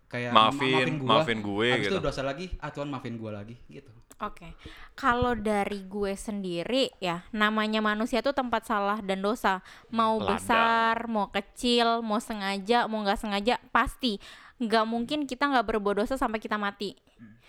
kayak 0.06 0.32
ma- 0.32 0.48
Hmm. 0.48 0.60
Maafin- 0.60 0.98
gua. 0.98 1.10
maafin 1.10 1.40
gue 1.40 1.68
Habis 1.70 1.84
gitu. 1.86 1.94
itu 1.94 2.02
dosa 2.02 2.22
lagi 2.22 2.46
ah 2.58 2.70
Tuhan 2.70 2.88
maafin 2.88 3.16
gua 3.16 3.32
lagi 3.36 3.56
gitu 3.68 3.92
Oke. 4.22 4.56
Kalau 4.94 5.36
dari 5.36 5.84
gue 5.84 6.16
sendiri 6.16 6.88
ya, 6.98 7.28
namanya 7.30 7.84
manusia 7.84 8.22
tuh 8.22 8.32
tempat 8.32 8.64
salah 8.64 9.02
dan 9.02 9.20
dosa. 9.20 9.60
Mau 9.90 10.16
Ladang. 10.16 10.30
besar, 10.30 10.96
mau 11.08 11.28
kecil, 11.28 12.00
mau 12.00 12.22
sengaja, 12.22 12.86
mau 12.86 13.04
nggak 13.04 13.20
sengaja, 13.20 13.60
pasti 13.70 14.22
nggak 14.60 14.86
mungkin 14.86 15.26
kita 15.26 15.44
nggak 15.46 15.68
berbuat 15.68 15.98
dosa 15.98 16.16
sampai 16.16 16.40
kita 16.40 16.56
mati. 16.56 16.96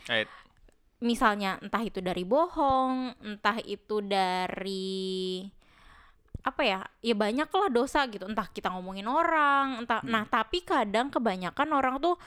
Eh, 0.09 0.27
Misalnya 0.99 1.61
entah 1.61 1.79
itu 1.81 2.01
dari 2.01 2.25
bohong, 2.25 3.23
entah 3.23 3.61
itu 3.61 4.01
dari 4.01 5.47
apa 6.43 6.61
ya 6.61 6.81
ya 7.01 7.15
banyak 7.15 7.47
lah 7.47 7.69
dosa 7.71 8.05
gitu 8.07 8.25
entah 8.25 8.45
kita 8.47 8.69
ngomongin 8.69 9.07
orang 9.07 9.81
entah 9.81 10.05
nah 10.05 10.27
tapi 10.27 10.61
kadang 10.61 11.09
kebanyakan 11.09 11.69
orang 11.71 11.97
tuh 11.99 12.21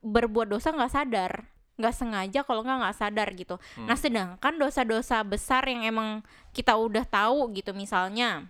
berbuat 0.00 0.48
dosa 0.50 0.72
nggak 0.72 0.92
sadar. 0.92 1.32
Nggak 1.74 1.94
sengaja 1.94 2.40
kalau 2.46 2.62
nggak 2.62 2.78
nggak 2.86 2.96
sadar 2.96 3.28
gitu. 3.34 3.56
Nah 3.82 3.98
sedangkan 3.98 4.54
dosa-dosa 4.56 5.20
besar 5.26 5.66
yang 5.66 5.82
emang 5.82 6.22
kita 6.54 6.78
udah 6.78 7.02
tahu 7.02 7.50
gitu 7.56 7.74
misalnya 7.74 8.46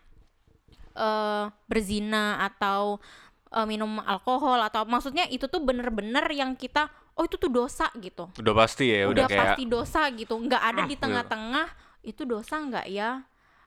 eh 0.95 1.45
berzina 1.67 2.39
atau 2.45 3.03
eh, 3.51 3.67
minum 3.67 3.99
alkohol 4.05 4.63
atau 4.63 4.87
maksudnya 4.87 5.27
itu 5.27 5.51
tuh 5.51 5.59
bener-bener 5.59 6.23
yang 6.31 6.55
kita 6.55 6.87
oh 7.17 7.25
itu 7.25 7.41
tuh 7.41 7.51
dosa 7.51 7.89
gitu. 7.99 8.31
Udah 8.39 8.55
pasti 8.55 8.91
ya, 8.91 9.09
udah, 9.09 9.25
udah, 9.25 9.27
kayak 9.27 9.43
pasti 9.57 9.63
dosa 9.67 10.03
gitu. 10.13 10.35
Nggak 10.37 10.63
ada 10.63 10.83
di 10.87 10.95
gitu. 10.95 11.03
tengah-tengah 11.03 11.69
itu 12.05 12.23
dosa 12.29 12.61
nggak 12.61 12.87
ya 12.93 13.25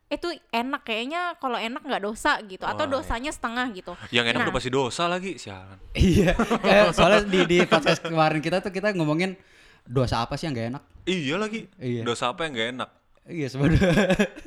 itu 0.08 0.24
enak 0.49 0.82
kayaknya 0.82 1.36
kalau 1.36 1.55
enak 1.55 1.80
nggak 1.80 1.99
dosa 1.99 2.39
gitu 2.41 2.64
atau 2.64 2.80
Oh, 2.80 2.88
iya. 2.88 2.95
dosanya 2.95 3.28
setengah 3.28 3.68
gitu 3.72 3.91
yang 4.10 4.24
enak 4.24 4.39
Nah. 4.39 4.45
udah 4.45 4.55
pasti 4.55 4.70
dosa 4.70 5.03
lagi, 5.05 5.36
sialan. 5.36 5.76
iya 5.93 6.32
Kayak 6.34 6.91
soalnya 6.91 7.22
di 7.24 7.39
di 7.43 7.58
podcast 7.64 7.99
kemarin 8.01 8.39
kita 8.39 8.60
tuh 8.60 8.72
kita 8.72 8.93
ngomongin 8.93 9.36
dosa 9.84 10.22
apa 10.22 10.34
sih 10.34 10.47
yang 10.47 10.53
gak 10.53 10.68
enak 10.70 10.84
Iya 11.03 11.36
lagi. 11.38 11.68
Iya. 11.78 12.03
Dosa 12.03 12.32
apa 12.32 12.43
yang 12.43 12.53
gak 12.53 12.70
enak? 12.74 12.89
iya 13.28 13.47
sebenarnya 13.47 13.84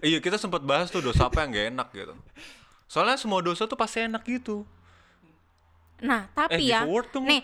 iya, 0.00 0.18
kita 0.18 0.36
sempat 0.36 0.60
bahas 0.62 0.88
tuh 0.88 1.00
dosa 1.02 1.26
apa 1.26 1.44
yang 1.44 1.50
gak 1.50 1.66
enak 1.70 1.88
gitu. 1.94 2.14
Soalnya 2.86 3.14
semua 3.14 3.40
dosa 3.40 3.64
tuh 3.64 3.76
pasti 3.76 4.00
enak 4.00 4.24
gitu. 4.24 4.64
nah 6.00 6.24
Eh, 6.24 6.32
tapi 6.32 6.64
give 6.64 6.72
ya 6.72 6.80
nih 7.20 7.40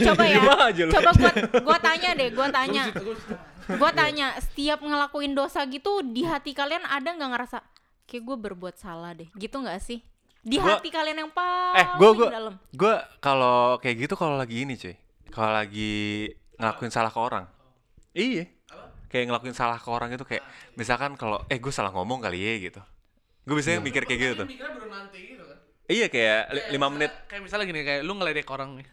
coba 0.00 0.24
ya 0.24 0.40
coba 0.88 1.10
gua 1.14 1.32
gua 1.60 1.76
tanya 1.78 2.10
deh 2.14 2.32
gua 2.32 2.48
tanya 2.48 2.88
gua 3.74 3.90
tanya 3.90 4.32
setiap 4.38 4.78
ngelakuin 4.78 5.32
dosa 5.32 5.64
gitu 5.64 6.02
di 6.02 6.22
hati 6.22 6.52
kalian 6.52 6.82
ada 6.82 7.08
nggak 7.08 7.30
ngerasa 7.30 7.58
kayak 8.04 8.22
gue 8.22 8.36
berbuat 8.38 8.74
salah 8.74 9.12
deh 9.12 9.28
gitu 9.32 9.56
nggak 9.56 9.78
sih 9.78 10.04
di 10.38 10.56
Gua- 10.56 10.76
hati 10.76 10.88
kalian 10.88 11.18
yang 11.18 11.30
paling 11.30 11.78
Eh, 11.78 11.86
gua 11.96 12.10
gua 12.12 12.28
dalam 12.28 12.54
gua 12.70 12.94
kalau 13.18 13.56
kayak 13.78 13.96
gitu 13.98 14.14
kalau 14.14 14.36
lagi 14.36 14.60
ini, 14.60 14.74
cuy. 14.74 14.92
Kalau 15.26 15.50
lagi 15.50 16.28
ngelakuin 16.54 16.92
salah 16.92 17.08
ke 17.08 17.16
orang. 17.16 17.48
Iya. 18.12 18.44
Kayak 19.08 19.24
ngelakuin 19.26 19.50
salah 19.52 19.76
ke 19.76 19.88
orang 19.88 20.10
itu 20.10 20.22
kayak 20.22 20.44
misalkan 20.74 21.14
kalau 21.14 21.40
eh 21.46 21.56
gue 21.56 21.70
salah 21.70 21.90
ngomong 21.90 22.20
kali 22.20 22.38
ya 22.38 22.60
gitu. 22.62 22.78
Gue 23.42 23.54
biasanya 23.56 23.80
mikir 23.80 24.04
kayak 24.04 24.20
gitu 24.20 24.34
tuh. 24.36 24.46
mikirnya 24.46 24.70
baru 24.70 24.88
nanti 24.90 25.18
gitu 25.26 25.42
kan 25.42 25.58
Iya 25.84 26.06
kayak 26.06 26.40
li- 26.50 26.68
lima 26.70 26.86
menit. 26.88 27.10
kayak 27.24 27.40
misalnya 27.40 27.64
gini 27.64 27.80
kayak 27.80 28.00
lu 28.02 28.12
ngeledek 28.14 28.46
orang 28.46 28.76
nih 28.76 28.88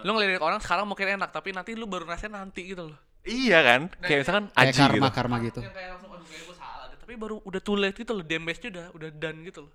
Lu 0.00 0.10
ngelirik 0.10 0.40
orang 0.40 0.58
sekarang 0.58 0.84
mungkin 0.84 1.06
enak, 1.10 1.28
tapi 1.28 1.50
nanti 1.50 1.72
lu 1.72 1.84
baru 1.84 2.06
rasain 2.06 2.30
nanti 2.30 2.64
gitu 2.64 2.88
loh. 2.88 2.98
Iya 3.24 3.58
kan? 3.64 3.80
Kayak 4.04 4.18
misalkan 4.20 4.44
kayak 4.52 4.68
aji 4.68 4.80
karma 4.80 5.08
gitu. 5.08 5.16
karma 5.16 5.36
gitu 5.40 5.60
Yang 5.64 5.74
kayak 5.74 5.90
langsung 5.96 6.10
aduh 6.12 6.26
kayak 6.28 6.44
gue 6.44 6.56
salah 6.60 6.84
deh. 6.92 6.98
Tapi 7.00 7.12
baru 7.16 7.36
udah 7.40 7.60
too 7.64 7.76
late 7.80 7.96
gitu 7.96 8.12
loh, 8.12 8.24
damage-nya 8.24 8.68
udah 8.70 8.86
udah 8.92 9.08
done 9.16 9.38
gitu 9.48 9.60
loh. 9.64 9.72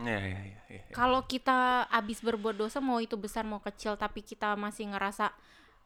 Iya, 0.00 0.20
iya, 0.22 0.40
iya, 0.46 0.60
iya. 0.70 0.82
Kalau 0.94 1.20
kita 1.26 1.88
abis 1.90 2.22
berbuat 2.22 2.56
dosa 2.56 2.78
mau 2.78 3.02
itu 3.02 3.16
besar 3.18 3.42
mau 3.42 3.58
kecil 3.60 3.98
tapi 3.98 4.22
kita 4.22 4.54
masih 4.54 4.92
ngerasa 4.92 5.32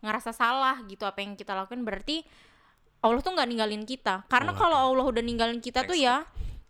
ngerasa 0.05 0.31
salah 0.37 0.77
gitu 0.85 1.09
apa 1.09 1.25
yang 1.25 1.33
kita 1.35 1.57
lakukan 1.57 1.81
berarti 1.81 2.21
Allah 3.01 3.21
tuh 3.21 3.33
nggak 3.33 3.49
ninggalin 3.49 3.85
kita. 3.87 4.27
Karena 4.29 4.53
Waduh. 4.53 4.61
kalau 4.61 4.79
Allah 4.93 5.07
udah 5.07 5.23
ninggalin 5.25 5.61
kita 5.61 5.87
tuh 5.87 5.97
Thanks, 5.97 6.09
ya 6.09 6.17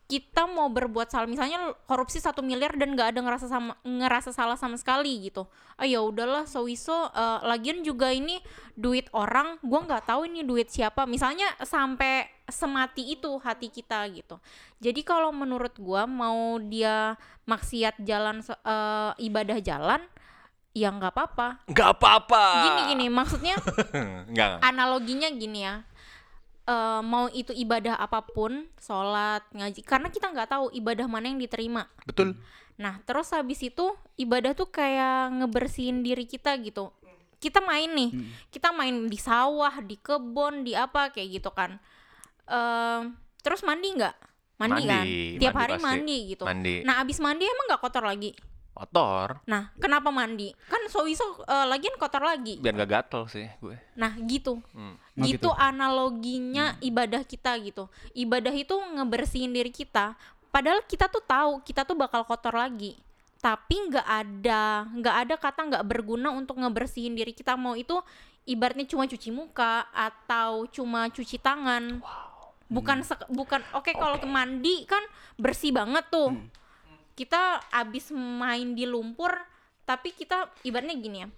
kita 0.05 0.45
mau 0.45 0.69
berbuat 0.69 1.09
salah. 1.09 1.25
Misalnya 1.25 1.73
korupsi 1.89 2.21
satu 2.21 2.45
miliar 2.45 2.77
dan 2.77 2.93
nggak 2.93 3.17
ada 3.17 3.21
ngerasa 3.25 3.47
sama 3.49 3.73
ngerasa 3.81 4.31
salah 4.37 4.57
sama 4.61 4.77
sekali 4.77 5.33
gitu. 5.33 5.49
Ah 5.81 5.89
ya 5.89 6.05
udahlah 6.05 6.45
sowiso 6.45 7.09
eh, 7.11 7.41
lagian 7.49 7.81
juga 7.81 8.13
ini 8.13 8.39
duit 8.77 9.09
orang 9.17 9.57
gua 9.65 9.81
nggak 9.89 10.05
tahu 10.05 10.29
ini 10.29 10.45
duit 10.45 10.69
siapa. 10.69 11.09
Misalnya 11.09 11.49
sampai 11.65 12.29
semati 12.45 13.17
itu 13.17 13.41
hati 13.41 13.73
kita 13.73 14.05
gitu. 14.13 14.37
Jadi 14.85 15.01
kalau 15.01 15.33
menurut 15.33 15.73
gua 15.81 16.05
mau 16.05 16.61
dia 16.61 17.17
maksiat 17.49 18.05
jalan 18.05 18.45
eh, 18.45 19.13
ibadah 19.25 19.59
jalan 19.65 20.05
ya 20.77 20.93
nggak 20.93 21.17
apa-apa. 21.17 21.65
Nggak 21.65 21.91
apa-apa. 21.97 22.45
gini 22.69 22.81
gini 22.93 23.07
maksudnya 23.09 23.57
analoginya 24.69 25.33
gini 25.33 25.65
ya 25.65 25.81
eh, 26.65 27.01
mau 27.05 27.29
itu 27.33 27.53
ibadah 27.53 27.97
apa 28.01 28.25
pun 28.25 28.69
sholat 28.81 29.45
ngaji 29.53 29.81
karena 29.85 30.09
kita 30.09 30.33
nggak 30.33 30.49
tahu 30.51 30.65
ibadah 30.73 31.07
mana 31.09 31.31
yang 31.31 31.41
diterima. 31.41 31.89
Betul. 32.05 32.37
nah 32.75 32.99
terus 33.07 33.31
habis 33.31 33.63
itu 33.63 33.95
ibadah 34.19 34.51
tuh 34.51 34.67
kayak 34.67 35.31
ngebersihin 35.39 36.03
diri 36.03 36.27
kita 36.27 36.59
gitu. 36.59 36.91
Kita 37.39 37.61
main 37.61 37.87
nih 37.93 38.11
kita 38.51 38.73
main 38.75 39.07
di 39.07 39.19
sawah 39.21 39.79
di 39.85 39.95
kebun 40.01 40.65
di 40.67 40.75
apa 40.75 41.13
kayak 41.15 41.39
gitu 41.39 41.51
kan. 41.55 41.79
Em, 42.51 43.15
terus 43.45 43.63
mandi 43.63 43.95
nggak? 43.95 44.17
Mandi, 44.55 44.83
Mandi, 44.83 44.91
kan? 44.91 45.05
Tiap 45.39 45.53
mandi 45.55 45.63
hari 45.63 45.75
pasti. 45.77 45.87
mandi 45.87 46.19
gitu. 46.35 46.45
Mandi. 46.47 46.75
nah 46.83 46.95
abis 47.03 47.19
mandi 47.23 47.45
emang 47.47 47.67
nggak 47.71 47.83
kotor 47.83 48.05
lagi 48.07 48.33
Kotor. 48.75 49.39
nah 49.47 49.71
kenapa 49.79 50.11
mandi? 50.11 50.51
Kan 50.67 50.83
sowiso 50.91 51.23
eh, 51.41 51.67
lagian 51.67 51.95
kotor 51.95 52.21
lagi. 52.21 52.59
Biar 52.59 52.75
gak 52.75 52.91
gatel 52.91 53.23
sih 53.31 53.47
gue. 53.63 53.79
nah 53.95 54.11
gitu. 54.19 54.59
Hmm. 54.75 54.99
Oh, 55.15 55.23
gitu. 55.23 55.47
Gitu. 55.47 55.51
analoginya 55.55 56.75
ibadah 56.81 57.23
kita 57.23 57.55
gitu. 57.63 57.87
Ibadah 58.13 58.51
itu 58.51 58.75
ngebersihin 58.75 59.55
diri 59.55 59.71
kita. 59.71 60.19
Padahal 60.51 60.83
kita 60.83 61.07
tuh 61.07 61.23
tahu 61.23 61.63
kita 61.63 61.83
tuh 61.83 61.95
bakal 61.95 62.23
kotor 62.23 62.53
lagi. 62.53 62.99
Tapi 63.39 63.77
nggak 63.89 64.07
ada 64.07 64.63
nggak 64.91 65.17
ada 65.23 65.35
kata 65.37 65.61
nggak 65.65 65.85
berguna 65.85 66.35
untuk 66.35 66.59
ngebersihin 66.59 67.15
diri 67.15 67.31
kita. 67.31 67.55
Mau 67.55 67.75
itu 67.75 67.95
ibaratnya 68.43 68.85
cuma 68.85 69.07
cuci 69.07 69.31
muka 69.31 69.87
atau 69.91 70.67
cuma 70.67 71.07
cuci 71.07 71.39
tangan. 71.39 72.03
Bukan 72.65 73.05
sek- 73.05 73.29
bukan 73.29 73.63
oke 73.71 73.93
kalau 73.93 74.17
ke 74.17 74.27
mandi 74.27 74.83
kan 74.85 75.05
bersih 75.37 75.71
banget 75.71 76.09
tuh 76.09 76.33
kita 77.15 77.63
abis 77.71 78.11
main 78.15 78.75
di 78.75 78.85
lumpur 78.85 79.31
tapi 79.87 80.11
kita 80.15 80.51
ibaratnya 80.67 80.97
gini 80.99 81.19
ya 81.23 81.29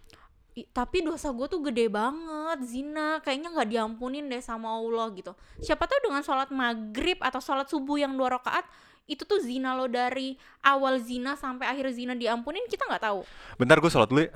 "Ih, 0.56 0.64
tapi 0.72 1.04
dosa 1.04 1.28
gue 1.36 1.46
tuh 1.52 1.60
gede 1.68 1.92
banget 1.92 2.58
zina 2.64 3.20
kayaknya 3.20 3.52
nggak 3.52 3.68
diampunin 3.68 4.24
deh 4.24 4.40
sama 4.40 4.72
Allah 4.72 5.12
gitu 5.12 5.36
siapa 5.60 5.84
tahu 5.84 6.08
dengan 6.08 6.24
sholat 6.24 6.48
maghrib 6.48 7.20
atau 7.20 7.40
sholat 7.44 7.68
subuh 7.68 8.00
yang 8.00 8.16
dua 8.16 8.40
rakaat 8.40 8.64
itu 9.06 9.22
tuh 9.22 9.38
zina 9.38 9.70
lo 9.78 9.86
dari 9.86 10.34
awal 10.66 10.98
zina 10.98 11.38
sampai 11.38 11.70
akhir 11.70 11.94
zina 11.94 12.18
diampunin 12.18 12.66
kita 12.66 12.90
nggak 12.90 13.06
tahu 13.06 13.22
Bentar 13.54 13.78
gue 13.78 13.86
sholat 13.86 14.10
dulu 14.10 14.26
ya. 14.26 14.30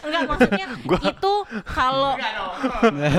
enggak 0.00 0.22
maksudnya 0.24 0.66
itu 1.12 1.32
kalau 1.68 2.16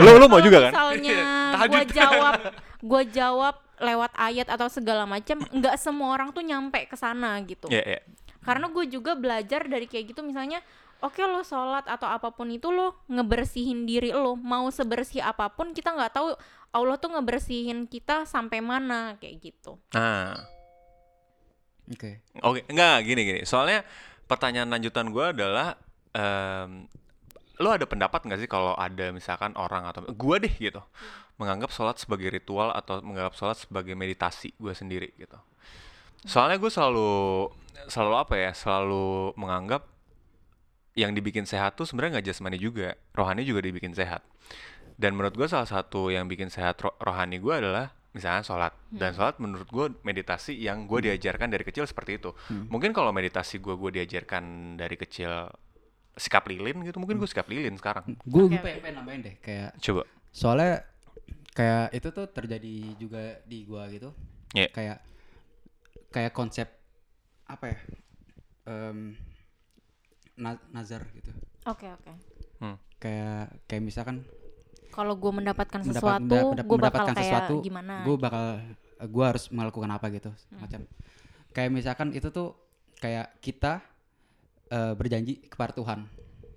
lu 0.01 0.11
lu 0.17 0.25
mau 0.25 0.41
juga 0.41 0.69
kan? 0.69 0.71
misalnya 0.73 1.21
gue 1.69 1.83
jawab 1.93 2.33
gue 2.81 3.01
jawab 3.13 3.55
lewat 3.83 4.11
ayat 4.15 4.47
atau 4.49 4.67
segala 4.71 5.03
macam 5.03 5.43
nggak 5.59 5.75
semua 5.77 6.15
orang 6.15 6.31
tuh 6.31 6.41
nyampe 6.41 6.87
ke 6.87 6.95
sana 6.95 7.37
gitu. 7.43 7.67
Iya, 7.69 7.99
iya. 7.99 8.01
karena 8.43 8.67
gue 8.67 8.85
juga 8.91 9.15
belajar 9.15 9.63
dari 9.71 9.87
kayak 9.87 10.11
gitu 10.11 10.19
misalnya 10.19 10.59
oke 10.99 11.19
lo 11.23 11.43
sholat 11.47 11.87
atau 11.87 12.07
apa 12.11 12.31
pun 12.35 12.51
itu 12.51 12.71
lo 12.71 13.03
ngebersihin 13.11 13.87
diri 13.87 14.11
lo. 14.15 14.35
Mau 14.39 14.67
sebersih 14.71 15.23
apa 15.23 15.51
pun 15.51 15.71
kita 15.75 15.95
nggak 15.95 16.11
tahu 16.15 16.35
Allah 16.73 16.97
tuh 16.97 17.13
ngebersihin 17.13 17.85
kita 17.85 18.25
sampai 18.25 18.59
mana 18.59 19.15
kayak 19.21 19.35
gitu. 19.39 19.77
Nah, 19.93 20.35
oke. 21.91 22.11
Oke, 22.41 22.59
enggak 22.67 22.97
gini 23.05 23.21
gini. 23.23 23.41
Soalnya 23.45 23.85
pertanyaan 24.25 24.71
lanjutan 24.71 25.11
gue 25.11 25.25
adalah 25.35 25.77
em 26.13 26.87
lo 27.61 27.69
ada 27.69 27.85
pendapat 27.85 28.25
nggak 28.25 28.39
sih 28.41 28.49
kalau 28.49 28.73
ada 28.73 29.13
misalkan 29.13 29.53
orang 29.53 29.85
atau 29.85 30.01
gue 30.09 30.35
deh 30.41 30.53
gitu 30.57 30.81
menganggap 31.43 31.75
sholat 31.75 31.99
sebagai 31.99 32.31
ritual 32.31 32.71
atau 32.71 33.03
menganggap 33.03 33.35
sholat 33.35 33.59
sebagai 33.59 33.91
meditasi 33.99 34.55
gue 34.55 34.71
sendiri 34.71 35.11
gitu. 35.19 35.35
Soalnya 36.23 36.55
gue 36.55 36.71
selalu 36.71 37.51
selalu 37.91 38.15
apa 38.15 38.35
ya 38.39 38.51
selalu 38.55 39.35
menganggap 39.35 39.83
yang 40.95 41.11
dibikin 41.11 41.43
sehat 41.43 41.75
tuh 41.75 41.83
sebenarnya 41.83 42.21
nggak 42.21 42.27
jasmani 42.31 42.55
juga, 42.55 42.95
rohani 43.11 43.43
juga 43.43 43.59
dibikin 43.65 43.91
sehat. 43.91 44.23
Dan 44.95 45.17
menurut 45.19 45.35
gue 45.35 45.49
salah 45.49 45.67
satu 45.67 46.13
yang 46.13 46.29
bikin 46.29 46.47
sehat 46.47 46.79
ro- 46.79 46.95
rohani 47.01 47.41
gue 47.41 47.49
adalah 47.49 47.91
misalnya 48.13 48.45
sholat. 48.45 48.71
Dan 48.93 49.17
sholat 49.17 49.41
menurut 49.41 49.65
gue 49.67 49.85
meditasi 50.05 50.53
yang 50.53 50.85
gue 50.85 51.09
diajarkan 51.09 51.49
dari 51.49 51.65
kecil 51.65 51.89
seperti 51.89 52.21
itu. 52.21 52.29
Mungkin 52.69 52.93
kalau 52.93 53.09
meditasi 53.09 53.57
gue 53.57 53.73
gue 53.73 53.91
diajarkan 53.99 54.77
dari 54.77 54.93
kecil 54.95 55.49
sikap 56.13 56.45
lilin 56.45 56.85
gitu, 56.85 57.01
mungkin 57.01 57.17
gue 57.17 57.25
sikap 57.25 57.49
lilin 57.49 57.73
sekarang. 57.73 58.05
gue 58.05 58.43
pengen, 58.53 58.61
pengen 58.61 58.95
nambahin 59.01 59.21
deh 59.25 59.35
kayak 59.41 59.73
Coba. 59.81 60.05
soalnya 60.29 60.85
kayak 61.53 61.93
itu 61.93 62.07
tuh 62.09 62.25
terjadi 62.27 62.73
juga 62.97 63.21
di 63.43 63.63
gua 63.63 63.85
gitu 63.87 64.09
Iya. 64.51 64.67
kayak 64.69 64.97
kayak 66.09 66.31
konsep 66.31 66.67
apa 67.45 67.65
ya 67.67 67.77
Em, 68.63 69.11
na- 70.33 70.63
nazar 70.69 71.03
gitu 71.11 71.29
oke 71.63 71.83
oke 71.85 72.11
Hmm. 72.57 72.77
kayak 72.97 73.59
kayak 73.65 73.83
misalkan 73.83 74.23
kalau 74.89 75.13
gue 75.13 75.31
mendapatkan 75.31 75.81
mendapat- 75.81 75.99
sesuatu 75.99 76.23
mendap- 76.23 76.47
mendap- 76.47 76.63
gue 76.63 76.77
bakal 76.77 76.79
mendapatkan 76.79 77.13
kayak 77.13 77.27
sesuatu 77.27 77.55
gimana 77.61 77.93
gue 78.01 78.15
bakal 78.15 78.45
gue 79.03 79.25
harus 79.25 79.45
melakukan 79.49 79.91
apa 79.91 80.05
gitu 80.09 80.31
Hmm. 80.31 80.59
macam 80.59 80.81
kayak 81.51 81.69
misalkan 81.69 82.09
itu 82.11 82.27
tuh 82.29 82.55
kayak 82.97 83.35
kita 83.39 83.83
eh, 84.69 84.93
berjanji 84.95 85.43
kepada 85.43 85.69
Tuhan 85.71 86.07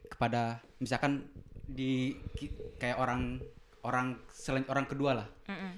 kepada 0.07 0.42
misalkan 0.78 1.26
di 1.66 2.14
ki- 2.32 2.78
kayak 2.78 2.97
orang 2.97 3.42
orang 3.87 4.18
selain 4.34 4.66
orang 4.66 4.91
kedua 4.91 5.22
lah. 5.22 5.28
Mm-mm. 5.47 5.72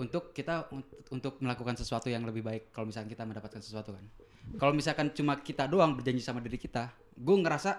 untuk 0.00 0.32
kita 0.32 0.64
un- 0.72 0.88
untuk 1.12 1.36
melakukan 1.44 1.76
sesuatu 1.76 2.08
yang 2.08 2.24
lebih 2.24 2.40
baik 2.40 2.72
kalau 2.72 2.88
misalkan 2.88 3.12
kita 3.12 3.28
mendapatkan 3.28 3.60
sesuatu 3.60 3.92
kan. 3.92 4.04
Kalau 4.56 4.72
misalkan 4.72 5.12
cuma 5.12 5.36
kita 5.44 5.68
doang 5.68 5.92
berjanji 5.92 6.24
sama 6.24 6.40
diri 6.40 6.56
kita 6.56 6.88
gue 7.20 7.36
ngerasa 7.36 7.76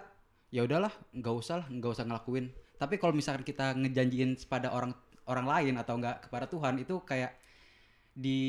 ya 0.53 0.62
udahlah 0.62 0.93
nggak 1.18 1.34
usah 1.34 1.66
lah 1.66 1.68
nggak 1.70 1.91
usah 1.97 2.05
ngelakuin. 2.05 2.53
Tapi 2.78 3.01
kalau 3.01 3.18
misalkan 3.18 3.41
kita 3.41 3.74
ngejanjiin 3.74 4.38
pada 4.45 4.70
orang 4.70 4.93
orang 5.26 5.49
lain 5.49 5.74
atau 5.82 5.97
enggak 5.97 6.30
kepada 6.30 6.45
Tuhan 6.45 6.78
itu 6.82 7.01
kayak 7.01 7.34
di 8.14 8.39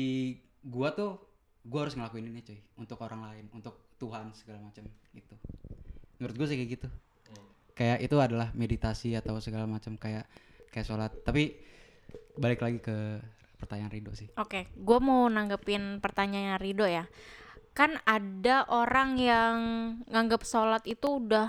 gua 0.61 0.91
tuh 0.93 1.17
gua 1.63 1.87
harus 1.87 1.95
ngelakuin 1.95 2.29
ini 2.29 2.41
cuy 2.43 2.59
untuk 2.77 2.99
orang 3.01 3.21
lain 3.25 3.45
untuk 3.55 3.95
Tuhan 3.97 4.35
segala 4.37 4.59
macam 4.61 4.83
gitu. 5.15 5.35
Menurut 6.19 6.35
gue 6.35 6.47
sih 6.49 6.57
kayak 6.59 6.71
gitu. 6.77 6.87
Kayak 7.73 7.99
itu 8.05 8.15
adalah 8.21 8.53
meditasi 8.53 9.17
atau 9.17 9.39
segala 9.41 9.65
macam 9.65 9.97
kayak 9.97 10.29
kayak 10.73 10.89
sholat 10.89 11.11
tapi 11.21 11.53
balik 12.33 12.65
lagi 12.65 12.81
ke 12.81 13.21
pertanyaan 13.61 13.93
Rido 13.93 14.11
sih 14.17 14.27
Oke, 14.41 14.67
gue 14.73 14.99
mau 14.99 15.29
nanggepin 15.31 16.03
pertanyaannya 16.03 16.59
Rido 16.59 16.83
ya. 16.83 17.07
Kan 17.71 17.95
ada 18.03 18.67
orang 18.67 19.15
yang 19.15 19.55
nganggap 20.11 20.43
sholat 20.43 20.83
itu 20.83 21.23
udah 21.23 21.47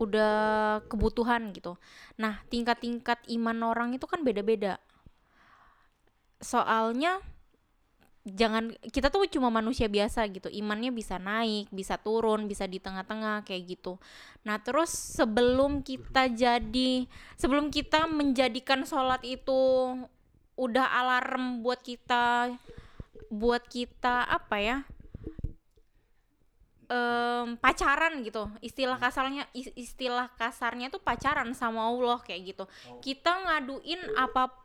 udah 0.00 0.34
kebutuhan 0.88 1.52
gitu. 1.52 1.76
Nah, 2.16 2.40
tingkat-tingkat 2.48 3.20
iman 3.36 3.60
orang 3.68 3.92
itu 3.92 4.08
kan 4.08 4.24
beda-beda. 4.24 4.80
Soalnya 6.40 7.20
jangan 8.24 8.76
kita 8.92 9.08
tuh 9.08 9.24
cuma 9.32 9.48
manusia 9.48 9.88
biasa 9.88 10.28
gitu. 10.28 10.52
Imannya 10.52 10.92
bisa 10.92 11.16
naik, 11.16 11.72
bisa 11.72 11.96
turun, 11.96 12.44
bisa 12.44 12.68
di 12.68 12.76
tengah-tengah 12.76 13.42
kayak 13.48 13.78
gitu. 13.78 13.96
Nah, 14.44 14.60
terus 14.60 14.92
sebelum 14.92 15.80
kita 15.80 16.28
jadi 16.28 17.08
sebelum 17.40 17.72
kita 17.72 18.04
menjadikan 18.08 18.84
sholat 18.84 19.24
itu 19.24 19.96
udah 20.60 20.86
alarm 21.00 21.64
buat 21.64 21.80
kita 21.80 22.52
buat 23.32 23.64
kita 23.64 24.28
apa 24.28 24.56
ya 24.60 24.76
em, 26.90 27.56
pacaran 27.56 28.20
gitu 28.26 28.50
istilah 28.60 28.98
kasarnya 28.98 29.46
is- 29.54 29.72
istilah 29.78 30.28
kasarnya 30.36 30.90
tuh 30.90 31.00
pacaran 31.00 31.54
sama 31.54 31.86
Allah 31.86 32.18
kayak 32.20 32.52
gitu 32.52 32.64
kita 33.00 33.30
ngaduin 33.30 34.02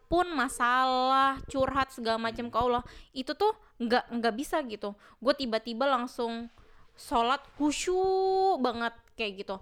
apa 0.06 0.22
pun 0.22 0.30
masalah 0.38 1.42
curhat 1.50 1.90
segala 1.90 2.22
macam 2.22 2.54
ke 2.54 2.58
Allah 2.62 2.86
itu 3.10 3.34
tuh 3.34 3.58
nggak 3.82 4.22
nggak 4.22 4.34
bisa 4.38 4.62
gitu. 4.70 4.94
Gue 5.18 5.34
tiba-tiba 5.34 5.90
langsung 5.90 6.54
sholat 6.94 7.42
khusyuk 7.58 8.62
banget 8.62 8.94
kayak 9.18 9.42
gitu. 9.42 9.58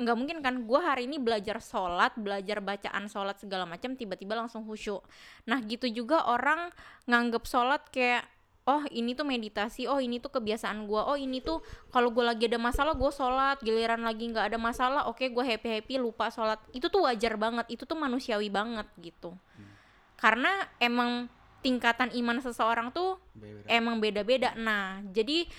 Nggak 0.00 0.16
mungkin 0.16 0.38
kan 0.40 0.54
gue 0.64 0.80
hari 0.80 1.04
ini 1.04 1.20
belajar 1.20 1.60
sholat 1.60 2.16
belajar 2.16 2.64
bacaan 2.64 3.04
sholat 3.04 3.36
segala 3.36 3.68
macam 3.68 3.92
tiba-tiba 3.92 4.32
langsung 4.32 4.64
khusyuk. 4.64 5.04
Nah 5.44 5.60
gitu 5.60 5.84
juga 5.92 6.24
orang 6.24 6.72
nganggep 7.04 7.44
sholat 7.44 7.84
kayak 7.92 8.24
oh 8.64 8.88
ini 8.88 9.12
tuh 9.12 9.28
meditasi 9.28 9.84
oh 9.84 10.00
ini 10.00 10.24
tuh 10.24 10.32
kebiasaan 10.32 10.88
gue 10.88 11.02
oh 11.04 11.18
ini 11.20 11.44
tuh 11.44 11.60
kalau 11.92 12.08
gue 12.08 12.24
lagi 12.24 12.48
ada 12.48 12.56
masalah 12.56 12.96
gue 12.96 13.12
sholat 13.12 13.60
giliran 13.60 14.00
lagi 14.00 14.24
nggak 14.32 14.54
ada 14.54 14.58
masalah 14.58 15.02
oke 15.12 15.20
gue 15.20 15.44
happy 15.44 15.68
happy 15.68 16.00
lupa 16.00 16.32
sholat. 16.32 16.56
Itu 16.72 16.88
tuh 16.88 17.04
wajar 17.04 17.36
banget 17.36 17.68
itu 17.68 17.84
tuh 17.84 18.00
manusiawi 18.00 18.48
banget 18.48 18.88
gitu 18.96 19.36
karena 20.22 20.70
emang 20.78 21.26
tingkatan 21.66 22.14
iman 22.14 22.38
seseorang 22.38 22.94
tuh 22.94 23.18
Beda-beda. 23.34 23.66
emang 23.66 23.96
beda-beda. 23.98 24.50
Nah, 24.54 25.02
jadi 25.10 25.50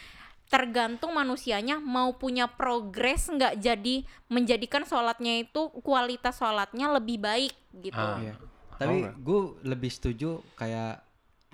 tergantung 0.47 1.11
manusianya 1.17 1.83
mau 1.83 2.15
punya 2.15 2.47
progres 2.47 3.27
nggak 3.27 3.59
jadi 3.59 4.05
menjadikan 4.31 4.87
sholatnya 4.87 5.43
itu 5.43 5.67
kualitas 5.83 6.39
sholatnya 6.39 6.95
lebih 6.95 7.19
baik 7.19 7.51
gitu. 7.75 7.99
Ah. 7.99 8.23
Iya. 8.23 8.35
Tapi 8.79 8.95
nggak? 9.03 9.15
gue 9.19 9.39
lebih 9.67 9.91
setuju 9.91 10.39
kayak 10.55 11.03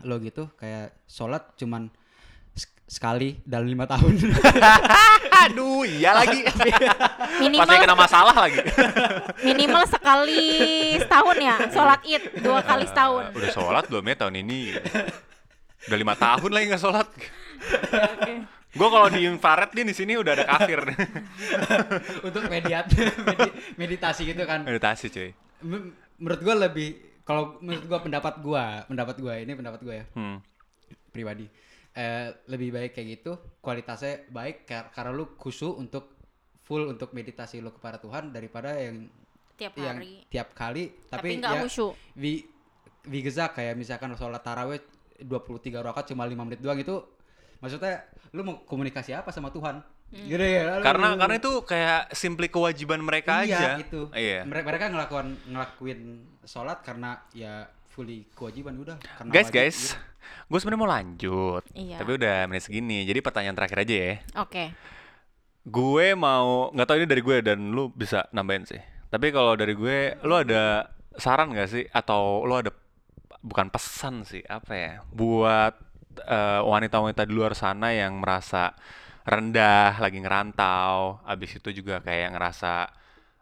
lo 0.06 0.22
gitu, 0.22 0.48
kayak 0.56 0.94
sholat 1.10 1.58
cuman 1.58 1.90
sekali 2.90 3.38
dalam 3.46 3.70
lima 3.70 3.86
tahun. 3.86 4.18
Aduh, 5.46 5.86
iya 5.86 6.12
lagi. 6.12 6.42
Minimal 7.40 7.64
saya 7.64 7.80
kena 7.80 7.94
masalah 7.96 8.34
lagi. 8.36 8.60
minimal 9.48 9.86
sekali 9.86 10.44
setahun 10.98 11.38
ya 11.38 11.56
sholat 11.70 12.02
id 12.04 12.24
dua 12.42 12.60
kali 12.60 12.90
setahun. 12.90 13.30
Udah 13.32 13.50
sholat 13.54 13.84
belum 13.86 14.04
ya 14.04 14.16
tahun 14.18 14.36
ini? 14.42 14.74
Udah 15.86 15.98
lima 15.98 16.18
tahun 16.18 16.50
lagi 16.50 16.66
nggak 16.68 16.82
sholat. 16.82 17.08
Oke. 17.08 18.34
Gue 18.70 18.86
kalau 18.86 19.08
di 19.08 19.26
infrared 19.26 19.72
nih 19.72 19.82
di 19.84 19.94
sini 19.94 20.14
udah 20.14 20.32
ada 20.32 20.46
kafir. 20.48 20.78
Untuk 22.28 22.46
mediat, 22.46 22.86
medi- 23.20 23.54
meditasi 23.76 24.28
gitu 24.28 24.46
kan. 24.46 24.62
Meditasi 24.62 25.10
cuy. 25.10 25.30
M- 25.62 25.90
menurut 26.18 26.38
gue 26.38 26.56
lebih, 26.60 26.90
kalau 27.22 27.58
menurut 27.60 27.82
gue 27.82 28.00
pendapat 28.00 28.38
gue, 28.38 28.64
pendapat 28.86 29.16
gue 29.18 29.34
ini 29.40 29.54
pendapat 29.54 29.80
gue 29.82 29.96
ya 29.96 30.06
Hmm. 30.14 30.38
pribadi. 31.10 31.50
Eh, 31.92 32.30
lebih 32.46 32.70
baik 32.70 32.92
kayak 32.92 33.08
gitu, 33.14 33.32
kualitasnya 33.60 34.30
baik 34.30 34.64
kar- 34.64 34.88
karena 34.90 35.12
lu 35.12 35.26
khusyuk 35.34 35.74
untuk 35.74 36.16
full 36.62 36.86
untuk 36.86 37.12
meditasi 37.12 37.60
lu 37.60 37.70
kepada 37.70 37.98
Tuhan 37.98 38.30
daripada 38.30 38.72
yang 38.74 39.10
Tiap 39.56 39.74
yang 39.76 39.98
hari. 39.98 40.22
tiap 40.26 40.54
kali 40.54 40.94
Tapi 41.04 41.10
tapi, 41.10 41.30
nggak 41.36 41.52
ya 41.52 41.62
khusyuk. 41.62 41.92
wi 42.16 42.46
wi 43.04 43.20
gezak 43.20 43.52
kayak 43.54 43.74
misalkan 43.74 44.14
sholat 44.14 44.40
taraweh 44.40 44.80
23 45.20 45.82
rakaat 45.82 46.08
cuma 46.08 46.24
5 46.24 46.38
menit 46.40 46.60
doang 46.60 46.78
itu 46.78 46.94
maksudnya 47.58 48.06
lu 48.30 48.42
mau 48.42 48.62
komunikasi 48.62 49.12
apa 49.12 49.30
sama 49.30 49.50
Tuhan 49.50 49.82
gitu 50.10 50.40
ya 50.40 50.78
lu- 50.78 50.86
Karena 50.86 51.08
lu- 51.10 51.20
karena 51.20 51.36
itu 51.36 51.52
kayak 51.64 52.14
simply 52.14 52.48
kewajiban 52.48 52.98
mereka 53.00 53.44
iya, 53.44 53.76
aja. 53.76 53.82
itu 53.82 54.08
Iya. 54.10 54.46
mereka 54.46 54.66
mereka 54.68 54.86
ngelakuin 54.88 55.28
ngelakuin 55.48 56.00
sholat 56.44 56.80
karena 56.80 57.20
ya 57.32 57.66
fully 58.00 58.24
kewajiban 58.32 58.80
udah 58.80 58.96
karena 59.20 59.32
Guys, 59.36 59.52
wajib 59.52 59.60
guys, 59.60 59.80
gitu. 59.92 59.96
gue 60.48 60.60
sebenarnya 60.64 60.80
mau 60.80 60.92
lanjut. 60.96 61.64
Iya. 61.76 61.98
Tapi 62.00 62.12
udah 62.16 62.36
menit 62.48 62.64
segini. 62.64 63.04
Jadi 63.04 63.20
pertanyaan 63.20 63.60
terakhir 63.60 63.84
aja 63.84 63.96
ya. 64.00 64.14
Oke. 64.40 64.72
Gue 65.68 66.16
mau 66.16 66.72
nggak 66.72 66.88
tahu 66.88 66.98
ini 67.04 67.08
dari 67.12 67.20
gue 67.20 67.38
dan 67.44 67.60
lu 67.76 67.92
bisa 67.92 68.24
nambahin 68.32 68.64
sih. 68.64 68.80
Tapi 69.12 69.36
kalau 69.36 69.60
dari 69.60 69.76
gue, 69.76 70.16
lu 70.24 70.32
ada 70.40 70.96
saran 71.20 71.52
gak 71.52 71.68
sih 71.68 71.84
atau 71.92 72.48
lu 72.48 72.56
ada 72.56 72.72
bukan 73.44 73.68
pesan 73.68 74.24
sih 74.24 74.44
apa 74.48 74.72
ya 74.76 74.94
buat 75.12 75.76
eh, 76.24 76.62
wanita-wanita 76.64 77.28
di 77.28 77.34
luar 77.36 77.56
sana 77.56 77.92
yang 77.92 78.20
merasa 78.24 78.76
rendah 79.28 80.00
lagi 80.00 80.20
ngerantau, 80.24 81.22
abis 81.28 81.60
itu 81.60 81.84
juga 81.84 82.02
kayak 82.02 82.34
ngerasa, 82.34 82.90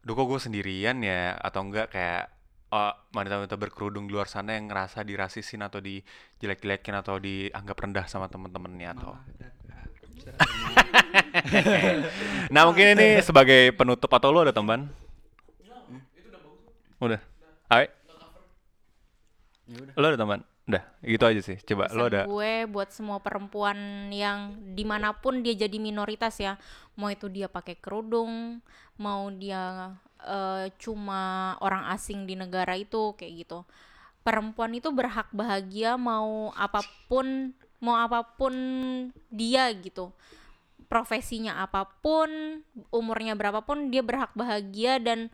duh 0.03 0.13
kok 0.17 0.27
gue 0.27 0.39
sendirian 0.41 0.99
ya 0.99 1.37
atau 1.39 1.63
enggak 1.63 1.93
kayak 1.93 2.36
eh, 2.71 2.93
wanita-wanita 3.15 3.55
berkerudung 3.55 4.07
di 4.07 4.13
luar 4.15 4.27
sana 4.27 4.55
yang 4.55 4.71
ngerasa 4.71 5.03
dirasisin 5.03 5.63
atau 5.63 5.79
dijelek-jelekin 5.79 6.95
atau 6.99 7.15
dianggap 7.19 7.77
rendah 7.79 8.05
sama 8.07 8.27
temen-temennya 8.27 8.89
atau 8.97 9.15
Nah 12.53 12.67
mungkin 12.67 12.99
ini 12.99 13.23
sebagai 13.23 13.71
penutup 13.71 14.11
atau 14.11 14.31
lu 14.31 14.43
ada 14.43 14.51
teman? 14.51 14.91
Udah. 16.99 17.21
Ayo. 17.71 17.87
Ya 19.67 19.77
udah. 19.83 19.93
Lu 19.95 20.05
ada 20.07 20.19
teman? 20.19 20.39
Udah, 20.67 20.83
gitu 20.99 21.23
aja 21.23 21.39
sih. 21.39 21.55
Coba 21.63 21.87
lu 21.95 22.03
Pesan 22.03 22.11
ada. 22.11 22.21
gue 22.27 22.53
buat 22.67 22.89
semua 22.91 23.23
perempuan 23.23 24.11
yang 24.11 24.51
di 24.75 24.83
mana 24.83 25.15
pun 25.15 25.39
dia 25.39 25.55
jadi 25.55 25.79
minoritas 25.79 26.35
ya 26.43 26.59
mau 26.99 27.07
itu 27.07 27.31
dia 27.31 27.47
pakai 27.47 27.79
kerudung 27.79 28.59
mau 28.99 29.31
dia 29.31 29.95
eh, 30.23 30.65
cuma 30.81 31.53
orang 31.61 31.91
asing 31.93 32.25
di 32.25 32.33
negara 32.33 32.73
itu 32.77 33.13
kayak 33.17 33.33
gitu 33.45 33.59
perempuan 34.25 34.75
itu 34.75 34.91
berhak 34.91 35.31
bahagia 35.31 35.95
mau 35.95 36.51
apa 36.57 36.83
pun 37.07 37.53
mau 37.79 37.95
apa 37.95 38.25
pun 38.25 38.53
dia 39.29 39.69
gitu 39.77 40.11
profesinya 40.87 41.61
apa 41.63 41.85
pun 42.01 42.63
umurnya 42.89 43.35
berapapun 43.35 43.91
dia 43.91 44.01
berhak 44.01 44.31
bahagia 44.33 44.99
dan 44.99 45.29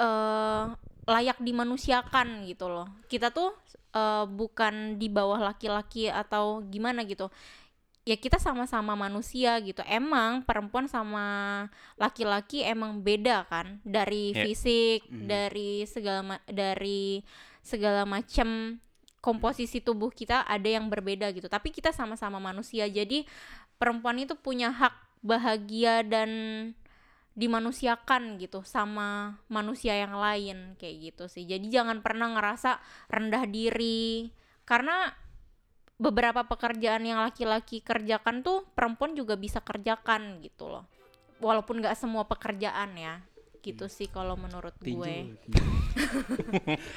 eh 0.00 0.64
layak 1.04 1.38
dimanusiakan 1.40 2.48
gitu 2.48 2.66
loh. 2.68 2.88
Kita 3.06 3.28
tuh 3.30 3.52
eh, 3.94 4.24
bukan 4.26 4.96
di 4.96 5.08
bawah 5.12 5.52
laki-laki 5.52 6.08
atau 6.08 6.64
gimana 6.64 7.04
gitu. 7.04 7.28
Ya 8.04 8.20
kita 8.20 8.36
sama-sama 8.36 8.92
manusia 8.92 9.56
gitu. 9.64 9.80
Emang 9.88 10.44
perempuan 10.44 10.84
sama 10.84 11.24
laki-laki 11.96 12.60
emang 12.60 13.00
beda 13.00 13.48
kan 13.48 13.80
dari 13.80 14.36
Ya. 14.36 14.44
fisik, 14.44 15.08
Mhm. 15.08 15.24
dari 15.24 15.88
segala 15.88 16.20
ma- 16.20 16.44
dari 16.44 17.24
segala 17.64 18.04
macam 18.04 18.76
komposisi 19.24 19.80
tubuh 19.80 20.12
kita 20.12 20.44
ada 20.44 20.68
yang 20.68 20.92
berbeda 20.92 21.32
gitu. 21.32 21.48
Tapi 21.48 21.72
kita 21.72 21.96
sama-sama 21.96 22.36
manusia. 22.36 22.84
Jadi 22.84 23.24
perempuan 23.80 24.20
itu 24.20 24.36
punya 24.36 24.68
hak 24.68 24.92
bahagia 25.24 26.04
dan 26.04 26.28
dimanusiakan 27.34 28.38
gitu 28.38 28.62
sama 28.62 29.40
manusia 29.50 29.96
yang 29.96 30.14
lain 30.14 30.76
kayak 30.78 30.96
gitu 31.10 31.24
sih. 31.26 31.48
Jadi 31.48 31.66
jangan 31.66 32.04
pernah 32.04 32.30
ngerasa 32.30 32.78
rendah 33.10 33.48
diri 33.48 34.28
karena 34.68 35.10
beberapa 35.94 36.42
pekerjaan 36.42 37.02
yang 37.02 37.22
laki-laki 37.22 37.78
kerjakan 37.78 38.42
tuh 38.42 38.66
perempuan 38.74 39.14
juga 39.14 39.34
bisa 39.34 39.62
kerjakan 39.62 40.42
gitu 40.42 40.66
loh. 40.66 40.84
Walaupun 41.38 41.78
nggak 41.80 41.94
semua 41.94 42.24
pekerjaan 42.24 42.94
ya. 42.94 43.22
Gitu 43.60 43.88
sih 43.88 44.06
kalau 44.06 44.36
menurut 44.36 44.74
tinju 44.76 45.00
gue. 45.00 45.16
tinju. 45.46 45.62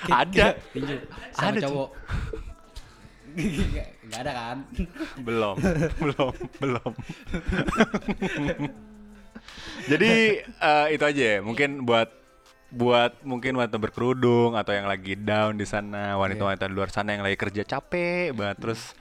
Ada. 0.11 0.57
tinju 0.73 0.95
sama 1.31 1.49
Ada, 1.53 1.59
cowok 1.63 1.89
Nggak- 3.37 4.17
ada 4.17 4.31
kan 4.33 4.57
belum, 5.21 5.55
belum, 6.01 6.33
belum. 6.57 6.91
Jadi 9.91 10.11
eh, 10.41 10.85
itu 10.89 11.03
aja 11.05 11.23
ya. 11.37 11.39
Mungkin 11.45 11.85
buat 11.85 12.09
buat 12.69 13.21
mungkin 13.21 13.55
wanita 13.55 13.77
berkerudung 13.77 14.53
atau 14.53 14.71
yang 14.71 14.85
lagi 14.85 15.15
down 15.15 15.55
di 15.55 15.63
sana, 15.63 16.15
wanita-wanita 16.15 16.65
di 16.65 16.73
luar 16.73 16.89
sana 16.89 17.11
yang 17.11 17.21
lagi 17.21 17.35
kerja 17.35 17.63
capek 17.63 18.31
banget 18.31 18.57
terus 18.57 18.91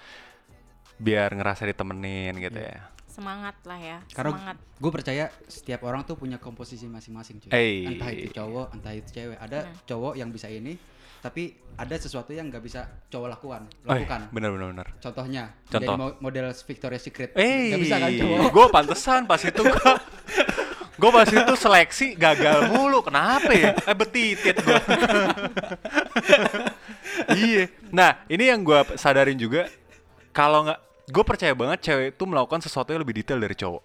biar 0.97 1.31
ngerasa 1.31 1.67
ditemenin 1.67 2.39
gitu 2.39 2.57
ya. 2.57 2.95
Semangat 3.07 3.57
lah 3.65 3.77
ya. 3.77 3.99
karena 4.11 4.31
Semangat. 4.31 4.57
gue 4.77 4.91
percaya 4.93 5.25
setiap 5.43 5.81
orang 5.83 6.05
tuh 6.05 6.15
punya 6.15 6.37
komposisi 6.37 6.85
masing-masing 6.85 7.41
cuy 7.41 7.51
Hey. 7.51 7.89
entah 7.89 8.11
itu 8.11 8.29
cowok 8.31 8.67
entah 8.71 8.93
itu 8.93 9.09
cewek 9.11 9.37
ada 9.37 9.59
Hmm. 9.63 9.73
cowok 9.85 10.13
yang 10.15 10.29
bisa 10.29 10.47
ini 10.47 10.77
tapi 11.17 11.57
ada 11.75 11.97
sesuatu 11.97 12.31
yang 12.31 12.47
nggak 12.47 12.61
bisa 12.61 12.85
cowok 13.09 13.29
lakukan 13.31 13.63
Oh, 13.83 13.89
lakukan 13.91 14.29
bener 14.31 14.53
bener 14.53 14.67
bener. 14.71 14.89
contohnya 15.01 15.49
Contoh. 15.67 16.13
model 16.19 16.45
Victoria's 16.53 17.03
Secret 17.03 17.33
Eh, 17.35 17.73
nggak 17.73 17.81
bisa 17.83 17.97
kan 17.97 18.11
cowok 18.13 18.51
gue 18.53 18.67
pantesan 18.71 19.21
pas 19.25 19.41
itu 19.41 19.63
gue 19.65 19.93
gue 20.97 21.11
pas 21.13 21.29
itu 21.29 21.55
seleksi 21.55 22.17
gagal 22.17 22.73
mulu. 22.73 23.05
Kenapa 23.05 23.53
ya? 23.53 23.77
Eh 23.85 23.93
betitit 23.93 24.57
gue. 24.59 24.81
iya. 27.37 27.65
Nah 27.93 28.21
ini 28.27 28.45
yang 28.49 28.61
gue 28.63 28.81
sadarin 28.97 29.37
juga 29.37 29.69
kalau 30.33 30.67
nggak 30.67 30.81
gue 31.07 31.25
percaya 31.25 31.53
banget 31.55 31.79
cewek 31.85 32.07
itu 32.17 32.25
melakukan 32.27 32.61
sesuatu 32.61 32.91
yang 32.91 33.01
lebih 33.05 33.23
detail 33.23 33.39
dari 33.39 33.55
cowok. 33.55 33.83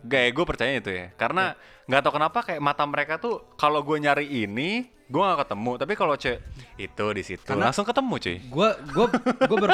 Gak 0.00 0.32
gue 0.32 0.44
percaya 0.48 0.72
itu 0.80 0.90
ya. 0.90 1.06
Karena 1.14 1.52
nggak 1.84 2.00
tahu 2.00 2.12
kenapa 2.16 2.38
kayak 2.40 2.60
mata 2.64 2.84
mereka 2.88 3.20
tuh 3.20 3.44
kalau 3.54 3.84
gue 3.84 4.00
nyari 4.00 4.24
ini 4.26 4.88
gue 5.06 5.20
nggak 5.20 5.44
ketemu. 5.44 5.72
Tapi 5.76 5.92
kalau 5.94 6.14
cewek 6.16 6.40
itu 6.80 7.06
di 7.12 7.22
situ 7.22 7.44
Karena- 7.44 7.68
langsung 7.68 7.84
ketemu 7.84 8.14
cuy. 8.16 8.36
gue 8.40 8.68
gue 8.96 9.06
gue 9.44 9.58
ber 9.60 9.70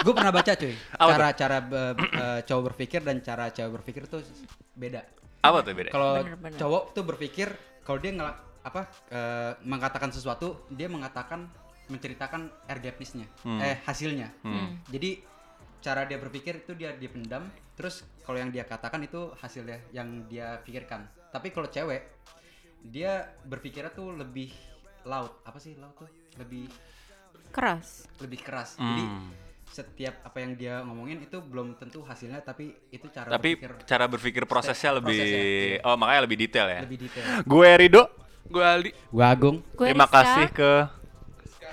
gue 0.00 0.14
pernah 0.16 0.32
baca 0.32 0.52
cuy 0.56 0.72
cara 0.96 1.28
cara 1.36 1.58
be- 1.60 1.92
eh, 1.98 2.40
cowok 2.48 2.62
berpikir 2.72 3.04
dan 3.04 3.20
cara 3.20 3.52
cewek 3.52 3.70
berpikir 3.78 4.02
tuh 4.08 4.24
beda 4.72 5.04
Apa 5.40 5.64
tuh 5.64 5.72
beda? 5.72 5.90
kalau 5.90 6.12
cowok 6.54 6.82
tuh 6.92 7.04
berpikir 7.04 7.48
kalau 7.80 7.96
dia 7.96 8.12
ngelak 8.12 8.36
apa 8.60 8.80
eh, 9.08 9.52
mengatakan 9.64 10.12
sesuatu 10.12 10.68
dia 10.68 10.84
mengatakan 10.86 11.48
menceritakan 11.88 12.52
RDP-nya 12.68 13.26
Hmm. 13.42 13.58
eh 13.58 13.80
hasilnya 13.82 14.28
Hmm. 14.44 14.78
jadi 14.86 15.24
cara 15.80 16.04
dia 16.04 16.20
berpikir 16.20 16.60
itu 16.60 16.76
dia 16.76 16.92
dia 16.92 17.08
pendam 17.08 17.48
terus 17.72 18.04
kalau 18.20 18.36
yang 18.36 18.52
dia 18.52 18.68
katakan 18.68 19.00
itu 19.00 19.32
hasilnya 19.34 19.80
yang 19.90 20.28
dia 20.28 20.60
pikirkan 20.60 21.08
tapi 21.32 21.48
kalau 21.48 21.66
cewek 21.66 22.04
dia 22.82 23.24
berpikirnya 23.42 23.88
tuh 23.90 24.12
lebih 24.12 24.52
laut 25.02 25.40
apa 25.42 25.56
sih 25.56 25.72
laut 25.80 25.96
tuh 25.96 26.08
lebih 26.36 26.68
keras 27.50 28.04
lebih 28.20 28.44
keras 28.44 28.76
jadi 28.76 29.04
Hmm. 29.08 29.32
Setiap 29.70 30.14
apa 30.26 30.38
yang 30.42 30.52
dia 30.58 30.82
ngomongin 30.82 31.22
itu 31.22 31.38
belum 31.38 31.78
tentu 31.78 32.02
hasilnya 32.02 32.42
tapi 32.42 32.74
itu 32.90 33.06
cara 33.08 33.30
Tapi 33.30 33.54
berpikir 33.54 33.70
cara 33.86 34.04
berpikir 34.10 34.42
prosesnya 34.50 34.98
lebih 34.98 35.14
prosesnya, 35.14 35.42
iya. 35.78 35.86
oh 35.86 35.94
makanya 35.94 36.20
lebih 36.26 36.38
detail 36.42 36.66
ya. 36.66 36.80
lebih 36.82 36.98
detail 37.06 37.24
Gue 37.46 37.70
Rido, 37.78 38.02
Gue 38.50 38.64
Aldi. 38.66 38.90
gua 39.14 39.26
Agung 39.30 39.62
Gue 39.78 39.86
terima 39.86 40.10
Rizka. 40.10 40.18
kasih 40.18 40.46
ke 40.50 40.70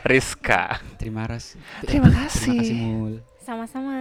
Rizka. 0.06 0.64
terima 1.02 1.26
kasih 1.26 1.58
Terima 1.84 2.08
terima 2.08 2.10
kasih 2.30 2.70
Mul 2.78 3.14
sama-sama 3.42 3.96